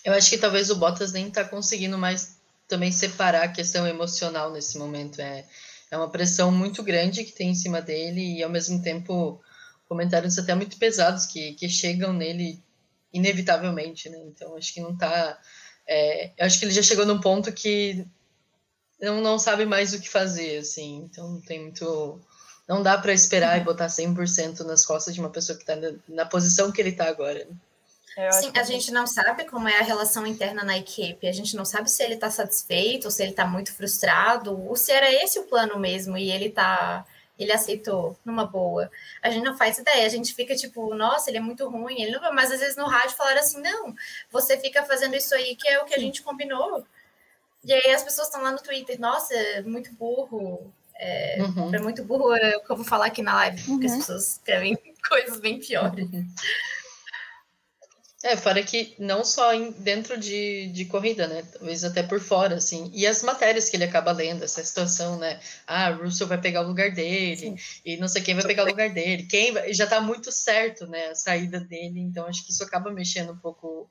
Eu 0.04 0.14
acho 0.14 0.30
que 0.30 0.38
talvez 0.38 0.70
o 0.72 0.76
Bottas 0.76 1.12
nem 1.12 1.28
está 1.28 1.44
conseguindo 1.44 1.98
mais 1.98 2.37
também 2.68 2.92
separar 2.92 3.44
a 3.44 3.52
questão 3.52 3.88
emocional 3.88 4.52
nesse 4.52 4.78
momento. 4.78 5.22
É, 5.22 5.46
é 5.90 5.98
uma 5.98 6.10
pressão 6.10 6.52
muito 6.52 6.84
grande 6.84 7.24
que 7.24 7.32
tem 7.32 7.52
em 7.52 7.56
cima 7.56 7.82
dele 7.82 8.38
e, 8.38 8.44
ao 8.44 8.50
mesmo 8.50 8.82
tempo, 8.82 9.42
comentários 9.88 10.38
até 10.38 10.54
muito 10.54 10.78
pesados 10.78 11.26
que, 11.26 11.54
que 11.54 11.70
chegam 11.70 12.12
nele 12.12 12.62
inevitavelmente, 13.14 14.10
né? 14.10 14.18
Então, 14.26 14.56
acho 14.58 14.74
que 14.74 14.82
não 14.82 14.96
tá... 14.96 15.40
É, 15.88 16.32
acho 16.42 16.60
que 16.60 16.66
ele 16.66 16.74
já 16.74 16.82
chegou 16.82 17.06
num 17.06 17.22
ponto 17.22 17.52
que 17.54 18.06
não, 19.00 19.22
não 19.22 19.40
sabe 19.40 19.66
mais 19.66 19.94
o 19.94 20.02
que 20.02 20.10
fazer, 20.10 20.58
assim. 20.58 21.08
Então, 21.10 21.30
não 21.30 21.42
tem 21.42 21.62
muito... 21.62 22.20
Não 22.68 22.84
dá 22.84 22.98
para 22.98 23.14
esperar 23.14 23.58
e 23.58 23.64
botar 23.64 23.88
100% 23.88 24.60
nas 24.66 24.86
costas 24.86 25.14
de 25.14 25.22
uma 25.22 25.30
pessoa 25.30 25.56
que 25.56 25.64
está 25.64 25.78
na, 25.78 25.94
na 26.10 26.26
posição 26.26 26.70
que 26.70 26.82
ele 26.82 26.90
está 26.90 27.08
agora, 27.08 27.46
né? 27.46 27.56
Sim, 28.32 28.52
a 28.56 28.64
gente 28.64 28.92
não 28.92 29.06
sabe 29.06 29.46
como 29.46 29.68
é 29.68 29.78
a 29.80 29.84
relação 29.84 30.26
interna 30.26 30.64
na 30.64 30.78
equipe. 30.78 31.28
A 31.28 31.32
gente 31.32 31.56
não 31.56 31.66
sabe 31.66 31.90
se 31.90 32.02
ele 32.04 32.16
está 32.16 32.30
satisfeito, 32.32 33.06
ou 33.06 33.12
se 33.12 33.22
ele 33.22 33.32
está 33.32 33.46
muito 33.46 33.74
frustrado, 33.74 34.60
ou 34.60 34.76
se 34.76 34.92
era 34.92 35.12
esse 35.12 35.38
o 35.40 35.44
plano 35.44 35.80
mesmo 35.80 36.18
e 36.18 36.32
ele 36.32 36.50
tá. 36.50 37.06
Ele 37.38 37.52
aceitou 37.52 38.18
numa 38.26 38.46
boa. 38.48 38.90
A 39.22 39.30
gente 39.30 39.44
não 39.44 39.56
faz 39.56 39.78
ideia. 39.78 40.08
A 40.08 40.10
gente 40.10 40.34
fica 40.34 40.56
tipo, 40.56 40.96
nossa, 40.96 41.30
ele 41.30 41.38
é 41.38 41.42
muito 41.42 41.70
ruim. 41.70 42.02
Ele 42.02 42.18
não... 42.18 42.34
Mas 42.34 42.52
às 42.52 42.60
vezes 42.60 42.76
no 42.76 42.88
rádio 42.88 43.16
falaram 43.16 43.40
assim: 43.40 43.62
não, 43.62 43.94
você 44.32 44.58
fica 44.58 44.84
fazendo 44.84 45.16
isso 45.16 45.36
aí 45.36 45.56
que 45.56 45.68
é 45.68 45.80
o 45.80 45.86
que 45.86 45.94
a 45.94 46.00
gente 46.00 46.24
combinou. 46.24 46.84
E 47.64 47.74
aí 47.74 47.92
as 47.94 48.04
pessoas 48.04 48.28
estão 48.28 48.42
lá 48.42 48.52
no 48.52 48.62
Twitter, 48.62 49.00
nossa, 49.00 49.34
é 49.34 49.62
muito 49.62 49.94
burro. 49.94 50.74
É, 51.00 51.38
uhum. 51.40 51.76
é 51.76 51.80
muito 51.80 52.04
burro 52.04 52.34
é 52.34 52.58
o 52.58 52.62
que 52.62 52.72
eu 52.72 52.76
vou 52.76 52.86
falar 52.86 53.06
aqui 53.06 53.22
na 53.22 53.36
live, 53.36 53.62
porque 53.64 53.86
as 53.86 53.92
uhum. 53.92 53.98
pessoas 54.00 54.32
escrevem 54.32 54.76
coisas 55.08 55.40
bem 55.40 55.60
piores. 55.60 56.10
É, 58.28 58.36
fora 58.36 58.62
que 58.62 58.94
não 59.00 59.24
só 59.24 59.54
em, 59.54 59.72
dentro 59.72 60.18
de, 60.18 60.68
de 60.68 60.84
corrida, 60.84 61.28
né? 61.28 61.44
Talvez 61.54 61.86
até 61.86 62.04
por 62.04 62.20
fora, 62.20 62.56
assim. 62.56 62.92
E 62.94 63.08
as 63.08 63.24
matérias 63.24 63.70
que 63.70 63.78
ele 63.78 63.86
acaba 63.86 64.12
lendo, 64.12 64.44
essa 64.44 64.62
situação, 64.62 65.18
né? 65.18 65.40
Ah, 65.66 65.92
Russell 65.92 66.28
vai 66.28 66.38
pegar 66.38 66.62
o 66.62 66.68
lugar 66.68 66.92
dele, 66.92 67.38
Sim. 67.38 67.82
e 67.86 67.96
não 67.96 68.10
sei 68.10 68.22
quem 68.22 68.36
vai 68.36 68.44
pegar 68.44 68.64
o 68.64 68.68
lugar 68.68 68.90
dele. 68.90 69.24
Quem 69.24 69.54
vai, 69.54 69.74
já 69.74 69.88
tá 69.88 70.02
muito 70.02 70.30
certo, 70.30 70.86
né? 70.88 71.08
A 71.08 71.16
saída 71.16 71.62
dele. 71.62 72.02
Então, 72.02 72.28
acho 72.28 72.46
que 72.46 72.52
isso 72.52 72.66
acaba 72.66 72.92
mexendo 72.92 73.32
um 73.32 73.38
pouco 73.38 73.90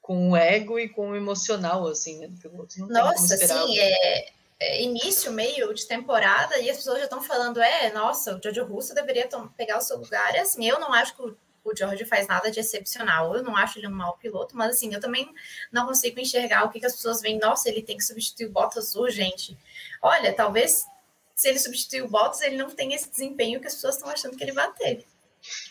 com 0.00 0.30
o 0.30 0.36
ego 0.36 0.78
e 0.78 0.88
com 0.88 1.10
o 1.10 1.16
emocional, 1.16 1.86
assim, 1.86 2.20
né? 2.20 2.28
Do 2.28 2.88
Nossa, 2.88 3.36
sim, 3.36 3.78
é, 3.78 4.30
é, 4.58 4.82
início, 4.82 5.30
meio 5.30 5.74
de 5.74 5.86
temporada, 5.86 6.58
e 6.58 6.70
as 6.70 6.78
pessoas 6.78 7.00
já 7.00 7.04
estão 7.04 7.20
falando, 7.20 7.60
é, 7.60 7.92
nossa, 7.92 8.34
o 8.34 8.42
Jojo 8.42 8.64
Russo 8.64 8.94
deveria 8.94 9.28
pegar 9.58 9.76
o 9.76 9.82
seu 9.82 9.98
lugar. 9.98 10.34
E 10.34 10.38
assim, 10.38 10.66
eu 10.66 10.80
não 10.80 10.90
acho 10.94 11.14
que 11.14 11.22
o 11.22 11.36
o 11.68 11.76
George 11.76 12.04
faz 12.04 12.26
nada 12.26 12.50
de 12.50 12.60
excepcional. 12.60 13.34
Eu 13.34 13.42
não 13.42 13.56
acho 13.56 13.78
ele 13.78 13.86
um 13.86 13.92
mau 13.92 14.16
piloto, 14.16 14.56
mas 14.56 14.76
assim, 14.76 14.92
eu 14.92 15.00
também 15.00 15.28
não 15.72 15.86
consigo 15.86 16.18
enxergar 16.20 16.64
o 16.64 16.70
que, 16.70 16.80
que 16.80 16.86
as 16.86 16.94
pessoas 16.94 17.20
veem. 17.20 17.38
Nossa, 17.38 17.68
ele 17.68 17.82
tem 17.82 17.96
que 17.96 18.04
substituir 18.04 18.46
o 18.46 18.52
Bottas 18.52 18.94
urgente. 18.94 19.56
Olha, 20.02 20.32
talvez 20.32 20.86
se 21.34 21.48
ele 21.48 21.58
substituir 21.58 22.02
o 22.02 22.08
Bottas, 22.08 22.40
ele 22.40 22.56
não 22.56 22.70
tem 22.70 22.94
esse 22.94 23.08
desempenho 23.10 23.60
que 23.60 23.66
as 23.66 23.74
pessoas 23.74 23.94
estão 23.94 24.10
achando 24.10 24.36
que 24.36 24.42
ele 24.42 24.52
vai 24.52 24.72
ter. 24.72 25.06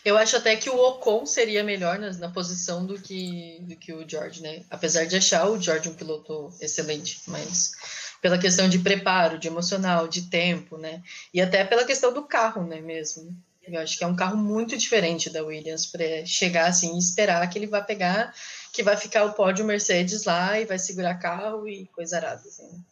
Eu 0.04 0.16
acho 0.16 0.36
até 0.36 0.56
que 0.56 0.70
o 0.70 0.78
Ocon 0.78 1.26
seria 1.26 1.62
melhor 1.62 1.98
na, 1.98 2.10
na, 2.14 2.30
posição 2.30 2.86
do 2.86 2.98
que, 2.98 3.58
do 3.62 3.76
que 3.76 3.92
o 3.92 4.08
George, 4.08 4.42
né? 4.42 4.64
Apesar 4.70 5.04
de 5.04 5.16
achar 5.16 5.46
o 5.46 5.60
George 5.60 5.88
um 5.88 5.94
piloto 5.94 6.50
excelente, 6.60 7.20
mas 7.26 7.72
pela 8.20 8.38
questão 8.38 8.68
de 8.68 8.78
preparo, 8.78 9.38
de 9.38 9.46
emocional, 9.46 10.08
de 10.08 10.22
tempo, 10.22 10.76
né? 10.78 11.02
E 11.32 11.40
até 11.40 11.64
pela 11.64 11.84
questão 11.84 12.12
do 12.12 12.22
carro, 12.24 12.66
né, 12.66 12.80
mesmo. 12.80 13.36
Eu 13.76 13.80
acho 13.80 13.98
que 13.98 14.04
é 14.04 14.06
um 14.06 14.16
carro 14.16 14.36
muito 14.36 14.76
diferente 14.76 15.30
da 15.30 15.44
Williams 15.44 15.86
para 15.86 16.24
chegar 16.24 16.68
assim 16.68 16.94
e 16.94 16.98
esperar 16.98 17.48
que 17.48 17.58
ele 17.58 17.66
vai 17.66 17.84
pegar, 17.84 18.34
que 18.72 18.82
vai 18.82 18.96
ficar 18.96 19.24
o 19.24 19.32
pódio 19.32 19.64
Mercedes 19.64 20.24
lá 20.24 20.58
e 20.58 20.64
vai 20.64 20.78
segurar 20.78 21.18
carro 21.18 21.68
e 21.68 21.86
coisa 21.88 22.16
arada. 22.16 22.40
Assim. 22.40 22.84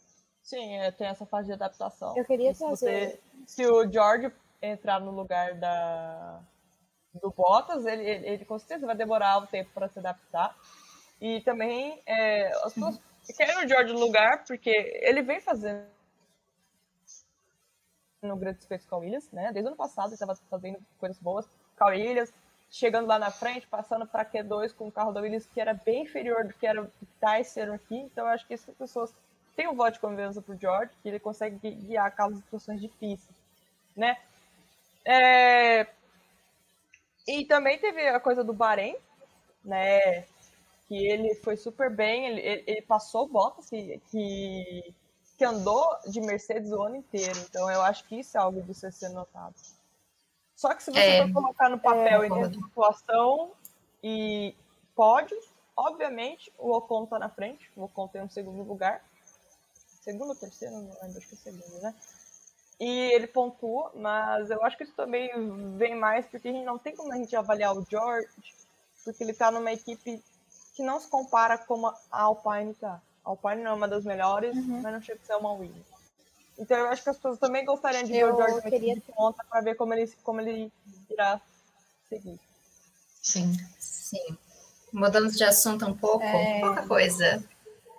Sim, 0.43 0.77
é, 0.77 0.91
tem 0.91 1.07
essa 1.07 1.25
fase 1.25 1.47
de 1.47 1.53
adaptação. 1.53 2.15
Eu 2.17 2.25
queria 2.25 2.53
se 2.53 2.63
Você, 2.63 3.19
se 3.45 3.65
o 3.65 3.91
George 3.91 4.31
entrar 4.61 4.99
no 4.99 5.11
lugar 5.11 5.55
da 5.55 6.39
do 7.21 7.31
Bottas, 7.31 7.85
ele, 7.85 8.07
ele, 8.07 8.27
ele 8.27 8.45
com 8.45 8.59
certeza 8.59 8.85
vai 8.85 8.95
demorar 8.95 9.39
um 9.39 9.45
tempo 9.45 9.71
para 9.73 9.89
se 9.89 9.97
adaptar. 9.99 10.55
E 11.19 11.41
também 11.41 12.01
é, 12.05 12.47
as 12.63 12.73
pessoas 12.73 12.99
querem 13.35 13.65
o 13.65 13.67
George 13.67 13.93
no 13.93 13.99
lugar 13.99 14.43
porque 14.45 14.69
ele 15.01 15.21
vem 15.21 15.41
fazendo 15.41 15.96
no 18.21 18.35
grandes 18.35 18.65
feitos 18.65 18.87
com 18.87 18.95
a 18.95 18.99
Williams, 18.99 19.29
né? 19.31 19.51
Desde 19.51 19.63
o 19.63 19.67
ano 19.67 19.77
passado 19.77 20.07
ele 20.07 20.15
estava 20.15 20.35
fazendo 20.49 20.79
coisas 20.99 21.17
boas 21.19 21.47
com 21.77 21.83
a 21.83 21.87
Williams, 21.87 22.33
chegando 22.69 23.07
lá 23.07 23.19
na 23.19 23.31
frente, 23.31 23.67
passando 23.67 24.05
para 24.05 24.25
Q2 24.25 24.73
com 24.73 24.87
o 24.87 24.91
carro 24.91 25.11
da 25.11 25.21
Williams 25.21 25.45
que 25.45 25.61
era 25.61 25.73
bem 25.73 26.03
inferior 26.03 26.45
do 26.45 26.53
que 26.53 26.65
era 26.65 26.81
o 26.81 26.91
Tyson 27.19 27.73
aqui. 27.73 27.97
Então 27.97 28.25
eu 28.25 28.31
acho 28.31 28.47
que 28.47 28.53
essas 28.53 28.75
pessoas 28.75 29.13
têm 29.55 29.67
um 29.67 29.75
voto 29.75 29.93
de 29.93 29.99
confiança 29.99 30.41
para 30.41 30.55
o 30.55 30.59
George, 30.59 30.91
que 31.01 31.09
ele 31.09 31.19
consegue 31.19 31.71
guiar 31.71 32.15
carros 32.15 32.37
em 32.37 32.41
situações 32.41 32.81
difíceis, 32.81 33.35
né? 33.95 34.17
É... 35.05 35.87
E 37.27 37.45
também 37.45 37.77
teve 37.79 38.07
a 38.07 38.19
coisa 38.19 38.43
do 38.43 38.53
Bahrein, 38.53 38.95
né? 39.63 40.21
Que 40.87 41.07
ele 41.07 41.35
foi 41.35 41.57
super 41.57 41.89
bem, 41.89 42.27
ele, 42.27 42.63
ele, 42.65 42.81
passou 42.81 43.27
Bottas, 43.27 43.69
que, 43.69 43.99
que 44.09 44.93
que 45.37 45.45
andou 45.45 45.87
de 46.07 46.19
Mercedes 46.19 46.71
o 46.71 46.81
ano 46.81 46.95
inteiro. 46.95 47.39
Então 47.49 47.69
eu 47.69 47.81
acho 47.81 48.03
que 48.05 48.19
isso 48.19 48.37
é 48.37 48.41
algo 48.41 48.61
de 48.61 48.73
ser 48.73 49.09
notado. 49.09 49.55
Só 50.55 50.73
que 50.73 50.83
se 50.83 50.91
você 50.91 50.99
é, 50.99 51.27
for 51.27 51.33
colocar 51.33 51.69
no 51.69 51.79
papel 51.79 52.23
é, 52.23 52.27
em 52.27 52.53
situação 52.53 53.51
e 54.03 54.55
pódios, 54.95 55.45
obviamente 55.75 56.51
o 56.57 56.71
Ocon 56.75 57.03
está 57.03 57.19
na 57.19 57.29
frente, 57.29 57.69
o 57.75 57.83
Ocon 57.83 58.07
tem 58.07 58.21
um 58.21 58.29
segundo 58.29 58.63
lugar. 58.63 59.03
Segundo 60.01 60.29
ou 60.29 60.35
terceiro? 60.35 60.73
Não 60.73 60.81
lembro, 61.01 61.17
acho 61.17 61.27
que 61.27 61.35
é 61.35 61.37
segundo, 61.37 61.81
né? 61.81 61.93
e 62.79 63.11
ele 63.11 63.27
pontua, 63.27 63.91
mas 63.95 64.51
eu 64.51 64.63
acho 64.63 64.77
que 64.77 64.83
isso 64.83 64.93
também 64.93 65.29
vem 65.77 65.95
mais 65.95 66.27
porque 66.27 66.47
a 66.47 66.51
gente 66.51 66.65
não 66.65 66.77
tem 66.77 66.95
como 66.95 67.11
a 67.11 67.17
gente 67.17 67.35
avaliar 67.35 67.75
o 67.75 67.85
George, 67.89 68.29
porque 69.03 69.23
ele 69.23 69.31
está 69.31 69.49
numa 69.49 69.71
equipe 69.71 70.23
que 70.75 70.83
não 70.83 70.99
se 70.99 71.07
compara 71.07 71.57
como 71.57 71.87
a 71.87 71.95
Alpine 72.11 72.75
tá. 72.75 73.01
A 73.27 73.31
Alpine 73.31 73.61
não 73.61 73.71
é 73.71 73.73
uma 73.73 73.87
das 73.89 74.05
melhores, 74.05 74.55
uhum. 74.55 74.81
mas 74.81 74.93
não 74.93 75.01
chega 75.01 75.19
a 75.21 75.25
ser 75.25 75.35
uma 75.35 75.51
Williams. 75.51 75.85
Então 76.57 76.77
eu 76.77 76.87
acho 76.87 77.03
que 77.03 77.09
as 77.09 77.17
pessoas 77.17 77.37
também 77.37 77.65
gostariam 77.65 78.03
de 78.03 78.15
eu 78.15 78.35
ver 78.37 78.43
o 78.43 78.47
George 78.47 78.69
queria... 78.69 78.95
de 78.95 79.01
ponta 79.01 79.43
para 79.49 79.59
ver 79.61 79.75
como 79.75 79.93
ele, 79.93 80.07
como 80.23 80.39
ele 80.39 80.71
irá 81.09 81.41
seguir. 82.07 82.39
Sim. 83.21 83.53
Sim. 83.77 84.37
Mudando 84.93 85.29
de 85.29 85.43
assunto 85.43 85.85
um 85.85 85.95
pouco, 85.95 86.23
é... 86.23 86.61
pouca 86.61 86.87
coisa. 86.87 87.43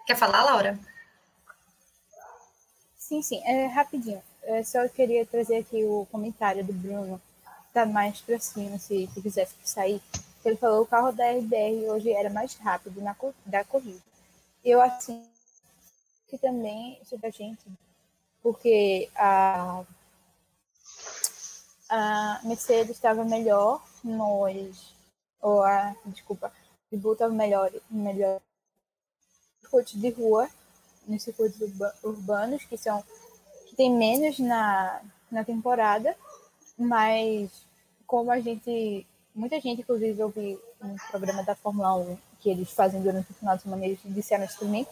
Quer 0.07 0.17
falar, 0.17 0.45
Laura? 0.45 0.79
Sim, 2.97 3.21
sim, 3.21 3.43
é 3.45 3.67
rapidinho. 3.67 4.23
Eu 4.45 4.65
só 4.65 4.89
queria 4.89 5.27
trazer 5.27 5.59
aqui 5.59 5.85
o 5.85 6.07
comentário 6.11 6.65
do 6.65 6.73
Bruno, 6.73 7.21
tá 7.75 7.85
mais 7.85 8.19
pra 8.23 8.41
cima, 8.41 8.79
se 8.79 9.11
tu 9.15 9.21
quisesse 9.21 9.55
sair. 9.63 10.01
Ele 10.43 10.57
falou 10.57 10.79
que 10.79 10.89
o 10.89 10.91
carro 10.91 11.13
da 11.13 11.31
RBR 11.33 11.91
hoje 11.91 12.11
era 12.11 12.31
mais 12.31 12.55
rápido 12.55 13.03
na 13.03 13.15
da 13.45 13.63
corrida. 13.63 14.09
Eu 14.65 14.81
assim 14.81 15.29
que 16.29 16.37
também 16.37 17.01
sobre 17.05 17.27
a 17.27 17.31
gente, 17.31 17.65
porque 18.43 19.09
a, 19.17 19.85
a 21.89 22.41
Mercedes 22.45 22.97
estava 22.97 23.25
melhor 23.25 23.83
nos 24.05 24.95
ou 25.41 25.63
a 25.63 25.95
desculpa, 26.07 26.53
Red 26.91 26.99
Bull 26.99 27.13
estava 27.13 27.33
melhor 27.33 27.71
melhor 27.89 28.41
circuitos 29.61 29.95
de 29.95 30.11
rua 30.11 30.49
nos 31.07 31.23
circuitos 31.23 31.59
urbanos, 32.03 32.65
que 32.65 32.77
são 32.77 33.03
que 33.69 33.77
tem 33.77 33.91
menos 33.91 34.39
na, 34.39 35.01
na 35.31 35.45
temporada, 35.45 36.17
mas 36.77 37.51
como 38.07 38.31
a 38.31 38.41
gente, 38.41 39.07
muita 39.35 39.61
gente, 39.61 39.83
inclusive, 39.83 40.19
eu 40.19 40.29
vi 40.31 40.59
um 40.83 40.97
programa 41.11 41.43
da 41.43 41.55
Fórmula 41.55 41.95
1 41.95 42.28
que 42.41 42.51
eles 42.51 42.71
fazem 42.71 43.03
durante 43.03 43.31
o 43.31 43.35
final 43.35 43.57
de 43.57 43.63
semana, 43.63 43.85
eles 43.85 43.99
disseram 44.05 44.45
isso 44.45 44.59
também, 44.59 44.87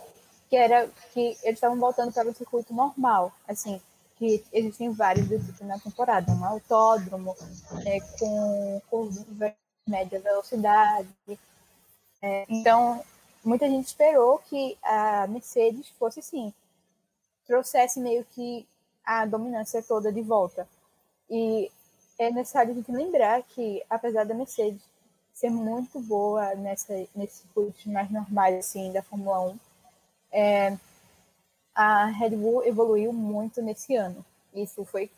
que 0.49 0.57
era 0.57 0.88
que 1.12 1.36
eles 1.42 1.57
estavam 1.57 1.78
voltando 1.78 2.12
para 2.12 2.28
o 2.28 2.34
circuito 2.34 2.74
normal, 2.74 3.32
assim, 3.47 3.80
que 4.16 4.44
existem 4.53 4.90
vários 4.92 5.28
do 5.28 5.38
tipo 5.38 5.64
na 5.64 5.78
temporada, 5.78 6.32
um 6.32 6.44
autódromo 6.44 7.36
é, 7.84 8.01
com 8.18 8.80
curva 8.88 9.55
média 9.86 10.18
velocidade. 10.18 11.09
É, 12.22 12.44
então, 12.49 13.03
muita 13.44 13.68
gente 13.68 13.86
esperou 13.86 14.38
que 14.38 14.76
a 14.82 15.26
Mercedes 15.28 15.88
fosse 15.99 16.22
sim, 16.22 16.53
trouxesse 17.47 18.01
meio 18.01 18.24
que 18.24 18.66
a 19.05 19.24
dominância 19.24 19.82
toda 19.82 20.12
de 20.12 20.22
volta. 20.22 20.66
E 21.30 21.70
é 22.18 22.30
necessário 22.30 22.72
a 22.72 22.74
gente 22.74 22.90
lembrar 22.90 23.42
que, 23.42 23.82
apesar 23.88 24.24
da 24.24 24.34
Mercedes 24.34 24.82
ser 25.37 25.51
muito 25.51 26.01
boa 26.01 26.55
nessa, 26.55 26.95
nesses 27.14 27.41
circuitos 27.41 27.84
mais 27.84 28.11
normais 28.11 28.57
assim, 28.57 28.91
da 28.91 29.03
Fórmula 29.03 29.41
1, 29.51 29.59
é, 30.32 30.76
a 31.74 32.07
Red 32.07 32.30
Bull 32.30 32.64
evoluiu 32.64 33.12
muito 33.12 33.61
nesse 33.61 33.95
ano. 33.95 34.24
Isso 34.55 34.82
foi, 34.87 35.11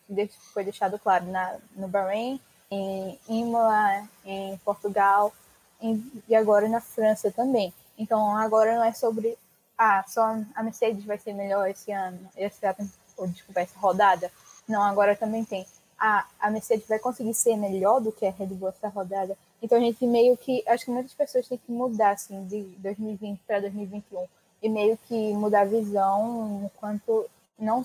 foi 0.52 0.64
deixado 0.64 0.98
claro 0.98 1.24
na, 1.26 1.58
no 1.76 1.86
Bahrein, 1.86 2.40
em 2.68 3.16
Imola, 3.28 4.08
em 4.24 4.56
Portugal 4.58 5.32
em, 5.80 6.04
e 6.28 6.34
agora 6.34 6.68
na 6.68 6.80
França 6.80 7.30
também. 7.30 7.72
Então 7.96 8.36
agora 8.36 8.74
não 8.74 8.84
é 8.84 8.92
sobre 8.92 9.38
ah, 9.78 10.04
só 10.08 10.36
a 10.52 10.62
Mercedes 10.64 11.04
vai 11.04 11.16
ser 11.16 11.32
melhor 11.32 11.70
esse 11.70 11.92
ano, 11.92 12.18
essa, 12.36 12.74
ou, 13.16 13.28
desculpa, 13.28 13.60
essa 13.60 13.78
rodada. 13.78 14.32
Não, 14.66 14.82
agora 14.82 15.14
também 15.14 15.44
tem. 15.44 15.64
Ah, 15.96 16.26
a 16.40 16.50
Mercedes 16.50 16.88
vai 16.88 16.98
conseguir 16.98 17.34
ser 17.34 17.56
melhor 17.56 18.00
do 18.00 18.10
que 18.10 18.26
a 18.26 18.32
Red 18.32 18.46
Bull 18.46 18.70
essa 18.70 18.88
rodada. 18.88 19.38
Então 19.62 19.78
a 19.78 19.80
gente 19.80 20.06
meio 20.06 20.36
que. 20.36 20.62
Acho 20.66 20.86
que 20.86 20.90
muitas 20.90 21.14
pessoas 21.14 21.48
têm 21.48 21.58
que 21.58 21.70
mudar 21.70 22.10
assim, 22.10 22.44
de 22.46 22.62
2020 22.78 23.40
para 23.46 23.60
2021. 23.60 24.26
E 24.62 24.68
meio 24.68 24.98
que 25.08 25.32
mudar 25.34 25.62
a 25.62 25.64
visão 25.64 26.62
enquanto 26.64 27.28
não 27.58 27.84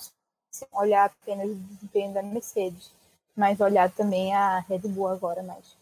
olhar 0.72 1.06
apenas 1.06 1.50
o 1.50 1.56
desempenho 1.56 2.14
da 2.14 2.22
Mercedes, 2.22 2.92
mas 3.36 3.60
olhar 3.60 3.92
também 3.92 4.34
a 4.36 4.60
Red 4.60 4.80
Bull 4.80 5.08
agora 5.08 5.42
mais. 5.44 5.76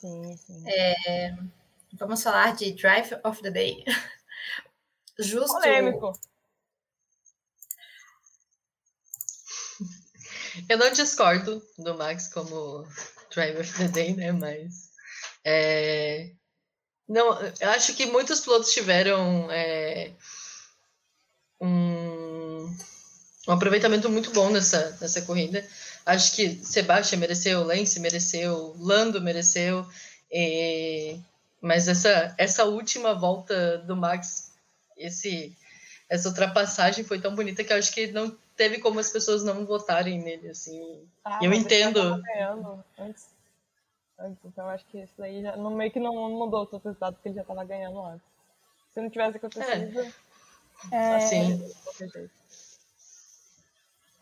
Sim, 0.00 0.36
sim. 0.36 0.64
É, 0.66 1.36
Vamos 1.94 2.22
falar 2.22 2.56
de 2.56 2.72
Drive 2.72 3.12
of 3.22 3.42
the 3.42 3.50
Day. 3.50 3.84
Justo. 5.18 5.52
Polêmico. 5.52 6.18
Eu 10.68 10.78
não 10.78 10.90
discordo 10.90 11.62
do 11.76 11.94
Max 11.96 12.28
como 12.32 12.86
Drive 13.34 13.60
of 13.60 13.72
the 13.78 13.88
Day, 13.88 14.14
né? 14.14 14.32
Mas. 14.32 14.90
É... 15.44 16.30
Não, 17.08 17.38
eu 17.60 17.70
acho 17.70 17.94
que 17.94 18.06
muitos 18.06 18.40
pilotos 18.40 18.72
tiveram 18.72 19.50
é... 19.50 20.12
um... 21.60 22.74
um 23.48 23.52
aproveitamento 23.52 24.08
muito 24.08 24.30
bom 24.30 24.50
nessa, 24.50 24.96
nessa 25.00 25.22
corrida. 25.22 25.66
Acho 26.04 26.34
que 26.34 26.64
Sebastian 26.64 27.18
mereceu, 27.18 27.62
Lance 27.64 28.00
mereceu, 28.00 28.74
Lando 28.78 29.20
mereceu. 29.20 29.86
E 30.30 31.20
mas 31.62 31.86
essa, 31.86 32.34
essa 32.36 32.64
última 32.64 33.14
volta 33.14 33.78
do 33.78 33.94
Max, 33.94 34.50
esse, 34.96 35.56
essa 36.08 36.28
ultrapassagem 36.28 37.04
foi 37.04 37.20
tão 37.20 37.36
bonita 37.36 37.62
que 37.62 37.72
eu 37.72 37.76
acho 37.76 37.92
que 37.92 38.08
não 38.08 38.36
teve 38.56 38.78
como 38.78 39.00
as 39.00 39.10
pessoas 39.10 39.42
não 39.44 39.66
votarem 39.66 40.20
nele, 40.20 40.48
assim. 40.48 41.06
Ah, 41.24 41.38
eu 41.42 41.52
entendo. 41.52 42.22
antes. 42.98 43.28
antes. 44.18 44.44
Então 44.44 44.68
acho 44.68 44.84
que 44.86 44.98
isso 44.98 45.22
aí 45.22 45.42
já, 45.42 45.56
no 45.56 45.70
meio 45.70 45.90
que 45.90 46.00
não 46.00 46.14
mudou 46.30 46.64
o 46.64 46.66
seu 46.66 46.78
resultado, 46.78 47.14
porque 47.14 47.28
ele 47.28 47.36
já 47.36 47.42
estava 47.42 47.64
ganhando 47.64 48.00
antes. 48.00 48.26
Se 48.92 49.00
não 49.00 49.10
tivesse 49.10 49.36
acontecido. 49.36 50.00
É. 50.90 50.96
é... 50.96 51.16
Assim. 51.16 51.72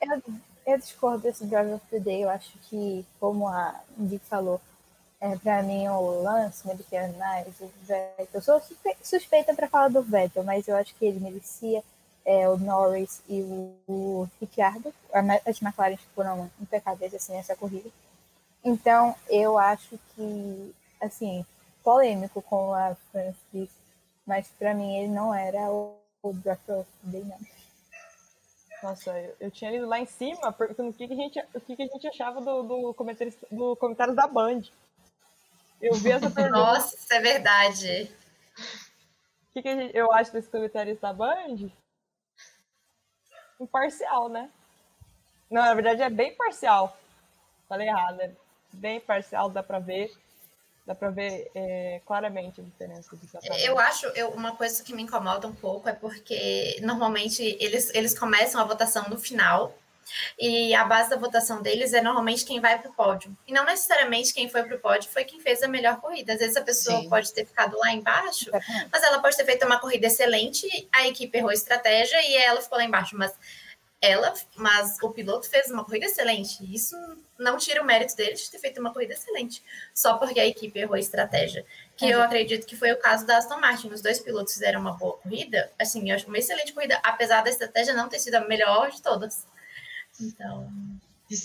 Eu, 0.00 0.22
eu 0.66 0.78
discordo 0.78 1.22
desse 1.22 1.44
Drive 1.44 1.72
of 1.74 1.86
the 1.90 1.98
Day. 1.98 2.22
Eu 2.24 2.30
acho 2.30 2.52
que, 2.68 3.04
como 3.18 3.48
a 3.48 3.80
Dick 3.96 4.24
falou, 4.26 4.60
é, 5.20 5.36
para 5.36 5.62
mim 5.62 5.86
o 5.88 6.22
Lance 6.22 6.66
merecia 6.66 7.08
mais, 7.18 7.60
o 7.60 7.70
Vettel. 7.82 8.26
Eu 8.32 8.40
sou 8.40 8.62
suspeita 9.02 9.54
para 9.54 9.68
falar 9.68 9.88
do 9.88 10.02
Vettel, 10.02 10.42
mas 10.44 10.66
eu 10.66 10.74
acho 10.76 10.94
que 10.94 11.04
ele 11.04 11.20
merecia 11.20 11.84
é, 12.24 12.48
o 12.48 12.56
Norris 12.56 13.22
e 13.28 13.42
o, 13.42 13.74
o 13.86 14.28
Ricciardo. 14.40 14.92
As 15.12 15.60
McLaren 15.60 15.98
foram 16.14 16.50
impecáveis 16.60 17.14
assim, 17.14 17.32
nessa 17.32 17.56
corrida. 17.56 17.90
Então, 18.64 19.14
eu 19.28 19.58
acho 19.58 19.98
que, 20.14 20.74
assim, 21.00 21.44
polêmico 21.82 22.42
com 22.42 22.74
a 22.74 22.94
Francis, 23.10 23.70
mas 24.26 24.48
para 24.58 24.74
mim 24.74 24.96
ele 24.96 25.08
não 25.08 25.34
era 25.34 25.70
o, 25.70 25.96
o 26.22 26.32
Draft 26.32 26.62
Day, 27.02 27.24
não. 27.24 27.38
Nossa, 28.82 29.10
eu, 29.18 29.36
eu, 29.40 29.50
tinha 29.50 29.70
lido 29.70 29.86
lá 29.86 29.98
em 29.98 30.06
cima 30.06 30.52
perguntando 30.52 30.90
o 30.90 30.92
que, 30.92 31.06
que, 31.06 31.12
a, 31.12 31.16
gente, 31.16 31.38
o 31.54 31.60
que, 31.60 31.76
que 31.76 31.82
a 31.82 31.86
gente 31.86 32.06
achava 32.06 32.40
do, 32.40 32.62
do, 32.62 32.94
comentário, 32.94 33.32
do 33.50 33.76
comentário 33.76 34.14
da 34.14 34.26
Band. 34.26 34.62
Eu 35.80 35.94
vi 35.94 36.12
essa 36.12 36.30
pergunta. 36.30 36.58
Nossa, 36.58 36.96
isso 36.96 37.12
é 37.12 37.20
verdade. 37.20 38.10
O 38.56 39.52
que, 39.52 39.62
que 39.62 39.76
gente, 39.76 39.96
eu 39.96 40.10
acho 40.12 40.32
desse 40.32 40.48
comentarista 40.48 41.08
da 41.08 41.12
Band? 41.12 41.70
Imparcial, 43.60 44.28
né? 44.28 44.50
Não, 45.50 45.62
na 45.62 45.74
verdade 45.74 46.02
é 46.02 46.10
bem 46.10 46.34
parcial. 46.34 46.96
Falei 47.68 47.88
errado, 47.88 48.20
é 48.20 48.32
bem 48.72 49.00
parcial, 49.00 49.50
dá 49.50 49.62
pra 49.62 49.78
ver. 49.78 50.12
Dá 50.86 50.94
pra 50.94 51.10
ver 51.10 51.50
é, 51.54 52.00
claramente 52.04 52.60
a 52.60 52.64
diferença. 52.64 53.16
eu 53.64 53.78
acho, 53.78 54.06
eu, 54.08 54.30
uma 54.30 54.56
coisa 54.56 54.82
que 54.82 54.94
me 54.94 55.02
incomoda 55.02 55.46
um 55.46 55.54
pouco 55.54 55.88
é 55.88 55.92
porque 55.92 56.78
normalmente 56.80 57.42
eles, 57.60 57.94
eles 57.94 58.18
começam 58.18 58.60
a 58.60 58.64
votação 58.64 59.08
no 59.08 59.18
final 59.18 59.76
e 60.38 60.74
a 60.74 60.84
base 60.84 61.10
da 61.10 61.16
votação 61.16 61.62
deles 61.62 61.92
é 61.92 62.00
normalmente 62.00 62.44
quem 62.44 62.60
vai 62.60 62.78
para 62.78 62.90
o 62.90 62.94
pódio. 62.94 63.36
E 63.46 63.52
não 63.52 63.64
necessariamente 63.64 64.32
quem 64.32 64.48
foi 64.48 64.62
para 64.62 64.76
o 64.76 64.80
pódio 64.80 65.10
foi 65.10 65.24
quem 65.24 65.40
fez 65.40 65.62
a 65.62 65.68
melhor 65.68 66.00
corrida. 66.00 66.32
Às 66.32 66.38
vezes 66.38 66.56
a 66.56 66.62
pessoa 66.62 67.00
Sim. 67.00 67.08
pode 67.08 67.32
ter 67.32 67.46
ficado 67.46 67.76
lá 67.78 67.92
embaixo, 67.92 68.50
mas 68.92 69.02
ela 69.02 69.20
pode 69.20 69.36
ter 69.36 69.44
feito 69.44 69.66
uma 69.66 69.78
corrida 69.78 70.06
excelente, 70.06 70.88
a 70.92 71.06
equipe 71.06 71.36
errou 71.36 71.50
a 71.50 71.54
estratégia 71.54 72.20
e 72.28 72.36
ela 72.36 72.60
ficou 72.60 72.78
lá 72.78 72.84
embaixo. 72.84 73.16
Mas 73.16 73.32
ela, 74.02 74.32
mas 74.56 74.96
o 75.02 75.10
piloto 75.10 75.48
fez 75.48 75.70
uma 75.70 75.84
corrida 75.84 76.06
excelente. 76.06 76.58
Isso 76.74 76.96
não 77.38 77.58
tira 77.58 77.82
o 77.82 77.84
mérito 77.84 78.16
dele 78.16 78.32
de 78.32 78.50
ter 78.50 78.58
feito 78.58 78.80
uma 78.80 78.92
corrida 78.92 79.12
excelente, 79.12 79.62
só 79.92 80.16
porque 80.16 80.40
a 80.40 80.46
equipe 80.46 80.78
errou 80.78 80.94
a 80.94 80.98
estratégia. 80.98 81.66
Que 81.96 82.08
eu 82.08 82.22
acredito 82.22 82.66
que 82.66 82.76
foi 82.76 82.92
o 82.92 82.98
caso 82.98 83.26
da 83.26 83.36
Aston 83.36 83.60
Martin. 83.60 83.88
Os 83.88 84.00
dois 84.00 84.18
pilotos 84.18 84.54
fizeram 84.54 84.80
uma 84.80 84.92
boa 84.92 85.18
corrida, 85.18 85.70
assim, 85.78 86.08
eu 86.08 86.16
acho 86.16 86.26
uma 86.28 86.38
excelente 86.38 86.72
corrida, 86.72 86.98
apesar 87.02 87.42
da 87.42 87.50
estratégia 87.50 87.92
não 87.92 88.08
ter 88.08 88.18
sido 88.18 88.36
a 88.36 88.40
melhor 88.40 88.90
de 88.90 89.02
todas. 89.02 89.46
Então. 90.20 90.70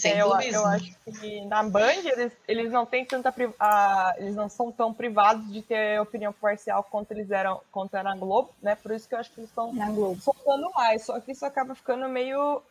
É, 0.03 0.19
eu, 0.19 0.33
eu, 0.41 0.65
acho 0.65 0.95
que 1.19 1.45
na 1.45 1.61
Band 1.61 2.01
eles, 2.05 2.33
eles 2.47 2.71
não 2.71 2.87
têm 2.87 3.05
tanta 3.05 3.29
uh, 3.29 4.17
eles 4.17 4.35
não 4.35 4.49
são 4.49 4.71
tão 4.71 4.91
privados 4.91 5.47
de 5.51 5.61
ter 5.61 6.01
opinião 6.01 6.33
parcial 6.33 6.83
quanto 6.83 7.11
eles 7.11 7.29
eram 7.29 7.61
quanto 7.71 7.93
era 7.93 8.09
na 8.09 8.15
Globo, 8.15 8.49
né? 8.63 8.73
Por 8.73 8.91
isso 8.93 9.07
que 9.07 9.13
eu 9.13 9.19
acho 9.19 9.31
que 9.31 9.41
eles 9.41 9.49
estão 9.51 9.71
soltando 10.19 10.71
mais. 10.71 11.05
Só 11.05 11.19
que 11.19 11.33
isso 11.33 11.45
acaba 11.45 11.75
ficando 11.75 12.09
meio 12.09 12.63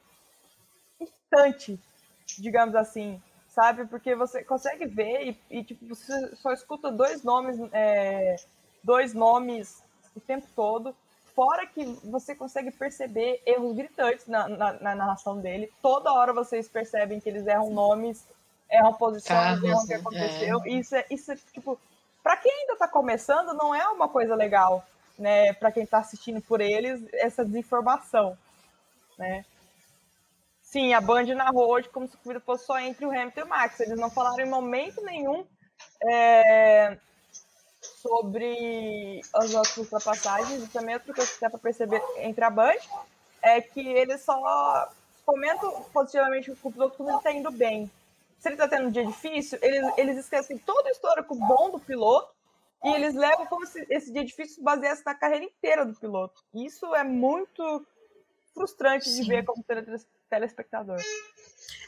instante, 1.00 1.78
digamos 2.36 2.74
assim, 2.74 3.22
sabe? 3.46 3.86
Porque 3.86 4.16
você 4.16 4.42
consegue 4.42 4.84
ver 4.86 5.28
e, 5.28 5.58
e 5.58 5.62
tipo, 5.62 5.86
você 5.86 6.34
só 6.34 6.52
escuta 6.52 6.90
dois 6.90 7.22
nomes, 7.22 7.56
é, 7.72 8.34
dois 8.82 9.14
nomes 9.14 9.84
o 10.16 10.20
tempo 10.20 10.48
todo, 10.56 10.94
fora 11.34 11.66
que 11.66 11.84
você 12.04 12.34
consegue 12.34 12.70
perceber 12.70 13.42
erros 13.44 13.74
gritantes 13.74 14.26
na, 14.26 14.48
na, 14.48 14.72
na 14.74 14.94
narração 14.94 15.38
dele. 15.40 15.72
Toda 15.82 16.12
hora 16.12 16.32
vocês 16.32 16.68
percebem 16.68 17.20
que 17.20 17.28
eles 17.28 17.46
erram 17.46 17.70
nomes, 17.70 18.26
erram 18.70 18.94
posições, 18.94 19.62
erram 19.62 19.78
o 19.78 19.86
que 19.86 19.94
aconteceu. 19.94 20.62
É. 20.64 20.68
Isso 20.70 20.94
é, 20.94 21.04
isso 21.10 21.32
é 21.32 21.36
tipo, 21.52 21.78
para 22.22 22.36
quem 22.36 22.52
ainda 22.52 22.74
está 22.74 22.88
começando, 22.88 23.52
não 23.54 23.74
é 23.74 23.86
uma 23.88 24.08
coisa 24.08 24.34
legal, 24.34 24.86
né? 25.18 25.52
Para 25.54 25.72
quem 25.72 25.82
está 25.82 25.98
assistindo 25.98 26.40
por 26.40 26.60
eles, 26.60 27.04
essa 27.12 27.44
desinformação, 27.44 28.38
né? 29.18 29.44
Sim, 30.62 30.92
a 30.92 31.00
Band 31.00 31.26
narrou 31.34 31.70
hoje 31.70 31.88
como 31.88 32.08
se 32.08 32.16
a 32.16 32.18
corrida 32.18 32.40
fosse 32.40 32.64
só 32.64 32.78
entre 32.80 33.06
o 33.06 33.10
Hamilton 33.10 33.40
e 33.40 33.42
o 33.44 33.48
Max. 33.48 33.78
Eles 33.78 33.98
não 33.98 34.10
falaram 34.10 34.44
em 34.44 34.48
momento 34.48 35.00
nenhum 35.02 35.46
é, 36.02 36.98
sobre 37.84 39.20
as 39.34 39.54
outras 39.54 39.76
ultrapassagens. 39.76 40.64
E 40.64 40.68
também 40.68 40.94
outra 40.94 41.14
coisa 41.14 41.32
que 41.32 41.40
dá 41.40 41.50
para 41.50 41.58
perceber 41.58 42.02
entre 42.18 42.44
a 42.44 42.50
Band 42.50 42.74
é 43.42 43.60
que 43.60 43.80
eles 43.80 44.22
só 44.22 44.90
comentam 45.24 45.82
positivamente 45.92 46.50
o 46.50 46.56
piloto 46.56 46.96
quando 46.96 47.08
ele 47.10 47.18
está 47.18 47.32
indo 47.32 47.50
bem. 47.50 47.90
Se 48.38 48.48
ele 48.48 48.54
está 48.54 48.68
tendo 48.68 48.88
um 48.88 48.90
dia 48.90 49.06
difícil, 49.06 49.58
eles, 49.62 49.92
eles 49.96 50.18
esquecem 50.18 50.58
todo 50.58 50.86
o 50.86 50.90
histórico 50.90 51.34
bom 51.34 51.70
do 51.70 51.78
piloto 51.78 52.30
e 52.84 52.88
eles 52.90 53.14
levam 53.14 53.46
como 53.46 53.66
se 53.66 53.86
esse 53.88 54.12
dia 54.12 54.24
difícil 54.24 54.62
baseasse 54.62 55.02
na 55.04 55.14
carreira 55.14 55.44
inteira 55.44 55.86
do 55.86 55.94
piloto. 55.94 56.42
Isso 56.54 56.94
é 56.94 57.02
muito 57.02 57.86
frustrante 58.52 59.08
Sim. 59.08 59.22
de 59.22 59.28
ver 59.28 59.44
como 59.44 59.64
telespectador. 60.28 61.00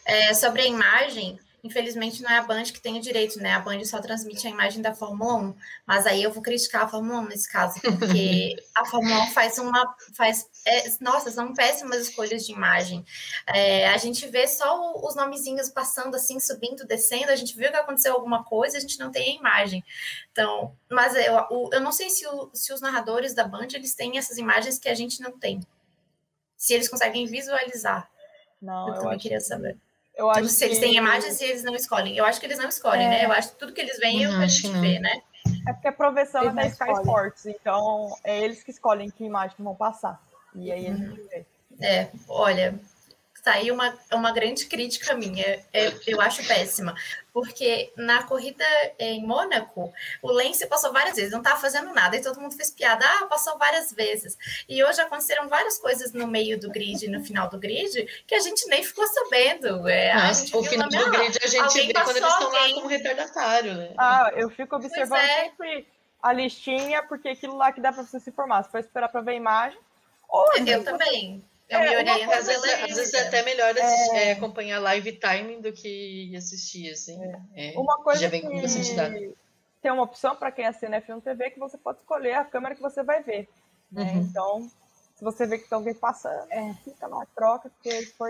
É, 0.04 0.32
sobre 0.34 0.62
a 0.62 0.66
imagem, 0.66 1.38
infelizmente 1.66 2.22
não 2.22 2.30
é 2.30 2.38
a 2.38 2.42
Band 2.42 2.64
que 2.64 2.80
tem 2.80 2.96
o 2.96 3.00
direito, 3.00 3.38
né? 3.38 3.52
A 3.52 3.60
Band 3.60 3.84
só 3.84 4.00
transmite 4.00 4.46
a 4.46 4.50
imagem 4.50 4.80
da 4.80 4.94
Fórmula 4.94 5.34
1. 5.34 5.54
Mas 5.86 6.06
aí 6.06 6.22
eu 6.22 6.32
vou 6.32 6.42
criticar 6.42 6.84
a 6.84 6.88
Fórmula 6.88 7.20
1 7.20 7.26
nesse 7.26 7.50
caso, 7.50 7.80
porque 7.82 8.56
a 8.74 8.84
Fórmula 8.84 9.24
1 9.24 9.26
faz 9.32 9.58
uma. 9.58 9.96
Faz, 10.14 10.48
é, 10.64 10.84
nossa, 11.00 11.30
são 11.30 11.52
péssimas 11.52 12.08
escolhas 12.08 12.46
de 12.46 12.52
imagem. 12.52 13.04
É, 13.46 13.88
a 13.88 13.96
gente 13.96 14.26
vê 14.28 14.46
só 14.46 14.94
os 15.04 15.14
nomezinhos 15.14 15.68
passando 15.68 16.14
assim, 16.14 16.40
subindo, 16.40 16.86
descendo, 16.86 17.30
a 17.30 17.36
gente 17.36 17.56
viu 17.56 17.70
que 17.70 17.76
aconteceu 17.76 18.14
alguma 18.14 18.44
coisa, 18.44 18.78
a 18.78 18.80
gente 18.80 18.98
não 18.98 19.10
tem 19.10 19.36
a 19.36 19.38
imagem. 19.38 19.84
Então, 20.32 20.76
mas 20.90 21.14
eu, 21.14 21.70
eu 21.72 21.80
não 21.80 21.92
sei 21.92 22.08
se, 22.10 22.26
o, 22.26 22.50
se 22.54 22.72
os 22.72 22.80
narradores 22.80 23.34
da 23.34 23.46
Band 23.46 23.68
eles 23.74 23.94
têm 23.94 24.18
essas 24.18 24.38
imagens 24.38 24.78
que 24.78 24.88
a 24.88 24.94
gente 24.94 25.20
não 25.20 25.38
tem. 25.38 25.60
Se 26.56 26.72
eles 26.72 26.88
conseguem 26.88 27.26
visualizar. 27.26 28.10
Não, 28.60 28.88
eu, 28.88 28.94
eu 28.94 29.02
também 29.02 29.18
queria 29.18 29.40
saber. 29.40 29.78
Eu 30.16 30.30
acho 30.30 30.48
se 30.48 30.64
eles 30.64 30.78
têm 30.78 30.96
imagens 30.96 31.40
e 31.40 31.44
eles 31.44 31.62
não 31.62 31.74
escolhem. 31.74 32.16
Eu 32.16 32.24
acho 32.24 32.40
que 32.40 32.46
eles 32.46 32.58
não 32.58 32.68
escolhem, 32.68 33.06
é. 33.06 33.10
né? 33.10 33.24
Eu 33.26 33.32
acho 33.32 33.50
que 33.52 33.58
tudo 33.58 33.72
que 33.72 33.80
eles 33.80 33.98
veem 33.98 34.24
é 34.24 34.28
o 34.28 34.38
que 34.38 34.44
a 34.44 34.46
gente 34.46 34.78
vê, 34.78 34.98
né? 34.98 35.20
É 35.68 35.72
porque 35.72 35.88
a 35.88 35.92
proveção 35.92 36.42
é 36.42 36.52
da 36.52 36.66
Sky 36.66 36.90
Sports, 36.92 37.46
então 37.46 38.16
é 38.24 38.40
eles 38.42 38.62
que 38.62 38.70
escolhem 38.70 39.10
que 39.10 39.24
imagem 39.24 39.56
vão 39.58 39.74
passar. 39.74 40.20
E 40.54 40.72
aí 40.72 40.86
a 40.86 40.94
gente 40.94 41.20
vê. 41.28 41.44
É, 41.80 42.08
olha, 42.28 42.80
tá 43.46 43.52
aí 43.52 43.70
uma, 43.70 43.96
uma 44.12 44.32
grande 44.32 44.66
crítica 44.66 45.14
minha. 45.14 45.64
Eu, 45.72 45.92
eu 46.04 46.20
acho 46.20 46.44
péssima. 46.48 46.96
Porque 47.32 47.92
na 47.96 48.24
corrida 48.24 48.64
em 48.98 49.24
Mônaco, 49.24 49.92
o 50.20 50.32
Lance 50.32 50.66
passou 50.66 50.92
várias 50.92 51.14
vezes, 51.14 51.30
não 51.30 51.38
estava 51.38 51.60
fazendo 51.60 51.94
nada, 51.94 52.16
e 52.16 52.22
todo 52.22 52.40
mundo 52.40 52.56
fez 52.56 52.70
piada, 52.70 53.04
ah, 53.04 53.26
passou 53.26 53.56
várias 53.56 53.92
vezes. 53.92 54.36
E 54.68 54.82
hoje 54.82 55.00
aconteceram 55.00 55.48
várias 55.48 55.78
coisas 55.78 56.12
no 56.12 56.26
meio 56.26 56.58
do 56.58 56.70
grid, 56.70 57.06
no 57.08 57.22
final 57.22 57.48
do 57.48 57.58
grid, 57.58 58.24
que 58.26 58.34
a 58.34 58.40
gente 58.40 58.66
nem 58.68 58.82
ficou 58.82 59.06
sabendo. 59.06 59.86
É, 59.88 60.14
Nossa, 60.14 60.56
o 60.56 60.64
final 60.64 60.88
do 60.88 61.10
grid 61.10 61.38
a 61.40 61.46
gente 61.46 61.86
vê 61.86 61.92
quando 61.92 62.16
eles 62.16 62.28
estão 62.28 62.50
lá 62.50 62.68
como 62.74 62.88
retardatário, 62.88 63.74
né? 63.74 63.94
Ah, 63.96 64.32
eu 64.34 64.50
fico 64.50 64.74
observando 64.74 65.20
é. 65.20 65.44
sempre 65.44 65.86
a 66.20 66.32
listinha, 66.32 67.02
porque 67.04 67.28
aquilo 67.28 67.56
lá 67.56 67.70
que 67.70 67.80
dá 67.80 67.92
para 67.92 68.02
você 68.02 68.18
se 68.18 68.30
informar. 68.30 68.64
Se 68.64 68.70
for 68.70 68.80
esperar 68.80 69.08
para 69.08 69.20
ver 69.20 69.32
a 69.32 69.34
imagem. 69.34 69.78
Ou, 70.28 70.44
eu 70.66 70.82
também. 70.82 71.44
Eu 71.68 71.78
é, 71.78 72.04
me 72.04 72.24
às 72.32 72.46
vezes, 72.46 72.64
às 72.64 72.96
vezes 72.96 73.14
é 73.14 73.26
até 73.26 73.42
melhor 73.42 73.76
assistir, 73.76 74.16
é... 74.16 74.28
É, 74.28 74.32
acompanhar 74.32 74.78
live 74.78 75.12
timing 75.12 75.60
do 75.60 75.72
que 75.72 76.32
assistir, 76.36 76.90
assim. 76.90 77.18
É. 77.54 77.74
é 77.74 77.78
uma 77.78 78.02
coisa 78.02 78.20
já 78.20 78.28
vem 78.28 78.42
com 78.42 78.60
bastante 78.60 78.94
dado. 78.94 79.36
Tem 79.82 79.90
uma 79.90 80.04
opção 80.04 80.36
para 80.36 80.52
quem 80.52 80.66
assina 80.66 81.00
F1 81.00 81.22
TV 81.22 81.50
que 81.50 81.58
você 81.58 81.76
pode 81.76 81.98
escolher 81.98 82.34
a 82.34 82.44
câmera 82.44 82.74
que 82.74 82.82
você 82.82 83.02
vai 83.02 83.22
ver. 83.22 83.48
Né? 83.90 84.02
Uhum. 84.02 84.20
Então, 84.20 84.70
se 85.16 85.24
você 85.24 85.46
vê 85.46 85.58
que 85.58 85.72
alguém 85.72 85.94
passando, 85.94 86.46
é, 86.50 86.74
fica 86.84 87.06
lá, 87.06 87.26
troca. 87.34 87.70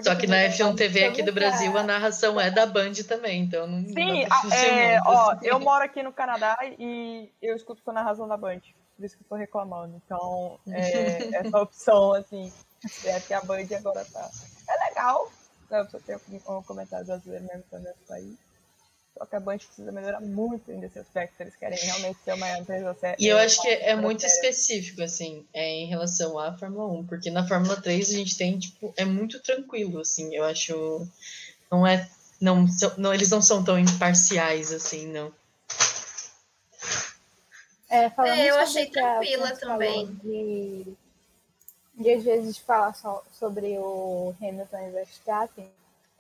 Só 0.03 0.15
que 0.15 0.27
na 0.27 0.37
F1 0.49 0.77
TV 0.77 1.05
aqui 1.05 1.23
do 1.23 1.33
Brasil 1.33 1.77
a 1.77 1.83
narração 1.83 2.41
é 2.41 2.51
da 2.51 2.65
Band 2.65 2.93
também, 3.09 3.43
então 3.43 3.67
não. 3.67 3.87
Sim, 3.89 4.25
não 4.25 4.53
é, 4.53 5.01
ó, 5.05 5.33
assim. 5.33 5.47
eu 5.47 5.59
moro 5.59 5.85
aqui 5.85 6.03
no 6.03 6.13
Canadá 6.13 6.57
e 6.79 7.31
eu 7.43 7.57
escuto 7.57 7.83
com 7.83 7.91
a 7.91 7.95
narração 7.95 8.29
da 8.29 8.37
Band. 8.37 8.61
Por 8.97 9.05
isso 9.05 9.17
que 9.17 9.25
eu 9.25 9.29
tô 9.29 9.35
reclamando. 9.35 10.01
Então, 10.05 10.59
é, 10.71 11.37
essa 11.45 11.61
opção, 11.61 12.15
assim, 12.15 12.53
é 13.05 13.21
que 13.21 13.35
a 13.35 13.41
Band 13.41 13.67
agora 13.77 14.05
tá. 14.05 14.31
É 14.69 14.89
legal. 14.89 15.31
Né? 15.71 15.87
Você 15.91 15.99
tem 16.01 16.41
um 16.49 16.63
comentário 16.63 17.07
brasileiro 17.07 17.45
mesmo 17.45 17.65
também 17.71 17.93
isso 18.03 18.13
aí. 18.13 18.37
Só 19.17 19.25
que 19.25 19.37
a 19.37 19.41
Band 19.41 19.59
precisa 19.59 19.91
melhorar 19.91 20.21
muito 20.21 20.71
nesse 20.73 20.99
aspecto. 20.99 21.41
Eles 21.41 21.57
querem 21.57 21.79
realmente 21.79 22.19
ser 22.23 22.35
uma 22.35 22.59
empresa 22.59 22.97
E 23.19 23.27
eu 23.27 23.39
acho 23.39 23.63
que 23.63 23.69
é 23.69 23.97
muito 23.97 24.27
específico, 24.27 25.03
assim, 25.03 25.47
é, 25.55 25.67
em 25.71 25.87
relação 25.87 26.39
à 26.39 26.57
Fórmula 26.57 26.93
1. 27.01 27.07
Porque 27.07 27.31
na 27.31 27.47
Fórmula 27.49 27.81
3 27.81 28.11
a 28.11 28.13
gente 28.13 28.37
tem, 28.37 28.59
tipo, 28.59 28.93
é 28.97 29.07
muito 29.07 29.41
tranquilo, 29.41 30.01
assim. 30.01 30.35
Eu 30.35 30.45
acho. 30.45 31.09
Não 31.71 31.87
é. 31.87 32.07
Não, 32.39 32.67
não, 32.99 33.15
eles 33.15 33.31
não 33.31 33.41
são 33.41 33.65
tão 33.65 33.79
imparciais, 33.79 34.71
assim, 34.71 35.07
não. 35.07 35.33
É, 37.89 38.05
é 38.05 38.51
eu 38.51 38.59
achei 38.59 38.91
tranquila 38.91 39.57
também. 39.57 40.15
De 40.23 40.95
e 41.99 42.13
às 42.13 42.23
vezes 42.23 42.59
falar 42.59 42.95
só 42.95 43.23
sobre 43.33 43.79
o 43.79 44.35
Hamilton 44.41 44.79
e 44.79 44.91
Verstappen, 44.91 45.71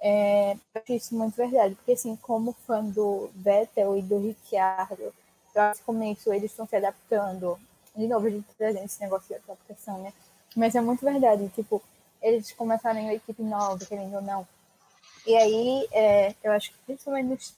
é, 0.00 0.52
eu 0.52 0.82
acho 0.82 0.92
isso 0.92 1.14
muito 1.14 1.36
verdade, 1.36 1.74
porque 1.74 1.92
assim, 1.92 2.16
como 2.16 2.52
fã 2.66 2.84
do 2.84 3.30
Vettel 3.34 3.96
e 3.96 4.02
do 4.02 4.18
Ricciardo, 4.18 5.12
eu 5.54 5.62
acho 5.62 5.80
que 5.80 5.86
como 5.86 6.02
isso 6.04 6.32
eles 6.32 6.50
estão 6.50 6.66
se 6.66 6.76
adaptando. 6.76 7.58
De 7.94 8.06
novo, 8.06 8.26
a 8.26 8.30
gente 8.30 8.46
trazendo 8.58 8.84
esse 8.84 9.00
negócio 9.00 9.28
de 9.28 9.34
adaptação, 9.34 9.98
né? 10.02 10.12
Mas 10.54 10.74
é 10.74 10.80
muito 10.80 11.04
verdade, 11.04 11.48
tipo, 11.50 11.82
eles 12.20 12.52
começaram 12.52 13.00
em 13.00 13.04
uma 13.04 13.14
equipe 13.14 13.42
nova, 13.42 13.84
querendo 13.84 14.16
ou 14.16 14.22
não. 14.22 14.46
E 15.26 15.34
aí, 15.34 15.88
é, 15.92 16.34
eu 16.42 16.52
acho 16.52 16.72
que 16.72 16.78
principalmente 16.86 17.28
nos 17.28 17.54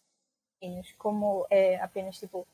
treinos, 0.59 0.93
como 0.97 1.47
é 1.51 1.77
apenas, 1.81 2.19
tipo, 2.19 2.47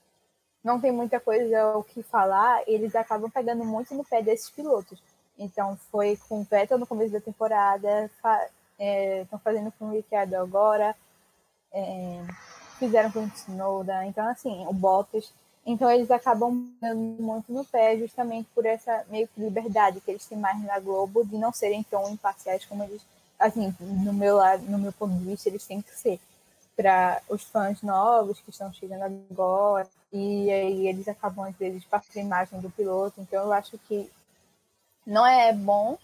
não 0.62 0.80
tem 0.80 0.90
muita 0.90 1.20
coisa 1.20 1.76
o 1.76 1.84
que 1.84 2.02
falar, 2.02 2.62
eles 2.66 2.94
acabam 2.94 3.30
pegando 3.30 3.64
muito 3.64 3.94
no 3.94 4.04
pé 4.04 4.22
desses 4.22 4.48
pilotos. 4.50 4.98
Então 5.38 5.76
foi 5.90 6.16
com 6.28 6.40
o 6.40 6.44
Vettel 6.44 6.78
no 6.78 6.86
começo 6.86 7.12
da 7.12 7.20
temporada, 7.20 8.10
fa 8.20 8.46
estão 8.78 9.38
é, 9.38 9.42
fazendo 9.42 9.72
com 9.78 9.86
o 9.86 9.92
Ricciardo 9.92 10.36
agora, 10.36 10.96
é, 11.72 12.24
fizeram 12.78 13.10
com 13.10 13.20
o 13.20 13.32
Snowda, 13.34 14.04
então 14.06 14.26
assim, 14.28 14.66
o 14.66 14.72
Bottas. 14.72 15.32
Então 15.66 15.90
eles 15.90 16.10
acabam 16.10 16.68
muito 17.18 17.52
no 17.52 17.64
pé 17.64 17.96
justamente 17.96 18.48
por 18.54 18.66
essa 18.66 19.04
meio 19.08 19.26
que 19.28 19.40
liberdade 19.40 20.00
que 20.00 20.10
eles 20.10 20.26
têm 20.26 20.38
mais 20.38 20.62
na 20.62 20.78
Globo 20.78 21.24
de 21.24 21.38
não 21.38 21.52
serem 21.52 21.82
tão 21.84 22.10
imparciais 22.10 22.64
como 22.66 22.84
eles, 22.84 23.02
assim, 23.38 23.74
no 23.80 24.12
meu 24.12 24.36
lado, 24.36 24.62
no 24.66 24.78
meu 24.78 24.92
ponto 24.92 25.14
de 25.14 25.24
vista, 25.24 25.48
eles 25.48 25.66
têm 25.66 25.80
que 25.80 25.96
ser 25.96 26.20
para 26.76 27.22
os 27.28 27.42
fãs 27.44 27.82
novos 27.82 28.40
que 28.40 28.50
estão 28.50 28.72
chegando 28.72 29.04
agora 29.30 29.88
e 30.12 30.50
aí 30.50 30.88
eles 30.88 31.08
acabam 31.08 31.44
às 31.46 31.56
vezes 31.56 31.84
passando 31.84 32.18
a 32.18 32.20
imagem 32.20 32.60
do 32.60 32.70
piloto. 32.70 33.20
Então 33.20 33.44
eu 33.44 33.52
acho 33.52 33.78
que 33.78 34.10
não 35.06 35.26
é 35.26 35.52
bom 35.52 35.98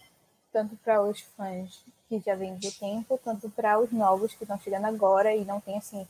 tanto 0.51 0.75
para 0.77 1.01
os 1.01 1.21
fãs 1.21 1.83
que 2.07 2.19
já 2.19 2.35
vêm 2.35 2.55
do 2.55 2.71
tempo, 2.71 3.19
tanto 3.23 3.49
para 3.49 3.79
os 3.79 3.91
novos 3.91 4.33
que 4.33 4.43
estão 4.43 4.59
chegando 4.59 4.85
agora 4.85 5.33
e 5.33 5.45
não 5.45 5.61
tem 5.61 5.77
assim 5.77 6.07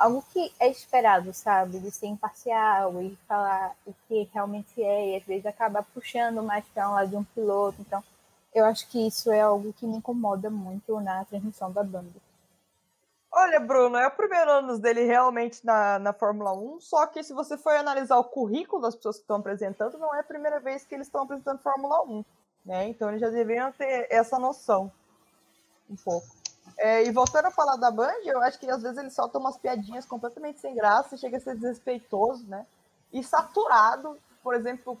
algo 0.00 0.24
que 0.32 0.50
é 0.58 0.68
esperado, 0.68 1.32
sabe, 1.34 1.78
de 1.78 1.90
ser 1.90 2.06
imparcial 2.06 3.02
e 3.02 3.14
falar 3.28 3.76
o 3.86 3.92
que 4.08 4.28
realmente 4.32 4.82
é 4.82 5.10
e 5.10 5.16
às 5.16 5.24
vezes 5.24 5.44
acaba 5.44 5.82
puxando 5.82 6.42
mais 6.42 6.64
para 6.72 6.88
um 6.88 6.94
lado 6.94 7.10
de 7.10 7.16
um 7.16 7.24
piloto. 7.24 7.76
Então, 7.80 8.02
eu 8.54 8.64
acho 8.64 8.88
que 8.88 9.06
isso 9.06 9.30
é 9.30 9.42
algo 9.42 9.74
que 9.74 9.86
me 9.86 9.98
incomoda 9.98 10.48
muito 10.48 10.98
na 11.00 11.24
transmissão 11.26 11.70
da 11.70 11.84
banda. 11.84 12.29
Olha, 13.42 13.58
Bruno, 13.58 13.96
é 13.96 14.06
o 14.06 14.10
primeiro 14.10 14.50
ano 14.50 14.78
dele 14.78 15.04
realmente 15.04 15.64
na, 15.64 15.98
na 15.98 16.12
Fórmula 16.12 16.52
1, 16.52 16.78
só 16.78 17.06
que 17.06 17.22
se 17.22 17.32
você 17.32 17.56
for 17.56 17.74
analisar 17.74 18.18
o 18.18 18.24
currículo 18.24 18.82
das 18.82 18.94
pessoas 18.94 19.16
que 19.16 19.22
estão 19.22 19.36
apresentando, 19.36 19.96
não 19.96 20.14
é 20.14 20.20
a 20.20 20.24
primeira 20.24 20.60
vez 20.60 20.84
que 20.84 20.94
eles 20.94 21.06
estão 21.06 21.22
apresentando 21.22 21.58
Fórmula 21.62 22.02
1, 22.02 22.24
né? 22.66 22.88
Então 22.88 23.08
eles 23.08 23.18
já 23.18 23.30
deveriam 23.30 23.72
ter 23.72 24.06
essa 24.10 24.38
noção 24.38 24.92
um 25.88 25.96
pouco. 25.96 26.26
É, 26.76 27.02
e 27.02 27.10
voltando 27.10 27.46
a 27.46 27.50
falar 27.50 27.76
da 27.76 27.90
Band, 27.90 28.20
eu 28.24 28.42
acho 28.42 28.58
que 28.60 28.70
às 28.70 28.82
vezes 28.82 28.98
eles 28.98 29.14
soltam 29.14 29.40
umas 29.40 29.56
piadinhas 29.56 30.04
completamente 30.04 30.60
sem 30.60 30.74
graça, 30.74 31.16
chega 31.16 31.38
a 31.38 31.40
ser 31.40 31.54
desrespeitoso, 31.54 32.46
né? 32.46 32.66
E 33.10 33.24
saturado, 33.24 34.18
por 34.42 34.54
exemplo, 34.54 35.00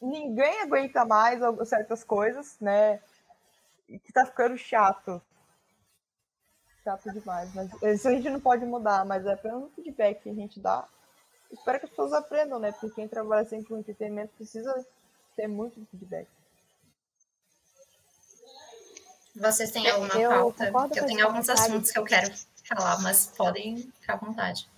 ninguém 0.00 0.62
aguenta 0.62 1.04
mais 1.04 1.38
certas 1.68 2.02
coisas, 2.02 2.56
né? 2.62 2.98
E 3.86 3.98
que 3.98 4.10
tá 4.10 4.24
ficando 4.24 4.56
chato 4.56 5.20
chato 6.84 7.10
demais. 7.10 7.52
Mas 7.54 7.70
isso 7.82 8.06
a 8.06 8.12
gente 8.12 8.28
não 8.28 8.40
pode 8.40 8.64
mudar, 8.64 9.04
mas 9.04 9.26
é 9.26 9.34
pelo 9.34 9.70
feedback 9.70 10.22
que 10.22 10.30
a 10.30 10.34
gente 10.34 10.60
dá. 10.60 10.86
Espero 11.50 11.80
que 11.80 11.86
as 11.86 11.90
pessoas 11.90 12.12
aprendam, 12.12 12.58
né? 12.58 12.70
Porque 12.72 12.94
quem 12.94 13.08
trabalha 13.08 13.48
sempre 13.48 13.66
com 13.66 13.78
entretenimento 13.78 14.34
precisa 14.36 14.86
ter 15.34 15.48
muito 15.48 15.84
feedback. 15.90 16.28
Vocês 19.36 19.70
têm 19.72 19.88
alguma 19.90 20.14
eu 20.14 20.30
pauta? 20.72 20.98
Eu 20.98 21.06
tenho 21.06 21.26
alguns 21.26 21.48
assuntos 21.48 21.90
que 21.90 21.98
eu 21.98 22.04
quero 22.04 22.32
falar, 22.64 23.00
mas 23.02 23.26
podem 23.26 23.78
ficar 23.78 24.14
à 24.14 24.16
vontade. 24.16 24.68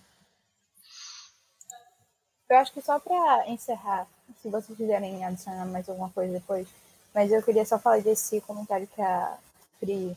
Eu 2.49 2.57
acho 2.59 2.73
que 2.73 2.81
só 2.81 2.99
para 2.99 3.49
encerrar, 3.49 4.07
se 4.41 4.49
vocês 4.49 4.77
quiserem 4.77 5.25
adicionar 5.25 5.67
mais 5.67 5.89
alguma 5.89 6.11
coisa 6.11 6.33
depois, 6.33 6.67
mas 7.13 7.33
eu 7.33 7.43
queria 7.43 7.65
só 7.67 7.79
falar 7.79 8.01
desse 8.01 8.41
comentário 8.43 8.87
que 8.87 9.03
a 9.03 9.37
Pri 9.81 10.17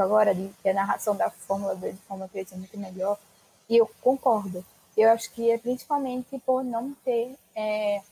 agora, 0.00 0.34
de 0.34 0.48
que 0.62 0.68
a 0.68 0.74
narração 0.74 1.14
da 1.14 1.30
Fórmula 1.30 1.74
2 1.74 1.94
e 1.94 1.98
Fórmula 2.08 2.28
3 2.32 2.52
é 2.52 2.56
muito 2.56 2.78
melhor, 2.78 3.18
e 3.68 3.76
eu 3.76 3.90
concordo. 4.00 4.64
Eu 4.96 5.10
acho 5.10 5.30
que 5.32 5.50
é 5.50 5.58
principalmente 5.58 6.38
por 6.40 6.62
não 6.62 6.94
ter, 7.04 7.36
é, 7.54 8.02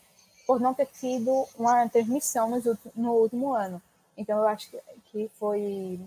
por 0.46 0.60
não 0.60 0.72
ter 0.72 0.86
tido 0.86 1.46
uma 1.58 1.88
transmissão 1.88 2.48
no, 2.50 2.78
no 2.96 3.12
último 3.12 3.52
ano. 3.52 3.80
Então 4.16 4.38
eu 4.38 4.48
acho 4.48 4.70
que 5.06 5.30
foi, 5.38 6.00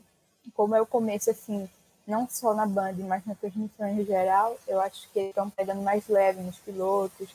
como 0.56 0.76
é 0.76 0.82
o 0.82 0.86
começo, 0.86 1.30
assim, 1.30 1.70
não 2.06 2.28
só 2.28 2.54
na 2.54 2.66
Band, 2.66 2.96
mas 3.08 3.26
na 3.26 3.36
transmissão 3.36 3.88
em 3.88 4.06
geral, 4.06 4.58
eu 4.68 4.80
acho 4.80 5.10
que 5.12 5.20
estão 5.20 5.50
pegando 5.50 5.82
mais 5.82 6.08
leve 6.08 6.42
nos 6.42 6.60
pilotos, 6.60 7.30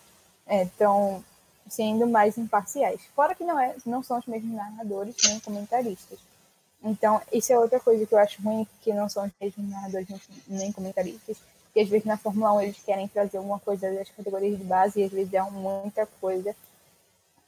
estão 0.47 1.24
é, 1.66 1.70
sendo 1.70 2.07
mais 2.07 2.36
imparciais. 2.39 3.01
Fora 3.14 3.34
que 3.34 3.45
não, 3.45 3.59
é, 3.59 3.74
não 3.86 4.03
são 4.03 4.18
os 4.18 4.26
mesmos 4.26 4.55
narradores 4.55 5.16
nem 5.24 5.41
comentaristas. 5.41 6.18
Então, 6.83 7.20
isso 7.33 7.53
é 7.53 7.59
outra 7.59 7.81
coisa 7.81 8.07
que 8.07 8.14
eu 8.14 8.18
acho 8.18 8.41
ruim, 8.43 8.66
que 8.81 8.93
não 8.93 9.09
são 9.09 9.24
os 9.24 9.33
mesmos 9.41 9.68
narradores 9.68 10.09
nem 10.47 10.72
comentaristas, 10.72 11.37
que 11.72 11.81
às 11.81 11.89
vezes 11.89 12.07
na 12.07 12.16
Fórmula 12.16 12.53
1 12.55 12.61
eles 12.62 12.79
querem 12.79 13.09
trazer 13.09 13.39
alguma 13.39 13.59
coisa 13.59 13.93
das 13.93 14.09
categorias 14.11 14.59
de 14.59 14.64
base 14.64 15.01
e 15.01 15.05
às 15.05 15.11
vezes 15.11 15.33
é 15.35 15.43
muita 15.43 16.07
coisa. 16.20 16.55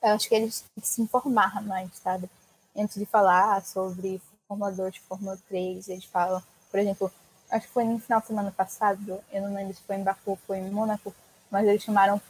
Eu 0.03 0.11
acho 0.11 0.29
que 0.29 0.35
eles 0.35 0.61
têm 0.61 0.83
que 0.83 0.89
se 0.89 1.03
informar 1.03 1.63
mais, 1.63 1.91
sabe? 1.97 2.29
Antes 2.77 2.97
de 2.97 3.07
falar 3.07 3.65
sobre 3.65 4.21
Fórmula 4.49 4.73
2, 4.73 4.97
Fórmula 4.97 5.39
3, 5.49 5.89
eles 5.89 6.05
falam, 6.05 6.43
por 6.71 6.81
exemplo, 6.81 7.13
acho 7.51 7.67
que 7.67 7.73
foi 7.73 7.85
no 7.85 7.99
final 7.99 8.21
de 8.21 8.27
semana 8.27 8.51
passado, 8.51 9.21
eu 9.33 9.43
não 9.43 9.55
lembro 9.55 9.75
se 9.75 9.83
foi 9.83 9.97
em 9.97 10.03
Baku 10.03 10.33
ou 10.33 10.37
foi 10.37 10.59
em 10.59 10.71
Mônaco, 10.71 11.15
mas 11.51 11.67
eles 11.67 11.83
chamaram, 11.83 12.21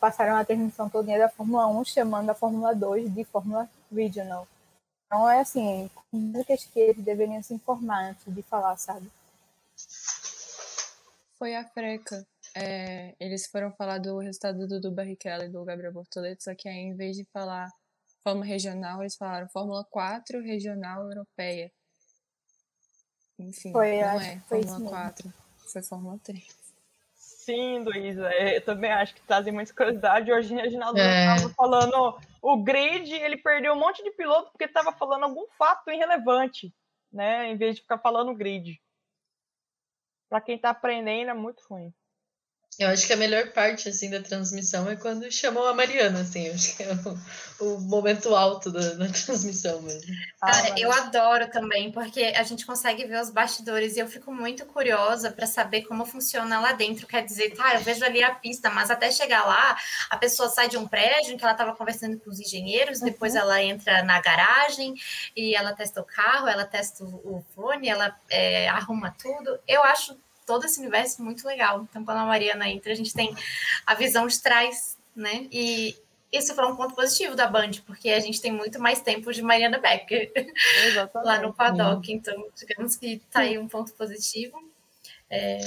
passaram 0.00 0.36
a 0.36 0.44
transmissão 0.44 0.88
toda 0.88 1.18
da 1.18 1.28
Fórmula 1.28 1.66
1 1.66 1.84
chamando 1.84 2.30
a 2.30 2.34
Fórmula 2.34 2.74
2 2.74 3.12
de 3.12 3.24
Fórmula 3.24 3.68
Regional. 3.92 4.46
Então 5.06 5.28
é 5.30 5.40
assim, 5.40 5.88
dicas 6.12 6.64
que 6.64 6.80
eles 6.80 7.04
deveriam 7.04 7.42
se 7.42 7.54
informar 7.54 8.10
antes 8.10 8.24
de 8.26 8.42
falar, 8.42 8.76
sabe? 8.76 9.10
Foi 11.38 11.54
a 11.54 11.64
Freca. 11.64 12.26
É, 12.54 13.14
eles 13.20 13.46
foram 13.46 13.70
falar 13.72 13.98
do 13.98 14.18
resultado 14.18 14.58
do 14.58 14.66
Dudu 14.66 14.90
Barrichello 14.90 15.44
e 15.44 15.48
do 15.48 15.64
Gabriel 15.64 15.92
Bortoleto, 15.92 16.42
só 16.42 16.54
que 16.54 16.68
aí 16.68 16.76
em 16.76 16.96
vez 16.96 17.16
de 17.16 17.24
falar 17.26 17.70
Fórmula 18.24 18.46
Regional, 18.46 19.02
eles 19.02 19.14
falaram 19.14 19.48
Fórmula 19.50 19.84
4 19.84 20.42
Regional 20.42 21.02
Europeia. 21.02 21.70
Enfim, 23.38 23.70
foi, 23.72 24.00
não 24.00 24.20
é 24.20 24.40
Fórmula 24.48 24.90
4, 24.90 25.32
foi 25.58 25.82
Fórmula 25.82 26.18
3. 26.24 26.65
Sim, 27.46 27.84
Luísa, 27.84 28.28
é, 28.32 28.56
eu 28.56 28.64
também 28.64 28.90
acho 28.90 29.14
que 29.14 29.22
trazem 29.22 29.52
muita 29.52 29.72
curiosidade. 29.72 30.32
Hoje 30.32 30.52
o 30.52 30.56
Reginaldo 30.56 30.98
estava 30.98 31.48
é. 31.48 31.54
falando 31.54 32.18
o 32.42 32.56
grid, 32.64 33.14
ele 33.14 33.36
perdeu 33.36 33.72
um 33.72 33.78
monte 33.78 34.02
de 34.02 34.10
piloto 34.10 34.50
porque 34.50 34.64
estava 34.64 34.90
falando 34.90 35.22
algum 35.22 35.46
fato 35.56 35.88
irrelevante, 35.88 36.74
né? 37.12 37.48
Em 37.48 37.56
vez 37.56 37.76
de 37.76 37.82
ficar 37.82 37.98
falando 37.98 38.34
grid. 38.34 38.82
Para 40.28 40.40
quem 40.40 40.56
está 40.56 40.70
aprendendo 40.70 41.30
é 41.30 41.34
muito 41.34 41.62
ruim. 41.70 41.94
Eu 42.78 42.90
acho 42.90 43.06
que 43.06 43.12
a 43.14 43.16
melhor 43.16 43.52
parte 43.52 43.88
assim 43.88 44.10
da 44.10 44.20
transmissão 44.20 44.88
é 44.90 44.96
quando 44.96 45.30
chamou 45.32 45.66
a 45.66 45.72
Mariana, 45.72 46.20
assim, 46.20 46.46
eu 46.46 46.54
acho 46.54 46.76
que 46.76 46.82
é 46.82 46.92
o, 47.58 47.66
o 47.76 47.80
momento 47.80 48.34
alto 48.34 48.70
da, 48.70 48.92
da 48.92 49.08
transmissão 49.08 49.80
mesmo. 49.80 50.14
Cara, 50.38 50.74
ah, 50.74 50.78
eu 50.78 50.92
adoro 50.92 51.50
também, 51.50 51.90
porque 51.90 52.20
a 52.36 52.42
gente 52.42 52.66
consegue 52.66 53.06
ver 53.06 53.20
os 53.22 53.30
bastidores 53.30 53.96
e 53.96 54.00
eu 54.00 54.06
fico 54.06 54.30
muito 54.30 54.66
curiosa 54.66 55.30
para 55.30 55.46
saber 55.46 55.82
como 55.86 56.04
funciona 56.04 56.60
lá 56.60 56.72
dentro. 56.72 57.06
Quer 57.06 57.24
dizer, 57.24 57.54
tá, 57.54 57.74
eu 57.74 57.80
vejo 57.80 58.04
ali 58.04 58.22
a 58.22 58.34
pista, 58.34 58.68
mas 58.68 58.90
até 58.90 59.10
chegar 59.10 59.46
lá, 59.46 59.76
a 60.10 60.18
pessoa 60.18 60.50
sai 60.50 60.68
de 60.68 60.76
um 60.76 60.86
prédio 60.86 61.32
em 61.32 61.38
que 61.38 61.44
ela 61.44 61.52
estava 61.52 61.74
conversando 61.74 62.18
com 62.20 62.28
os 62.28 62.38
engenheiros, 62.38 63.00
uhum. 63.00 63.06
depois 63.06 63.34
ela 63.34 63.62
entra 63.62 64.02
na 64.02 64.20
garagem 64.20 64.94
e 65.34 65.54
ela 65.54 65.72
testa 65.72 66.02
o 66.02 66.04
carro, 66.04 66.46
ela 66.46 66.66
testa 66.66 67.02
o 67.04 67.42
fone, 67.54 67.88
ela 67.88 68.14
é, 68.28 68.68
arruma 68.68 69.14
tudo. 69.18 69.58
Eu 69.66 69.82
acho 69.82 70.14
todo 70.46 70.64
esse 70.64 70.80
universo 70.80 71.22
muito 71.22 71.46
legal. 71.46 71.86
Então, 71.90 72.04
quando 72.04 72.18
a 72.18 72.24
Mariana 72.24 72.68
entra, 72.68 72.92
a 72.92 72.96
gente 72.96 73.12
tem 73.12 73.36
a 73.84 73.94
visão 73.94 74.26
de 74.26 74.40
trás, 74.40 74.96
né? 75.14 75.46
E 75.50 75.96
isso 76.32 76.54
foi 76.54 76.64
um 76.66 76.76
ponto 76.76 76.94
positivo 76.94 77.34
da 77.34 77.46
Band, 77.46 77.72
porque 77.86 78.10
a 78.10 78.20
gente 78.20 78.40
tem 78.40 78.52
muito 78.52 78.80
mais 78.80 79.00
tempo 79.00 79.32
de 79.32 79.42
Mariana 79.42 79.78
Becker 79.78 80.32
lá 81.14 81.40
no 81.40 81.52
paddock. 81.52 82.12
Então, 82.12 82.46
digamos 82.56 82.96
que 82.96 83.20
tá 83.30 83.40
aí 83.40 83.58
um 83.58 83.68
ponto 83.68 83.92
positivo. 83.92 84.56
É... 85.28 85.58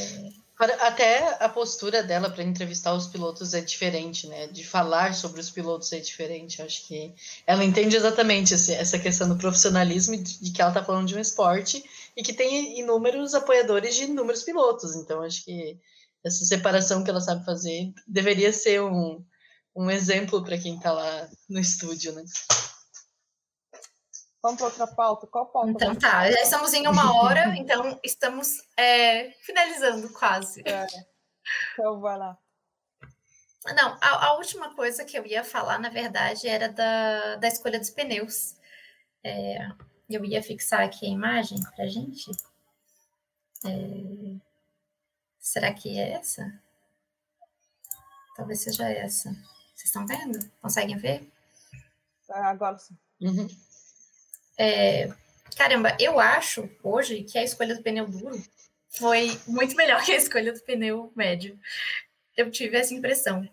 Até 0.82 1.38
a 1.42 1.48
postura 1.48 2.04
dela 2.04 2.30
para 2.30 2.44
entrevistar 2.44 2.94
os 2.94 3.08
pilotos 3.08 3.54
é 3.54 3.62
diferente, 3.62 4.28
né? 4.28 4.48
De 4.48 4.66
falar 4.66 5.14
sobre 5.14 5.40
os 5.40 5.50
pilotos 5.50 5.94
é 5.94 6.00
diferente. 6.00 6.62
Acho 6.62 6.86
que 6.86 7.14
ela 7.48 7.64
entende 7.64 7.96
exatamente 7.96 8.54
essa 8.54 9.00
questão 9.00 9.30
do 9.30 9.38
profissionalismo 9.38 10.18
de 10.18 10.52
que 10.52 10.62
ela 10.62 10.72
está 10.72 10.84
falando 10.84 11.08
de 11.08 11.16
um 11.16 11.20
esporte 11.20 11.82
e 12.20 12.22
que 12.22 12.34
tem 12.34 12.78
inúmeros 12.78 13.34
apoiadores 13.34 13.96
de 13.96 14.04
inúmeros 14.04 14.44
pilotos. 14.44 14.94
Então, 14.94 15.22
acho 15.22 15.46
que 15.46 15.80
essa 16.22 16.44
separação 16.44 17.02
que 17.02 17.10
ela 17.10 17.22
sabe 17.22 17.46
fazer 17.46 17.94
deveria 18.06 18.52
ser 18.52 18.82
um, 18.82 19.26
um 19.74 19.90
exemplo 19.90 20.44
para 20.44 20.58
quem 20.58 20.76
está 20.76 20.92
lá 20.92 21.30
no 21.50 21.62
estúdio, 21.62 22.12
né? 22.12 22.26
Vamos 24.44 24.58
para 24.58 24.66
outra 24.66 24.88
pauta? 24.88 25.28
Qual 25.28 25.46
pauta? 25.46 25.70
Então 25.70 25.96
tá, 25.96 26.30
já 26.30 26.42
estamos 26.42 26.74
em 26.74 26.88
uma 26.88 27.22
hora, 27.22 27.56
então 27.56 27.98
estamos 28.04 28.50
é, 28.78 29.32
finalizando 29.46 30.12
quase. 30.12 30.62
É. 30.68 30.86
Então 31.72 32.02
vai 32.02 32.18
lá. 32.18 32.38
Não, 33.78 33.98
a, 34.02 34.26
a, 34.28 34.34
última 34.36 34.76
coisa 34.76 35.06
que 35.06 35.18
eu 35.18 35.26
ia 35.26 35.44
falar, 35.44 35.80
na 35.80 35.90
verdade, 35.90 36.50
era 36.50 36.68
da, 36.68 37.38
da 37.38 37.48
escolha 37.48 37.80
dos 37.80 37.92
pneus. 37.92 38.56
É, 39.24 39.70
eu 40.10 40.26
ia 40.26 40.42
fixar 40.42 40.82
aqui 40.82 41.06
a 41.06 41.10
imagem 41.10 41.62
para 41.76 41.88
gente. 41.88 42.32
É, 43.66 44.36
será 45.40 45.74
que 45.74 45.98
é 45.98 46.12
essa? 46.14 46.62
Talvez 48.36 48.62
seja 48.62 48.90
essa. 48.90 49.30
Vocês 49.76 49.86
estão 49.86 50.08
vendo? 50.08 50.40
Conseguem 50.62 50.98
ver? 50.98 51.32
Agora 52.30 52.78
sim. 52.78 52.98
Uhum. 53.22 53.48
É, 54.58 55.14
caramba, 55.56 55.96
eu 56.00 56.20
acho 56.20 56.70
hoje 56.84 57.24
que 57.24 57.38
a 57.38 57.44
escolha 57.44 57.76
do 57.76 57.84
pneu 57.84 58.08
duro 58.08 58.42
foi 58.90 59.40
muito 59.48 59.76
melhor 59.76 60.04
que 60.04 60.12
a 60.12 60.18
escolha 60.18 60.54
do 60.54 60.62
pneu 60.62 61.12
médio. 61.16 61.60
Eu 62.36 62.50
tive 62.50 62.78
essa 62.78 62.94
impressão. 62.94 63.48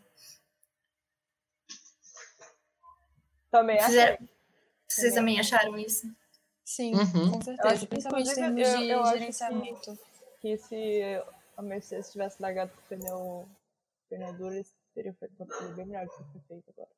Também 3.51 3.81
Fizeram... 3.83 4.29
Vocês 4.89 5.15
também 5.15 5.39
acharam 5.41 5.79
isso? 5.79 6.15
Sim, 6.67 6.97
uhum. 6.97 7.31
com 7.31 7.43
certeza. 7.43 7.87
Principalmente 7.87 8.31
em 8.33 8.35
termos 8.35 8.69
eu, 8.69 8.79
de 8.79 8.89
eu 8.89 9.07
gerenciamento. 9.07 9.99
Que, 10.41 10.57
que, 10.57 10.59
se 10.59 11.23
a 11.57 11.63
Mercedes 11.63 12.11
tivesse 12.11 12.43
largado 12.43 12.73
com 12.73 12.81
o 12.81 12.99
pneu, 12.99 13.49
pneu 14.11 14.33
duro, 14.33 14.55
eles 14.55 14.75
teriam 14.93 15.15
feito 15.15 15.33
uma 15.39 15.47
coisa 15.47 15.73
bem 15.75 15.87
melhor 15.87 16.07
do 16.07 16.11
que 16.11 16.25
foi 16.25 16.41
feito 16.49 16.65
agora. 16.71 16.89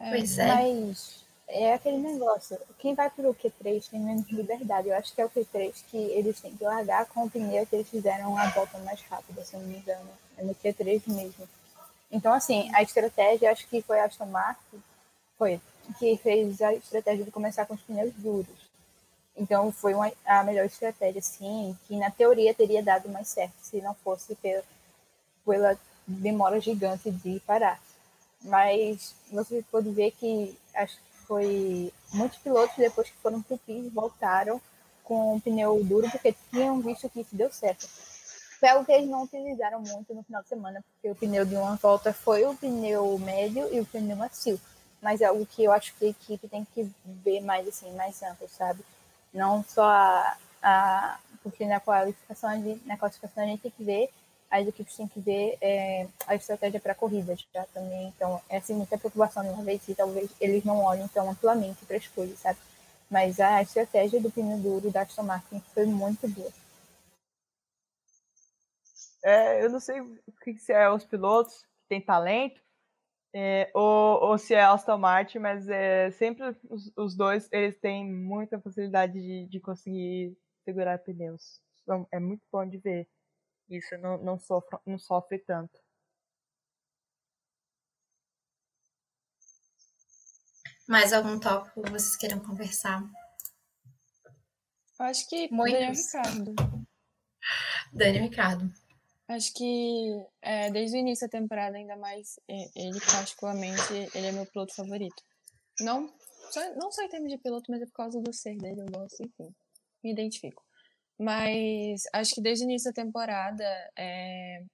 É, 0.00 0.10
pois 0.10 0.38
é. 0.38 0.46
Mas 0.48 1.24
é 1.46 1.74
aquele 1.74 1.98
negócio. 1.98 2.58
Quem 2.78 2.96
vai 2.96 3.08
pro 3.08 3.32
Q3 3.32 3.88
tem 3.88 4.00
menos 4.00 4.28
liberdade. 4.28 4.88
Eu 4.88 4.96
acho 4.96 5.14
que 5.14 5.20
é 5.20 5.24
o 5.24 5.30
Q3 5.30 5.84
que 5.88 5.96
eles 5.96 6.40
têm 6.40 6.56
que 6.56 6.64
largar 6.64 7.06
com 7.06 7.24
o 7.24 7.30
pneu 7.30 7.64
que 7.64 7.76
eles 7.76 7.88
fizeram 7.88 8.36
a 8.36 8.50
volta 8.50 8.76
mais 8.78 9.00
rápida, 9.02 9.44
se 9.44 9.56
não 9.56 9.64
me 9.66 9.78
engano. 9.78 10.10
É 10.36 10.42
no 10.42 10.52
Q3 10.52 11.02
mesmo. 11.06 11.48
Então, 12.10 12.32
assim, 12.32 12.68
a 12.74 12.82
estratégia, 12.82 13.52
acho 13.52 13.68
que 13.68 13.82
foi 13.82 14.00
a 14.00 14.06
Aston 14.06 14.26
Martin, 14.26 14.82
foi, 15.38 15.60
que 15.98 16.16
fez 16.18 16.60
a 16.62 16.74
estratégia 16.74 17.24
de 17.24 17.30
começar 17.30 17.66
com 17.66 17.74
os 17.74 17.80
pneus 17.82 18.12
duros. 18.14 18.70
Então, 19.36 19.72
foi 19.72 19.94
uma, 19.94 20.12
a 20.26 20.44
melhor 20.44 20.66
estratégia, 20.66 21.22
sim, 21.22 21.76
que 21.86 21.96
na 21.96 22.10
teoria 22.10 22.52
teria 22.52 22.82
dado 22.82 23.08
mais 23.08 23.28
certo 23.28 23.54
se 23.62 23.80
não 23.80 23.94
fosse 23.94 24.34
pela, 24.36 24.62
pela 25.44 25.78
demora 26.06 26.60
gigante 26.60 27.10
de 27.10 27.40
parar. 27.40 27.80
Mas 28.42 29.14
você 29.30 29.64
pode 29.70 29.90
ver 29.90 30.12
que 30.12 30.56
acho 30.74 30.98
foi 31.30 31.92
muitos 32.12 32.38
pilotos 32.38 32.76
depois 32.76 33.08
que 33.08 33.16
foram 33.18 33.40
pro 33.40 33.56
PIS 33.58 33.92
voltaram 33.92 34.60
com 35.04 35.36
o 35.36 35.40
pneu 35.40 35.80
duro 35.84 36.10
porque 36.10 36.34
tinham 36.50 36.80
visto 36.80 37.08
que 37.08 37.20
isso 37.20 37.36
deu 37.36 37.52
certo. 37.52 37.88
Foi 38.58 38.68
algo 38.68 38.84
que 38.84 38.90
eles 38.90 39.08
não 39.08 39.22
utilizaram 39.22 39.80
muito 39.80 40.12
no 40.12 40.24
final 40.24 40.42
de 40.42 40.48
semana, 40.48 40.84
porque 40.92 41.08
o 41.08 41.14
pneu 41.14 41.46
de 41.46 41.54
uma 41.54 41.76
volta 41.76 42.12
foi 42.12 42.44
o 42.44 42.54
pneu 42.56 43.16
médio 43.20 43.72
e 43.72 43.78
o 43.78 43.86
pneu 43.86 44.16
macio. 44.16 44.60
Mas 45.00 45.20
é 45.20 45.26
algo 45.26 45.46
que 45.46 45.64
eu 45.64 45.72
acho 45.72 45.94
que 45.94 46.06
a 46.06 46.08
equipe 46.10 46.48
tem 46.48 46.64
que 46.74 46.90
ver 47.04 47.40
mais 47.40 47.66
assim, 47.66 47.90
mais 47.94 48.22
amplo, 48.22 48.48
sabe? 48.48 48.84
Não 49.32 49.64
só 49.64 49.84
a, 49.84 50.36
a, 50.62 51.18
porque 51.42 51.64
na 51.66 51.80
qualificação, 51.80 52.50
gente, 52.62 52.86
na 52.86 52.96
classificação 52.96 53.42
a 53.42 53.46
gente 53.46 53.62
tem 53.62 53.70
que 53.70 53.82
ver, 53.82 54.10
as 54.50 54.66
equipes 54.66 54.96
têm 54.96 55.06
que 55.06 55.20
ver 55.20 55.56
é, 55.60 56.08
a 56.26 56.34
estratégia 56.34 56.80
para 56.80 56.94
corrida 56.94 57.36
já 57.54 57.64
também. 57.72 58.08
Então, 58.08 58.40
é 58.48 58.56
assim, 58.58 58.74
muita 58.74 58.98
preocupação 58.98 59.48
uma 59.48 59.62
vez 59.62 59.86
e 59.88 59.94
talvez 59.94 60.30
eles 60.40 60.64
não 60.64 60.82
olhem 60.82 61.06
tão 61.08 61.30
amplamente 61.30 61.84
para 61.86 61.96
as 61.96 62.08
coisas, 62.08 62.38
sabe? 62.38 62.58
Mas 63.08 63.40
a 63.40 63.62
estratégia 63.62 64.20
do 64.20 64.30
pneu 64.30 64.58
duro 64.58 64.90
da 64.90 65.02
Aston 65.02 65.22
Martin 65.22 65.60
foi 65.72 65.86
muito 65.86 66.28
boa. 66.28 66.52
É, 69.22 69.64
eu 69.64 69.70
não 69.70 69.80
sei 69.80 70.00
o 70.00 70.32
que 70.42 70.56
se 70.58 70.72
é 70.72 70.88
os 70.90 71.04
pilotos 71.04 71.62
que 71.62 71.88
têm 71.88 72.00
talento, 72.00 72.60
é, 73.32 73.70
ou, 73.74 74.30
ou, 74.30 74.38
se 74.38 74.54
é 74.54 74.62
Aston 74.62 74.98
Martin, 74.98 75.38
mas 75.38 75.68
é, 75.68 76.10
sempre 76.12 76.56
os, 76.68 76.92
os, 76.96 77.16
dois 77.16 77.48
eles 77.52 77.78
têm 77.78 78.04
muita 78.10 78.60
facilidade 78.60 79.12
de, 79.12 79.46
de 79.46 79.60
conseguir 79.60 80.36
segurar 80.64 80.98
pneus. 80.98 81.60
Então, 81.82 82.08
é 82.10 82.18
muito 82.18 82.42
bom 82.50 82.68
de 82.68 82.78
ver. 82.78 83.08
Isso 83.68 83.96
não, 83.98 84.18
não, 84.18 84.38
sofre, 84.38 84.78
não 84.84 84.98
sofre 84.98 85.38
tanto. 85.38 85.78
Mais 90.88 91.12
algum 91.12 91.38
tópico 91.38 91.82
vocês 91.82 92.16
queiram 92.16 92.40
conversar? 92.40 93.00
Eu 94.98 95.06
acho 95.06 95.28
que 95.28 95.48
Muitos. 95.52 95.72
Daniel 95.72 95.94
Ricardo. 95.94 96.54
Daniel 97.92 98.24
Ricardo. 98.24 98.89
Acho 99.30 99.54
que 99.54 100.26
é, 100.42 100.72
desde 100.72 100.96
o 100.96 101.00
início 101.00 101.24
da 101.28 101.38
temporada, 101.38 101.76
ainda 101.76 101.94
mais 101.94 102.40
ele, 102.48 102.98
particularmente, 103.12 103.92
ele 104.12 104.26
é 104.26 104.32
meu 104.32 104.44
piloto 104.44 104.74
favorito. 104.74 105.22
Não 105.78 106.12
só, 106.50 106.74
não 106.74 106.90
só 106.90 107.02
em 107.02 107.08
termos 107.08 107.30
de 107.30 107.38
piloto, 107.38 107.70
mas 107.70 107.80
é 107.80 107.86
por 107.86 107.92
causa 107.92 108.20
do 108.20 108.32
ser 108.32 108.56
dele, 108.56 108.80
eu 108.80 108.86
gosto, 108.86 109.22
enfim, 109.22 109.54
me 110.02 110.10
identifico. 110.10 110.64
Mas 111.16 112.02
acho 112.12 112.34
que 112.34 112.40
desde 112.40 112.64
o 112.64 112.66
início 112.66 112.90
da 112.90 113.02
temporada, 113.02 113.64
é, 113.96 114.64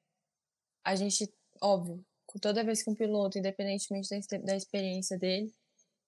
a 0.82 0.94
gente, 0.96 1.30
óbvio, 1.60 2.02
toda 2.40 2.64
vez 2.64 2.82
que 2.82 2.88
um 2.88 2.94
piloto, 2.94 3.38
independentemente 3.38 4.08
da, 4.08 4.38
da 4.38 4.56
experiência 4.56 5.18
dele, 5.18 5.52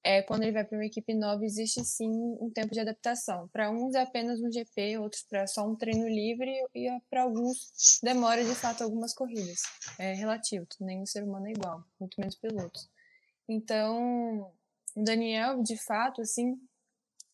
é, 0.04 0.22
quando 0.22 0.42
ele 0.42 0.52
vai 0.52 0.64
para 0.64 0.78
uma 0.78 0.86
equipe 0.86 1.12
nova, 1.14 1.44
existe 1.44 1.84
sim 1.84 2.10
um 2.40 2.50
tempo 2.50 2.72
de 2.72 2.80
adaptação. 2.80 3.48
Para 3.48 3.70
uns 3.70 3.94
é 3.94 4.00
apenas 4.00 4.40
um 4.40 4.50
GP, 4.50 4.98
outros 4.98 5.22
para 5.22 5.46
só 5.46 5.66
um 5.66 5.74
treino 5.74 6.08
livre 6.08 6.50
e 6.74 6.88
para 7.10 7.22
alguns 7.22 7.98
demora 8.02 8.44
de 8.44 8.54
fato 8.54 8.84
algumas 8.84 9.12
corridas. 9.12 9.62
É 9.98 10.12
relativo, 10.14 10.66
nenhum 10.80 11.04
ser 11.04 11.24
humano 11.24 11.48
é 11.48 11.52
igual, 11.52 11.84
muito 12.00 12.18
menos 12.18 12.36
pilotos. 12.36 12.88
Então, 13.48 14.52
o 14.96 15.02
Daniel, 15.02 15.62
de 15.62 15.76
fato, 15.76 16.20
assim, 16.22 16.56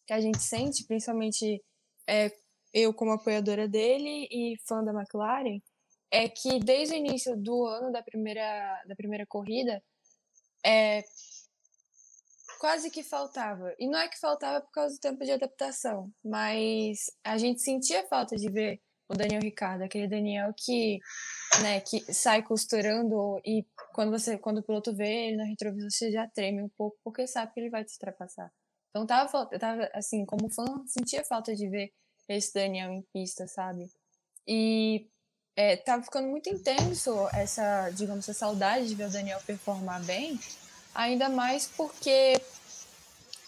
que 0.07 0.13
a 0.13 0.21
gente 0.21 0.43
sente, 0.43 0.85
principalmente 0.87 1.63
é, 2.07 2.31
eu 2.73 2.93
como 2.95 3.13
apoiadora 3.13 3.69
dele 3.69 4.27
e 4.31 4.57
fã 4.67 4.83
da 4.83 4.93
McLaren, 4.93 5.61
é 6.11 6.29
que 6.29 6.59
desde 6.61 6.95
o 6.95 6.99
início 6.99 7.37
do 7.37 7.67
ano 7.67 7.93
da 7.93 8.03
primeira, 8.03 8.83
da 8.87 8.95
primeira 8.95 9.27
corrida, 9.27 9.83
é, 10.65 11.03
quase 12.65 12.91
que 12.91 13.03
faltava. 13.03 13.75
E 13.79 13.87
não 13.87 13.99
é 13.99 14.09
que 14.09 14.19
faltava 14.19 14.63
por 14.63 14.71
causa 14.71 14.95
do 14.95 14.99
tempo 14.99 15.23
de 15.23 15.31
adaptação, 15.31 16.11
mas 16.25 17.11
a 17.23 17.37
gente 17.37 17.61
sentia 17.61 18.07
falta 18.07 18.37
de 18.37 18.51
ver 18.51 18.81
o 19.07 19.15
Daniel 19.15 19.43
Ricardo, 19.43 19.83
aquele 19.83 20.09
Daniel 20.09 20.51
que, 20.57 20.99
né, 21.61 21.81
que 21.83 22.01
sai 22.11 22.43
costurando 22.43 23.39
e 23.45 23.67
quando 23.93 24.11
você, 24.11 24.39
quando 24.39 24.61
o 24.61 24.63
piloto 24.63 24.97
vê 24.97 25.27
ele 25.27 25.37
no 25.37 25.45
retrovisor, 25.45 25.91
você 25.91 26.11
já 26.11 26.27
treme 26.27 26.63
um 26.63 26.71
pouco 26.71 26.97
porque 27.05 27.27
sabe 27.27 27.53
que 27.53 27.61
ele 27.61 27.69
vai 27.69 27.85
te 27.85 27.93
ultrapassar. 27.93 28.51
Então 28.89 29.07
tava, 29.07 29.47
tava 29.59 29.91
assim, 29.93 30.25
como 30.25 30.51
fã, 30.51 30.65
sentia 30.87 31.23
falta 31.23 31.55
de 31.55 31.69
ver 31.69 31.93
esse 32.31 32.55
Daniel 32.55 32.91
em 32.93 33.05
pista, 33.13 33.47
sabe? 33.47 33.91
E 34.49 35.07
é, 35.55 35.77
tava 35.77 36.03
ficando 36.03 36.29
muito 36.29 36.49
intenso 36.49 37.29
essa, 37.35 37.91
digamos, 37.91 38.27
essa 38.27 38.39
saudade 38.39 38.89
de 38.89 38.95
ver 38.95 39.09
o 39.09 39.13
Daniel 39.13 39.41
performar 39.45 40.03
bem, 40.03 40.41
ainda 40.95 41.29
mais 41.29 41.67
porque 41.77 42.41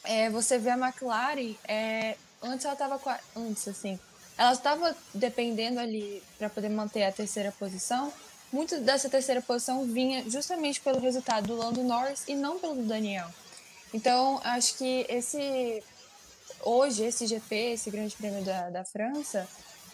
é, 0.05 0.29
você 0.31 0.59
vê 0.59 0.71
a 0.71 0.79
McLaren, 0.79 1.55
é, 1.67 2.17
antes 2.43 2.65
ela 2.65 2.75
estava 2.75 3.21
antes 3.37 3.69
assim, 3.69 3.99
ela 4.37 4.53
estava 4.53 4.97
dependendo 5.15 5.81
ali 5.81 6.23
para 6.39 6.51
poder 6.51 6.69
manter 6.69 7.05
a 7.05 7.13
terceira 7.13 7.53
posição. 7.53 8.13
Muito 8.53 8.79
dessa 8.79 9.09
terceira 9.09 9.41
posição 9.41 9.85
vinha 9.85 10.29
justamente 10.29 10.81
pelo 10.81 11.01
resultado 11.01 11.49
do 11.49 11.57
Lando 11.57 11.83
Norris 11.83 12.25
e 12.29 12.35
não 12.35 12.59
pelo 12.59 12.75
do 12.75 12.85
Daniel. 12.85 13.29
Então, 13.93 14.41
acho 14.45 14.77
que 14.77 15.07
esse 15.09 15.83
hoje 16.61 17.05
esse 17.05 17.27
GP, 17.27 17.55
esse 17.73 17.91
Grande 17.91 18.15
Prêmio 18.17 18.45
da, 18.45 18.71
da 18.71 18.85
França, 18.85 19.49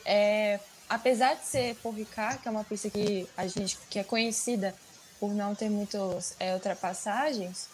é, 0.05 0.59
apesar 0.89 1.35
de 1.35 1.47
ser 1.47 1.77
por 1.77 1.95
Ricard, 1.95 2.39
que 2.39 2.49
é 2.49 2.51
uma 2.51 2.65
pista 2.65 2.91
que 2.91 3.29
a 3.37 3.47
gente 3.47 3.79
que 3.89 3.99
é 3.99 4.05
conhecida 4.05 4.75
por 5.23 5.33
não 5.33 5.55
ter 5.55 5.71
muitas 5.71 6.35
é, 6.41 6.53
ultrapassagens, 6.53 7.69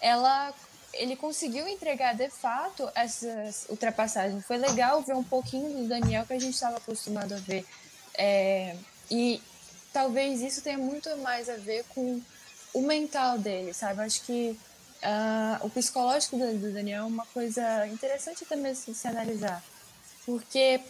ela 0.00 0.54
ele 0.94 1.16
conseguiu 1.16 1.66
entregar 1.66 2.14
de 2.14 2.30
fato 2.30 2.88
essas 2.94 3.66
ultrapassagens. 3.68 4.46
Foi 4.46 4.56
legal 4.56 5.02
ver 5.02 5.16
um 5.16 5.24
pouquinho 5.24 5.78
do 5.78 5.88
Daniel 5.88 6.24
que 6.24 6.34
a 6.34 6.38
gente 6.38 6.54
estava 6.54 6.76
acostumado 6.76 7.34
a 7.34 7.38
ver. 7.38 7.66
É, 8.14 8.76
e 9.10 9.42
talvez 9.92 10.42
isso 10.42 10.62
tenha 10.62 10.78
muito 10.78 11.08
mais 11.16 11.48
a 11.48 11.56
ver 11.56 11.84
com 11.88 12.22
o 12.72 12.82
mental 12.82 13.36
dele, 13.36 13.74
sabe? 13.74 14.02
Acho 14.02 14.22
que 14.22 14.56
uh, 15.02 15.66
o 15.66 15.70
psicológico 15.70 16.36
do, 16.36 16.72
Daniel 16.72 17.02
é 17.02 17.06
uma 17.06 17.26
coisa 17.26 17.84
interessante 17.88 18.44
também 18.44 18.76
se 18.76 19.08
analisar. 19.08 19.60
Porque 20.24 20.80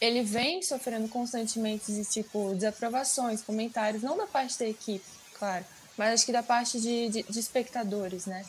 ele 0.00 0.24
vem 0.24 0.62
sofrendo 0.62 1.08
constantemente 1.08 1.92
de 1.92 2.04
tipo 2.04 2.56
desaprovações, 2.56 3.40
comentários, 3.40 4.02
não 4.02 4.16
da 4.16 4.26
parte 4.26 4.58
da 4.58 4.66
equipe, 4.66 5.17
claro, 5.38 5.64
mas 5.96 6.14
acho 6.14 6.26
que 6.26 6.32
da 6.32 6.42
parte 6.42 6.80
de, 6.80 7.08
de, 7.08 7.22
de 7.22 7.38
espectadores, 7.38 8.26
né? 8.26 8.44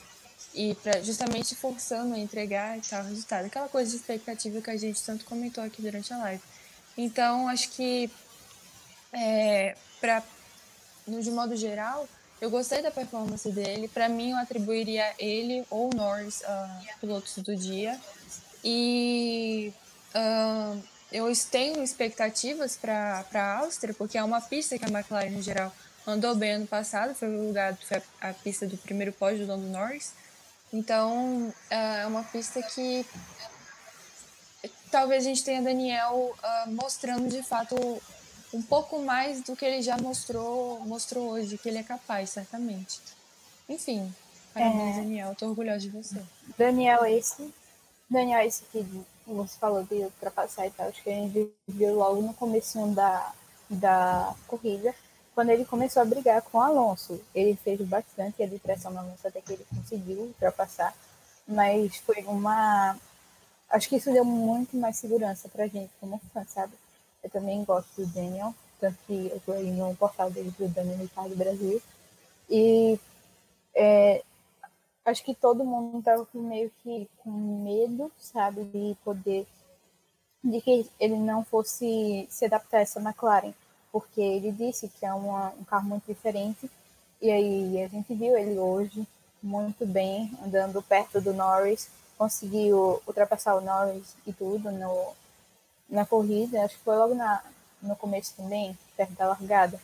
e 0.53 0.75
pra, 0.75 1.01
justamente 1.01 1.55
forçando 1.55 2.15
a 2.15 2.19
entregar 2.19 2.77
e 2.77 2.81
tal 2.81 3.03
resultado. 3.03 3.45
Aquela 3.45 3.67
coisa 3.67 3.89
de 3.89 3.97
expectativa 3.97 4.61
que 4.61 4.69
a 4.69 4.77
gente 4.77 5.01
tanto 5.03 5.25
comentou 5.25 5.63
aqui 5.63 5.81
durante 5.81 6.13
a 6.13 6.17
live. 6.17 6.41
Então, 6.97 7.47
acho 7.47 7.69
que, 7.69 8.09
é, 9.13 9.75
pra, 10.01 10.23
de 11.07 11.31
modo 11.31 11.55
geral, 11.55 12.07
eu 12.41 12.49
gostei 12.49 12.81
da 12.81 12.91
performance 12.91 13.49
dele. 13.51 13.87
Para 13.87 14.09
mim, 14.09 14.31
eu 14.31 14.37
atribuiria 14.37 15.13
ele 15.19 15.65
ou 15.69 15.89
Norris 15.93 16.41
uh, 16.41 16.99
pilotos 16.99 17.37
do 17.37 17.55
dia. 17.55 17.99
E 18.63 19.73
uh, 20.15 20.81
eu 21.11 21.31
tenho 21.49 21.83
expectativas 21.83 22.75
para 22.75 23.25
a 23.33 23.57
Áustria, 23.59 23.93
porque 23.93 24.17
é 24.17 24.23
uma 24.23 24.41
pista 24.41 24.77
que 24.77 24.85
a 24.85 24.89
McLaren, 24.89 25.31
no 25.31 25.41
geral, 25.41 25.73
andou 26.09 26.35
bem 26.35 26.53
ano 26.53 26.67
passado. 26.67 27.13
Foi 27.15 27.27
o 27.27 27.47
lugar, 27.47 27.75
foi 27.77 28.01
a, 28.21 28.33
pista 28.33 28.67
do 28.67 28.77
primeiro 28.77 29.13
pódio 29.13 29.45
do 29.45 29.51
Lando 29.51 29.67
Norris. 29.67 30.13
Então, 30.71 31.53
é 31.69 32.05
uma 32.05 32.23
pista 32.23 32.61
que 32.61 33.05
talvez 34.91 35.25
a 35.25 35.29
gente 35.29 35.43
tenha 35.43 35.61
Daniel 35.61 36.35
uh, 36.37 36.71
mostrando 36.71 37.27
de 37.29 37.41
fato 37.43 37.75
um 38.53 38.61
pouco 38.61 38.99
mais 38.99 39.41
do 39.41 39.55
que 39.55 39.65
ele 39.65 39.81
já 39.81 39.97
mostrou, 39.97 40.79
mostrou 40.81 41.31
hoje, 41.31 41.57
que 41.57 41.69
ele 41.69 41.77
é 41.77 41.83
capaz, 41.83 42.31
certamente. 42.31 42.99
Enfim, 43.67 44.13
parabéns, 44.53 44.97
é... 44.97 45.01
Daniel. 45.01 45.31
Estou 45.31 45.49
orgulhosa 45.49 45.79
de 45.79 45.89
você. 45.89 46.21
Daniel, 46.57 47.05
esse. 47.05 47.53
Daniel, 48.09 48.45
esse 48.45 48.63
que 48.71 48.83
você 49.27 49.57
falou 49.59 49.83
de 49.83 49.95
ultrapassar 49.95 50.65
e 50.65 50.71
tal, 50.71 50.87
acho 50.87 51.03
que 51.03 51.09
a 51.09 51.13
gente 51.13 51.51
viu 51.67 51.95
logo 51.95 52.21
no 52.21 52.33
começo 52.33 52.87
da, 52.87 53.33
da 53.69 54.33
corrida 54.47 54.95
quando 55.39 55.51
ele 55.51 55.63
começou 55.63 56.01
a 56.01 56.05
brigar 56.05 56.41
com 56.41 56.57
o 56.57 56.61
Alonso. 56.61 57.17
Ele 57.33 57.55
fez 57.55 57.79
bastante 57.79 58.45
de 58.45 58.59
pressão 58.59 58.91
no 58.91 58.99
Alonso 58.99 59.25
até 59.25 59.39
que 59.39 59.53
ele 59.53 59.65
conseguiu 59.73 60.23
ultrapassar, 60.23 60.93
mas 61.47 61.95
foi 61.95 62.25
uma. 62.25 62.97
Acho 63.69 63.87
que 63.87 63.95
isso 63.95 64.11
deu 64.11 64.25
muito 64.25 64.75
mais 64.75 64.97
segurança 64.97 65.47
pra 65.47 65.65
gente 65.65 65.91
como 65.97 66.19
fã, 66.33 66.43
sabe? 66.43 66.73
Eu 67.23 67.29
também 67.29 67.63
gosto 67.63 67.87
do 68.01 68.07
Daniel, 68.07 68.53
tanto 68.81 68.97
que 69.07 69.31
eu 69.31 69.39
tô 69.45 69.53
aí 69.53 69.71
no 69.71 69.95
portal 69.95 70.29
dele 70.29 70.53
do 70.59 70.67
Daniel 70.67 70.97
Ricardo 70.97 71.33
Brasil. 71.37 71.81
E 72.49 72.99
é, 73.73 74.21
acho 75.05 75.23
que 75.23 75.33
todo 75.33 75.63
mundo 75.63 75.99
estava 75.99 76.27
meio 76.33 76.69
que 76.83 77.09
com 77.19 77.31
medo, 77.31 78.11
sabe, 78.17 78.65
de 78.65 78.93
poder 79.05 79.47
de 80.43 80.59
que 80.59 80.85
ele 80.99 81.15
não 81.15 81.45
fosse 81.45 82.27
se 82.29 82.43
adaptar 82.43 82.79
a 82.79 82.81
essa 82.81 82.99
McLaren 82.99 83.53
porque 83.91 84.21
ele 84.21 84.51
disse 84.51 84.87
que 84.87 85.05
é 85.05 85.13
uma, 85.13 85.49
um 85.59 85.63
carro 85.63 85.87
muito 85.87 86.05
diferente. 86.05 86.69
E 87.21 87.29
aí 87.29 87.83
a 87.83 87.87
gente 87.87 88.13
viu 88.13 88.37
ele 88.37 88.57
hoje 88.57 89.07
muito 89.41 89.85
bem, 89.85 90.31
andando 90.43 90.81
perto 90.81 91.21
do 91.21 91.33
Norris, 91.33 91.89
conseguiu 92.17 93.01
ultrapassar 93.07 93.55
o 93.55 93.61
Norris 93.61 94.15
e 94.27 94.33
tudo 94.33 94.71
no, 94.71 95.13
na 95.89 96.05
corrida, 96.05 96.63
acho 96.63 96.77
que 96.77 96.83
foi 96.83 96.97
logo 96.97 97.15
na, 97.15 97.41
no 97.81 97.95
começo 97.95 98.35
também, 98.35 98.77
perto 98.95 99.13
da 99.13 99.27
largada. 99.27 99.79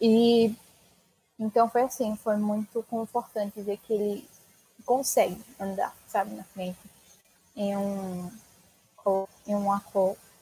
E 0.00 0.54
então 1.38 1.68
foi 1.68 1.82
assim, 1.82 2.16
foi 2.16 2.36
muito 2.36 2.82
confortante 2.84 3.60
ver 3.62 3.78
que 3.78 3.92
ele 3.92 4.28
consegue 4.84 5.42
andar, 5.58 5.94
sabe, 6.06 6.34
na 6.34 6.44
frente. 6.44 6.78
Em 7.56 7.76
um, 7.76 8.30
em 9.46 9.54
uma 9.54 9.82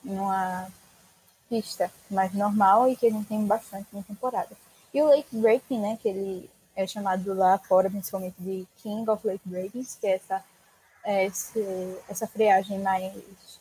em 0.05 0.17
uma 0.17 0.71
pista 1.51 1.91
mais 2.09 2.33
normal 2.33 2.87
e 2.87 2.95
que 2.95 3.07
a 3.07 3.09
gente 3.11 3.27
tem 3.27 3.45
bastante 3.45 3.87
na 3.91 4.01
temporada. 4.03 4.55
E 4.93 5.01
o 5.01 5.07
lake 5.07 5.35
breaking, 5.35 5.81
né, 5.81 5.99
que 6.01 6.07
ele 6.07 6.49
é 6.73 6.87
chamado 6.87 7.33
lá 7.33 7.57
fora 7.57 7.89
principalmente 7.89 8.35
de 8.39 8.65
King 8.77 9.09
of 9.09 9.27
Lake 9.27 9.47
Breakings, 9.47 9.97
que 9.99 10.07
é 10.07 10.15
essa 10.15 10.43
é 11.03 11.25
essa 12.07 12.27
freagem 12.27 12.79
mais 12.79 13.59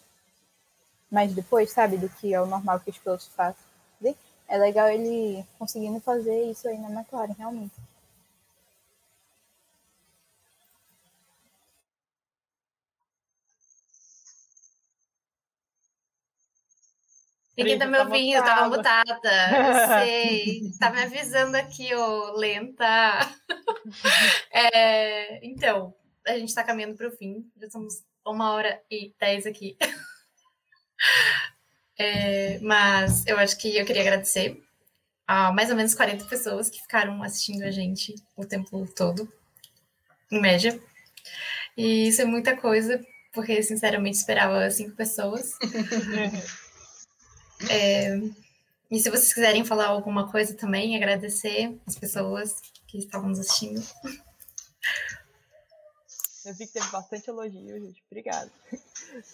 mais 1.11 1.35
depois, 1.35 1.73
sabe, 1.73 1.97
do 1.97 2.09
que 2.09 2.33
é 2.33 2.41
o 2.41 2.47
normal 2.47 2.79
que 2.79 2.91
os 2.91 2.99
pilotos 2.99 3.27
fazem. 3.35 3.57
É 4.47 4.59
legal 4.59 4.89
ele 4.89 5.45
conseguindo 5.59 6.01
fazer 6.01 6.51
isso 6.51 6.69
aí 6.69 6.77
na 6.77 6.91
McLaren, 6.91 7.35
realmente. 7.39 7.75
Ninguém 17.61 17.79
tá 17.79 17.87
me 17.87 17.99
ouvindo, 17.99 18.37
eu 18.37 18.43
tava 18.43 18.69
mutada. 18.69 19.05
Sei. 20.03 20.63
tá 20.79 20.91
me 20.91 21.03
avisando 21.03 21.57
aqui, 21.57 21.95
ô, 21.95 22.33
lenta. 22.37 23.19
é, 24.51 25.47
então, 25.47 25.95
a 26.27 26.39
gente 26.39 26.55
tá 26.55 26.65
caminhando 26.65 26.97
pro 26.97 27.11
fim. 27.11 27.45
Já 27.61 27.69
somos 27.71 28.03
uma 28.25 28.53
hora 28.53 28.81
e 28.91 29.13
dez 29.19 29.47
aqui. 29.47 29.77
É, 32.03 32.59
mas 32.61 33.27
eu 33.27 33.37
acho 33.39 33.59
que 33.59 33.77
eu 33.77 33.85
queria 33.85 34.01
agradecer 34.01 34.59
a 35.27 35.53
mais 35.53 35.69
ou 35.69 35.77
menos 35.77 35.95
40 35.95 36.25
pessoas 36.25 36.71
que 36.71 36.81
ficaram 36.81 37.23
assistindo 37.23 37.63
a 37.63 37.71
gente 37.71 38.15
o 38.35 38.47
tempo 38.47 38.87
todo, 38.97 39.31
em 40.33 40.41
média. 40.41 40.81
E 41.77 42.09
isso 42.09 42.23
é 42.23 42.25
muita 42.25 42.57
coisa, 42.57 42.99
porque 43.35 43.63
sinceramente 43.63 44.17
esperava 44.17 44.71
cinco 44.71 44.97
pessoas. 44.97 45.53
É, 47.69 48.17
e 48.91 48.99
se 48.99 49.11
vocês 49.11 49.33
quiserem 49.33 49.65
falar 49.65 49.87
alguma 49.87 50.31
coisa 50.31 50.55
também, 50.55 50.97
agradecer 50.97 51.79
as 51.87 51.97
pessoas 51.97 52.57
que 52.87 52.99
estavam 52.99 53.29
nos 53.29 53.39
assistindo. 53.39 53.81
Eu 56.45 56.55
vi 56.55 56.67
que 56.67 56.73
teve 56.73 56.89
bastante 56.89 57.29
elogio, 57.29 57.79
gente. 57.79 58.03
Obrigada. 58.11 58.51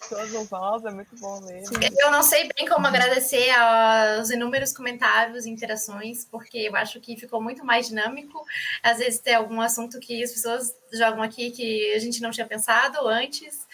Todas 0.09 0.35
as 0.35 0.85
é 0.85 0.91
muito 0.91 1.15
bom 1.17 1.39
mesmo. 1.41 1.77
Eu 1.97 2.11
não 2.11 2.21
sei 2.21 2.49
bem 2.55 2.67
como 2.67 2.85
agradecer 2.85 3.49
aos 3.51 4.29
inúmeros 4.29 4.73
comentários 4.73 5.45
e 5.45 5.49
interações, 5.49 6.25
porque 6.25 6.57
eu 6.57 6.75
acho 6.75 6.99
que 6.99 7.15
ficou 7.15 7.41
muito 7.41 7.65
mais 7.65 7.87
dinâmico. 7.87 8.45
Às 8.83 8.97
vezes 8.97 9.19
tem 9.19 9.35
algum 9.35 9.61
assunto 9.61 9.99
que 9.99 10.21
as 10.21 10.31
pessoas 10.31 10.75
jogam 10.91 11.21
aqui 11.21 11.49
que 11.51 11.93
a 11.93 11.99
gente 11.99 12.21
não 12.21 12.29
tinha 12.29 12.45
pensado 12.45 13.07
antes. 13.07 13.65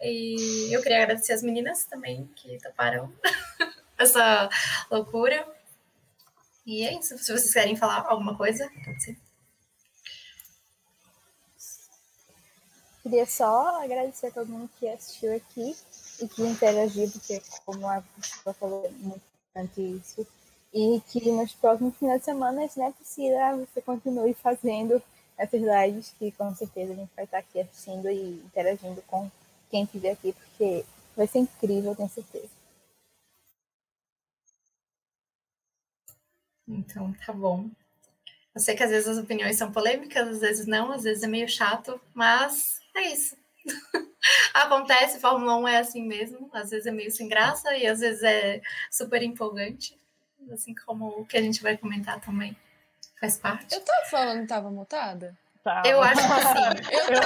E 0.00 0.68
eu 0.70 0.82
queria 0.82 1.02
agradecer 1.02 1.32
as 1.32 1.42
meninas 1.42 1.86
também 1.86 2.28
que 2.36 2.58
toparam 2.58 3.10
essa 3.98 4.48
loucura. 4.90 5.46
E 6.64 6.84
é 6.84 6.98
isso. 6.98 7.16
Se 7.18 7.32
vocês 7.32 7.52
querem 7.52 7.76
falar 7.76 8.04
alguma 8.08 8.36
coisa, 8.36 8.68
pode 8.84 9.02
ser. 9.02 9.16
Queria 13.02 13.26
só 13.26 13.84
agradecer 13.84 14.26
a 14.26 14.30
todo 14.32 14.48
mundo 14.48 14.68
que 14.80 14.88
assistiu 14.88 15.34
aqui 15.36 15.76
e 16.20 16.26
que 16.26 16.42
interagiu, 16.42 17.08
porque, 17.10 17.40
como 17.64 17.86
a 17.86 18.02
pessoa 18.16 18.54
falou, 18.54 18.84
é 18.84 18.90
muito 18.90 19.22
importante 19.54 19.80
isso. 19.80 20.26
E 20.74 21.00
que 21.08 21.30
nos 21.30 21.52
próximos 21.52 21.96
finais 21.96 22.18
de 22.18 22.24
semana, 22.24 22.68
se 22.68 22.78
não 22.80 22.86
é 22.86 22.90
possível, 22.90 23.64
você 23.64 23.80
continue 23.80 24.34
fazendo 24.34 25.00
essas 25.38 25.60
lives, 25.60 26.14
que 26.18 26.32
com 26.32 26.52
certeza 26.54 26.94
a 26.94 26.96
gente 26.96 27.10
vai 27.14 27.24
estar 27.26 27.38
aqui 27.38 27.60
assistindo 27.60 28.10
e 28.10 28.42
interagindo 28.44 29.00
com 29.02 29.30
quem 29.70 29.84
estiver 29.84 30.10
aqui, 30.10 30.32
porque 30.32 30.84
vai 31.16 31.26
ser 31.28 31.38
incrível, 31.38 31.94
tenho 31.94 32.08
certeza. 32.08 32.55
Então, 36.68 37.12
tá 37.24 37.32
bom. 37.32 37.68
Eu 38.54 38.60
sei 38.60 38.74
que 38.74 38.82
às 38.82 38.90
vezes 38.90 39.08
as 39.08 39.18
opiniões 39.18 39.56
são 39.56 39.70
polêmicas, 39.70 40.28
às 40.28 40.40
vezes 40.40 40.66
não, 40.66 40.90
às 40.90 41.02
vezes 41.02 41.22
é 41.22 41.26
meio 41.26 41.48
chato, 41.48 42.00
mas 42.14 42.80
é 42.94 43.12
isso. 43.12 43.36
Acontece, 44.54 45.20
Fórmula 45.20 45.56
1 45.56 45.68
é 45.68 45.78
assim 45.78 46.02
mesmo, 46.02 46.48
às 46.52 46.70
vezes 46.70 46.86
é 46.86 46.90
meio 46.90 47.10
sem 47.10 47.28
graça 47.28 47.76
e 47.76 47.86
às 47.86 48.00
vezes 48.00 48.22
é 48.22 48.62
super 48.90 49.22
empolgante, 49.22 49.98
assim 50.50 50.74
como 50.74 51.08
o 51.08 51.26
que 51.26 51.36
a 51.36 51.42
gente 51.42 51.62
vai 51.62 51.76
comentar 51.76 52.18
também. 52.20 52.56
Faz 53.20 53.38
parte. 53.38 53.74
Eu 53.74 53.80
tava 53.82 54.04
falando 54.06 54.40
que 54.40 54.46
tava 54.46 54.70
mutada? 54.70 55.36
Tava. 55.62 55.88
Eu 55.88 56.00
acho 56.02 56.22
que 56.22 56.40
sim. 56.42 56.86
Eu, 57.10 57.22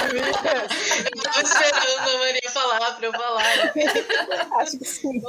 eu 1.04 1.22
tava 1.22 1.42
esperando 1.42 2.10
a 2.10 2.18
Maria 2.18 2.50
falar 2.50 2.92
pra 2.96 3.06
eu 3.06 3.12
falar. 3.12 3.44
acho 4.62 4.78
que 4.78 4.84
sim. 4.84 5.22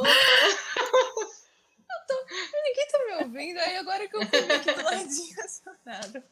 Me 3.11 3.23
ouvindo, 3.23 3.57
aí 3.59 3.77
agora 3.77 4.07
que 4.07 4.15
eu 4.15 4.25
fui 4.25 4.51
aqui 4.51 4.73
do 4.73 4.83
ladinho 4.83 5.35
acionado. 5.43 6.23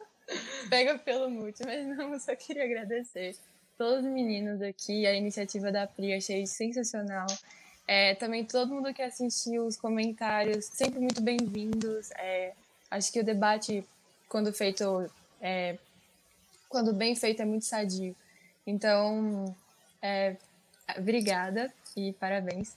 Pega 0.69 0.97
pelo 0.99 1.30
mute, 1.30 1.63
mas 1.65 1.86
não, 1.86 2.13
eu 2.13 2.19
só 2.19 2.36
queria 2.36 2.63
agradecer 2.63 3.36
todos 3.77 4.05
os 4.05 4.11
meninos 4.11 4.61
aqui, 4.61 5.07
a 5.07 5.13
iniciativa 5.13 5.71
da 5.71 5.88
Pri, 5.88 6.13
achei 6.13 6.45
sensacional. 6.45 7.27
É, 7.88 8.13
também 8.15 8.45
todo 8.45 8.73
mundo 8.73 8.93
que 8.93 9.01
assistiu, 9.01 9.65
os 9.65 9.75
comentários, 9.75 10.65
sempre 10.65 10.99
muito 10.99 11.21
bem-vindos. 11.21 12.11
É, 12.11 12.53
acho 12.91 13.11
que 13.11 13.19
o 13.19 13.23
debate, 13.23 13.84
quando 14.27 14.53
feito, 14.53 15.09
é, 15.41 15.77
quando 16.67 16.93
bem 16.93 17.15
feito, 17.15 17.41
é 17.41 17.45
muito 17.45 17.65
sadio. 17.65 18.15
Então, 18.67 19.55
é, 20.01 20.36
obrigada 20.95 21.73
e 21.97 22.13
parabéns 22.13 22.75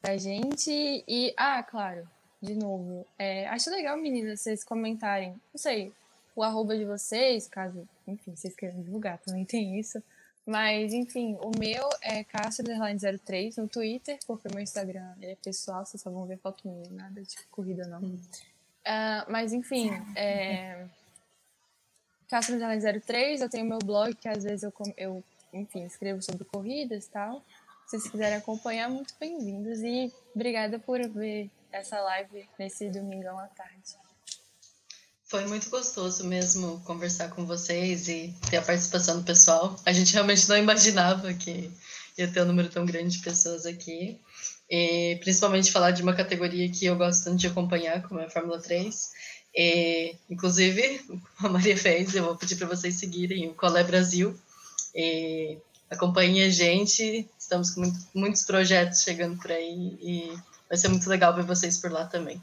pra 0.00 0.16
gente. 0.16 1.04
E, 1.06 1.34
ah, 1.36 1.62
claro, 1.62 2.08
de 2.44 2.54
novo. 2.54 3.06
É, 3.18 3.46
acho 3.48 3.70
legal, 3.70 3.96
meninas, 3.96 4.40
vocês 4.40 4.62
comentarem. 4.62 5.30
Não 5.52 5.58
sei, 5.58 5.92
o 6.36 6.42
arroba 6.42 6.76
de 6.76 6.84
vocês, 6.84 7.48
caso, 7.48 7.88
enfim, 8.06 8.36
vocês 8.36 8.54
queiram 8.54 8.80
divulgar, 8.82 9.18
também 9.18 9.44
tem 9.44 9.78
isso. 9.78 10.02
Mas, 10.46 10.92
enfim, 10.92 11.38
o 11.40 11.50
meu 11.58 11.88
é 12.02 12.22
Castro03 12.22 13.56
no 13.56 13.66
Twitter, 13.66 14.18
porque 14.26 14.46
o 14.48 14.50
meu 14.52 14.62
Instagram 14.62 15.14
é 15.22 15.36
pessoal, 15.36 15.86
vocês 15.86 16.02
só 16.02 16.10
vão 16.10 16.26
ver 16.26 16.38
foto 16.38 16.68
minha, 16.68 16.90
nada 16.90 17.22
de 17.22 17.34
corrida 17.50 17.86
não. 17.86 18.00
Uh, 18.00 19.24
mas, 19.28 19.54
enfim, 19.54 19.90
é... 20.14 20.86
Castro03, 22.30 23.40
eu 23.40 23.48
tenho 23.48 23.64
meu 23.64 23.78
blog, 23.78 24.14
que 24.14 24.28
às 24.28 24.44
vezes 24.44 24.64
eu, 24.64 24.72
eu 24.98 25.24
enfim, 25.52 25.84
escrevo 25.84 26.20
sobre 26.20 26.44
corridas 26.44 27.06
e 27.06 27.10
tal. 27.10 27.42
Se 27.86 27.98
vocês 27.98 28.10
quiserem 28.10 28.36
acompanhar, 28.36 28.90
muito 28.90 29.14
bem-vindos. 29.18 29.80
E 29.80 30.12
obrigada 30.34 30.78
por 30.78 31.00
ver 31.08 31.50
essa 31.74 32.00
live 32.00 32.48
nesse 32.56 32.88
domingão 32.88 33.36
à 33.38 33.48
tarde. 33.48 33.98
Foi 35.24 35.44
muito 35.46 35.68
gostoso 35.68 36.24
mesmo 36.24 36.80
conversar 36.84 37.30
com 37.30 37.44
vocês 37.44 38.06
e 38.08 38.32
ter 38.48 38.58
a 38.58 38.62
participação 38.62 39.18
do 39.18 39.24
pessoal. 39.24 39.74
A 39.84 39.92
gente 39.92 40.12
realmente 40.12 40.48
não 40.48 40.56
imaginava 40.56 41.34
que 41.34 41.68
ia 42.16 42.28
ter 42.28 42.42
um 42.42 42.44
número 42.44 42.68
tão 42.68 42.86
grande 42.86 43.16
de 43.16 43.24
pessoas 43.24 43.66
aqui. 43.66 44.20
E 44.70 45.16
principalmente 45.20 45.72
falar 45.72 45.90
de 45.90 46.02
uma 46.02 46.14
categoria 46.14 46.70
que 46.70 46.86
eu 46.86 46.96
gosto 46.96 47.24
tanto 47.24 47.38
de 47.38 47.48
acompanhar, 47.48 48.02
como 48.02 48.20
é 48.20 48.26
a 48.26 48.30
Fórmula 48.30 48.60
3. 48.60 49.12
E, 49.56 50.14
inclusive, 50.30 51.00
a 51.40 51.48
Maria 51.48 51.76
fez, 51.76 52.14
eu 52.14 52.24
vou 52.24 52.36
pedir 52.36 52.54
para 52.54 52.68
vocês 52.68 52.94
seguirem 52.94 53.48
o 53.48 53.54
Colé 53.54 53.82
Brasil. 53.82 54.38
E 54.94 55.58
acompanhem 55.90 56.44
a 56.44 56.50
gente, 56.50 57.28
estamos 57.36 57.72
com 57.72 57.80
muito, 57.80 57.98
muitos 58.14 58.44
projetos 58.44 59.02
chegando 59.02 59.36
por 59.40 59.50
aí 59.50 59.98
e 60.00 60.38
Vai 60.74 60.78
ser 60.80 60.88
muito 60.88 61.08
legal 61.08 61.32
ver 61.32 61.44
vocês 61.44 61.78
por 61.78 61.92
lá 61.92 62.04
também. 62.04 62.42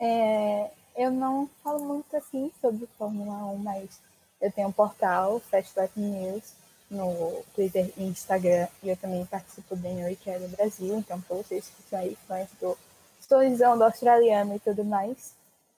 É, 0.00 0.68
eu 0.96 1.12
não 1.12 1.48
falo 1.62 1.78
muito 1.78 2.16
assim 2.16 2.50
sobre 2.60 2.88
Fórmula 2.98 3.36
1, 3.52 3.56
mas 3.58 4.00
eu 4.40 4.50
tenho 4.50 4.66
um 4.66 4.72
portal, 4.72 5.38
Fast 5.38 5.72
News, 5.94 6.54
no 6.90 7.44
Twitter 7.54 7.92
e 7.96 8.02
Instagram, 8.02 8.66
e 8.82 8.88
eu 8.88 8.96
também 8.96 9.24
participo 9.26 9.76
do 9.76 9.88
New 9.88 10.16
que 10.16 10.28
é 10.28 10.40
do 10.40 10.48
Brasil, 10.56 10.98
então 10.98 11.20
para 11.20 11.36
vocês 11.36 11.68
que 11.68 11.88
são 11.88 12.00
aí 12.00 12.18
fãs 12.26 12.48
do 12.60 12.76
Storyzão 13.20 13.78
do 13.78 13.84
australiano 13.84 14.56
e 14.56 14.58
tudo 14.58 14.84
mais, 14.84 15.34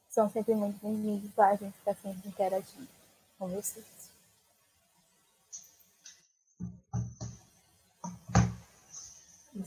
são 0.08 0.30
sempre 0.30 0.54
muito 0.54 0.78
bem-vindos 0.82 1.30
lá, 1.36 1.48
a 1.48 1.56
gente 1.56 1.76
está 1.80 1.92
sempre 1.92 2.26
interagindo 2.26 2.88
com 3.38 3.46
vocês. 3.48 3.84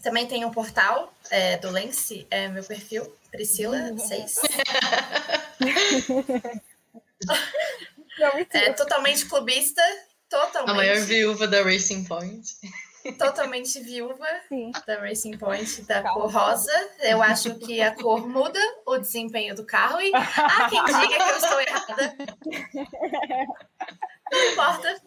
Também 0.01 0.27
tem 0.27 0.45
um 0.45 0.51
portal 0.51 1.13
é, 1.29 1.57
do 1.57 1.69
Lence, 1.69 2.25
é 2.29 2.47
meu 2.47 2.63
perfil, 2.63 3.13
Priscila6. 3.33 4.39
é 8.53 8.73
totalmente 8.73 9.25
clubista, 9.25 9.81
totalmente. 10.29 10.71
A 10.71 10.73
maior 10.73 10.97
viúva 11.01 11.47
da 11.47 11.63
Racing 11.63 12.05
Point. 12.05 12.55
Totalmente 13.17 13.79
viúva 13.79 14.27
Sim. 14.47 14.71
da 14.85 14.99
Racing 14.99 15.37
Point 15.37 15.81
da 15.83 16.03
Calma. 16.03 16.21
cor 16.21 16.31
rosa. 16.31 16.89
Eu 16.99 17.21
acho 17.21 17.55
que 17.55 17.81
a 17.81 17.95
cor 17.95 18.27
muda 18.27 18.59
o 18.85 18.97
desempenho 18.97 19.55
do 19.55 19.65
carro 19.65 19.99
e 19.99 20.11
há 20.13 20.69
quem 20.69 20.85
diga 20.85 21.07
que 21.07 21.31
eu 21.31 21.37
estou 21.37 21.61
errada. 21.61 22.15
Não 24.31 24.51
importa. 24.51 25.01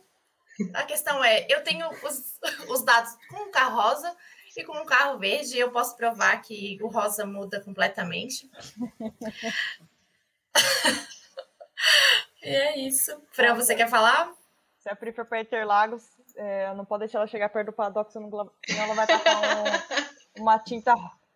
A 0.75 0.83
questão 0.85 1.23
é, 1.23 1.47
eu 1.49 1.63
tenho 1.63 1.89
os, 1.89 2.39
os 2.69 2.83
dados 2.85 3.13
com 3.29 3.49
o 3.49 3.51
carro 3.51 3.81
rosa 3.81 4.15
e 4.57 4.65
com 4.65 4.73
o 4.73 4.87
carro 4.87 5.19
verde, 5.19 5.59
eu 5.59 5.71
posso 5.71 5.97
provar 5.97 6.41
que 6.43 6.79
o 6.83 6.89
rosa 6.89 7.27
muda 7.27 7.61
completamente. 7.61 8.51
e 12.43 12.49
é 12.49 12.79
isso. 12.79 13.21
Fran, 13.33 13.55
você 13.55 13.75
quer 13.75 13.89
falar? 13.89 14.33
Se 14.79 14.89
a 14.89 14.97
Pri 14.97 15.13
for 15.13 15.25
para 15.25 15.41
Interlagos, 15.41 16.05
é, 16.37 16.73
não 16.75 16.85
pode 16.85 17.01
deixar 17.01 17.19
ela 17.19 17.27
chegar 17.27 17.49
perto 17.49 17.67
do 17.67 17.73
paddock, 17.73 18.13
senão 18.13 18.29
ela 18.29 18.95
vai 18.95 19.07
tacar 19.07 19.37
um, 19.37 20.39
uma 20.43 20.59
tinta 20.59 20.95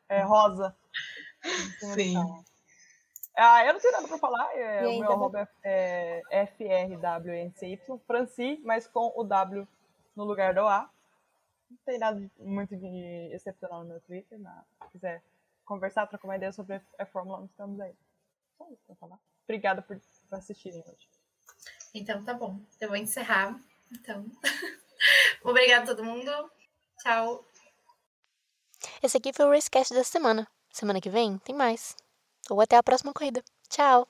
é, 0.09 0.23
rosa. 0.23 0.75
Sim. 1.95 2.17
Ah, 3.37 3.65
eu 3.65 3.73
não 3.73 3.81
tenho 3.81 3.93
nada 3.93 4.09
para 4.09 4.19
falar. 4.19 4.57
É, 4.57 4.87
o 4.87 4.99
meu 4.99 5.13
arroba 5.13 5.49
é, 5.63 6.23
é 6.31 6.47
FRWNCY, 6.47 7.81
Franci, 8.07 8.61
mas 8.65 8.87
com 8.87 9.13
o 9.17 9.23
W 9.23 9.67
no 10.17 10.25
lugar 10.25 10.55
do 10.55 10.67
A. 10.67 10.91
Não 11.71 11.79
tem 11.85 11.99
nada 11.99 12.31
muito 12.39 12.77
de 12.77 13.31
excepcional 13.33 13.83
no 13.83 13.91
meu 13.91 14.01
Twitter, 14.01 14.39
mas 14.39 14.65
se 14.83 14.91
quiser 14.93 15.23
conversar, 15.65 16.07
trocar 16.07 16.29
uma 16.29 16.37
ideia 16.37 16.53
sobre 16.53 16.81
a 16.99 17.07
Fórmula 17.07 17.41
1, 17.41 17.45
estamos 17.47 17.81
aí. 17.81 17.95
Só 18.57 18.67
isso 18.71 18.83
pra 18.87 18.97
falar. 18.97 19.19
Obrigada 19.45 19.83
por 19.83 20.01
assistirem 20.33 20.83
hoje. 20.87 21.09
Então 21.95 22.25
tá 22.25 22.35
bom. 22.35 22.61
Eu 22.81 22.89
vou 22.89 22.97
encerrar. 22.97 23.59
Então. 23.93 24.27
Obrigada 25.43 25.85
a 25.85 25.95
todo 25.95 26.05
mundo. 26.05 26.31
Tchau. 26.99 27.45
Esse 29.03 29.17
aqui 29.17 29.33
foi 29.33 29.47
o 29.47 29.51
Racecast 29.51 29.95
da 29.95 30.05
semana. 30.05 30.47
Semana 30.71 31.01
que 31.01 31.11
vem 31.11 31.39
tem 31.39 31.55
mais. 31.55 31.97
Ou 32.51 32.61
até 32.61 32.77
a 32.77 32.83
próxima 32.83 33.13
corrida. 33.13 33.43
Tchau! 33.69 34.09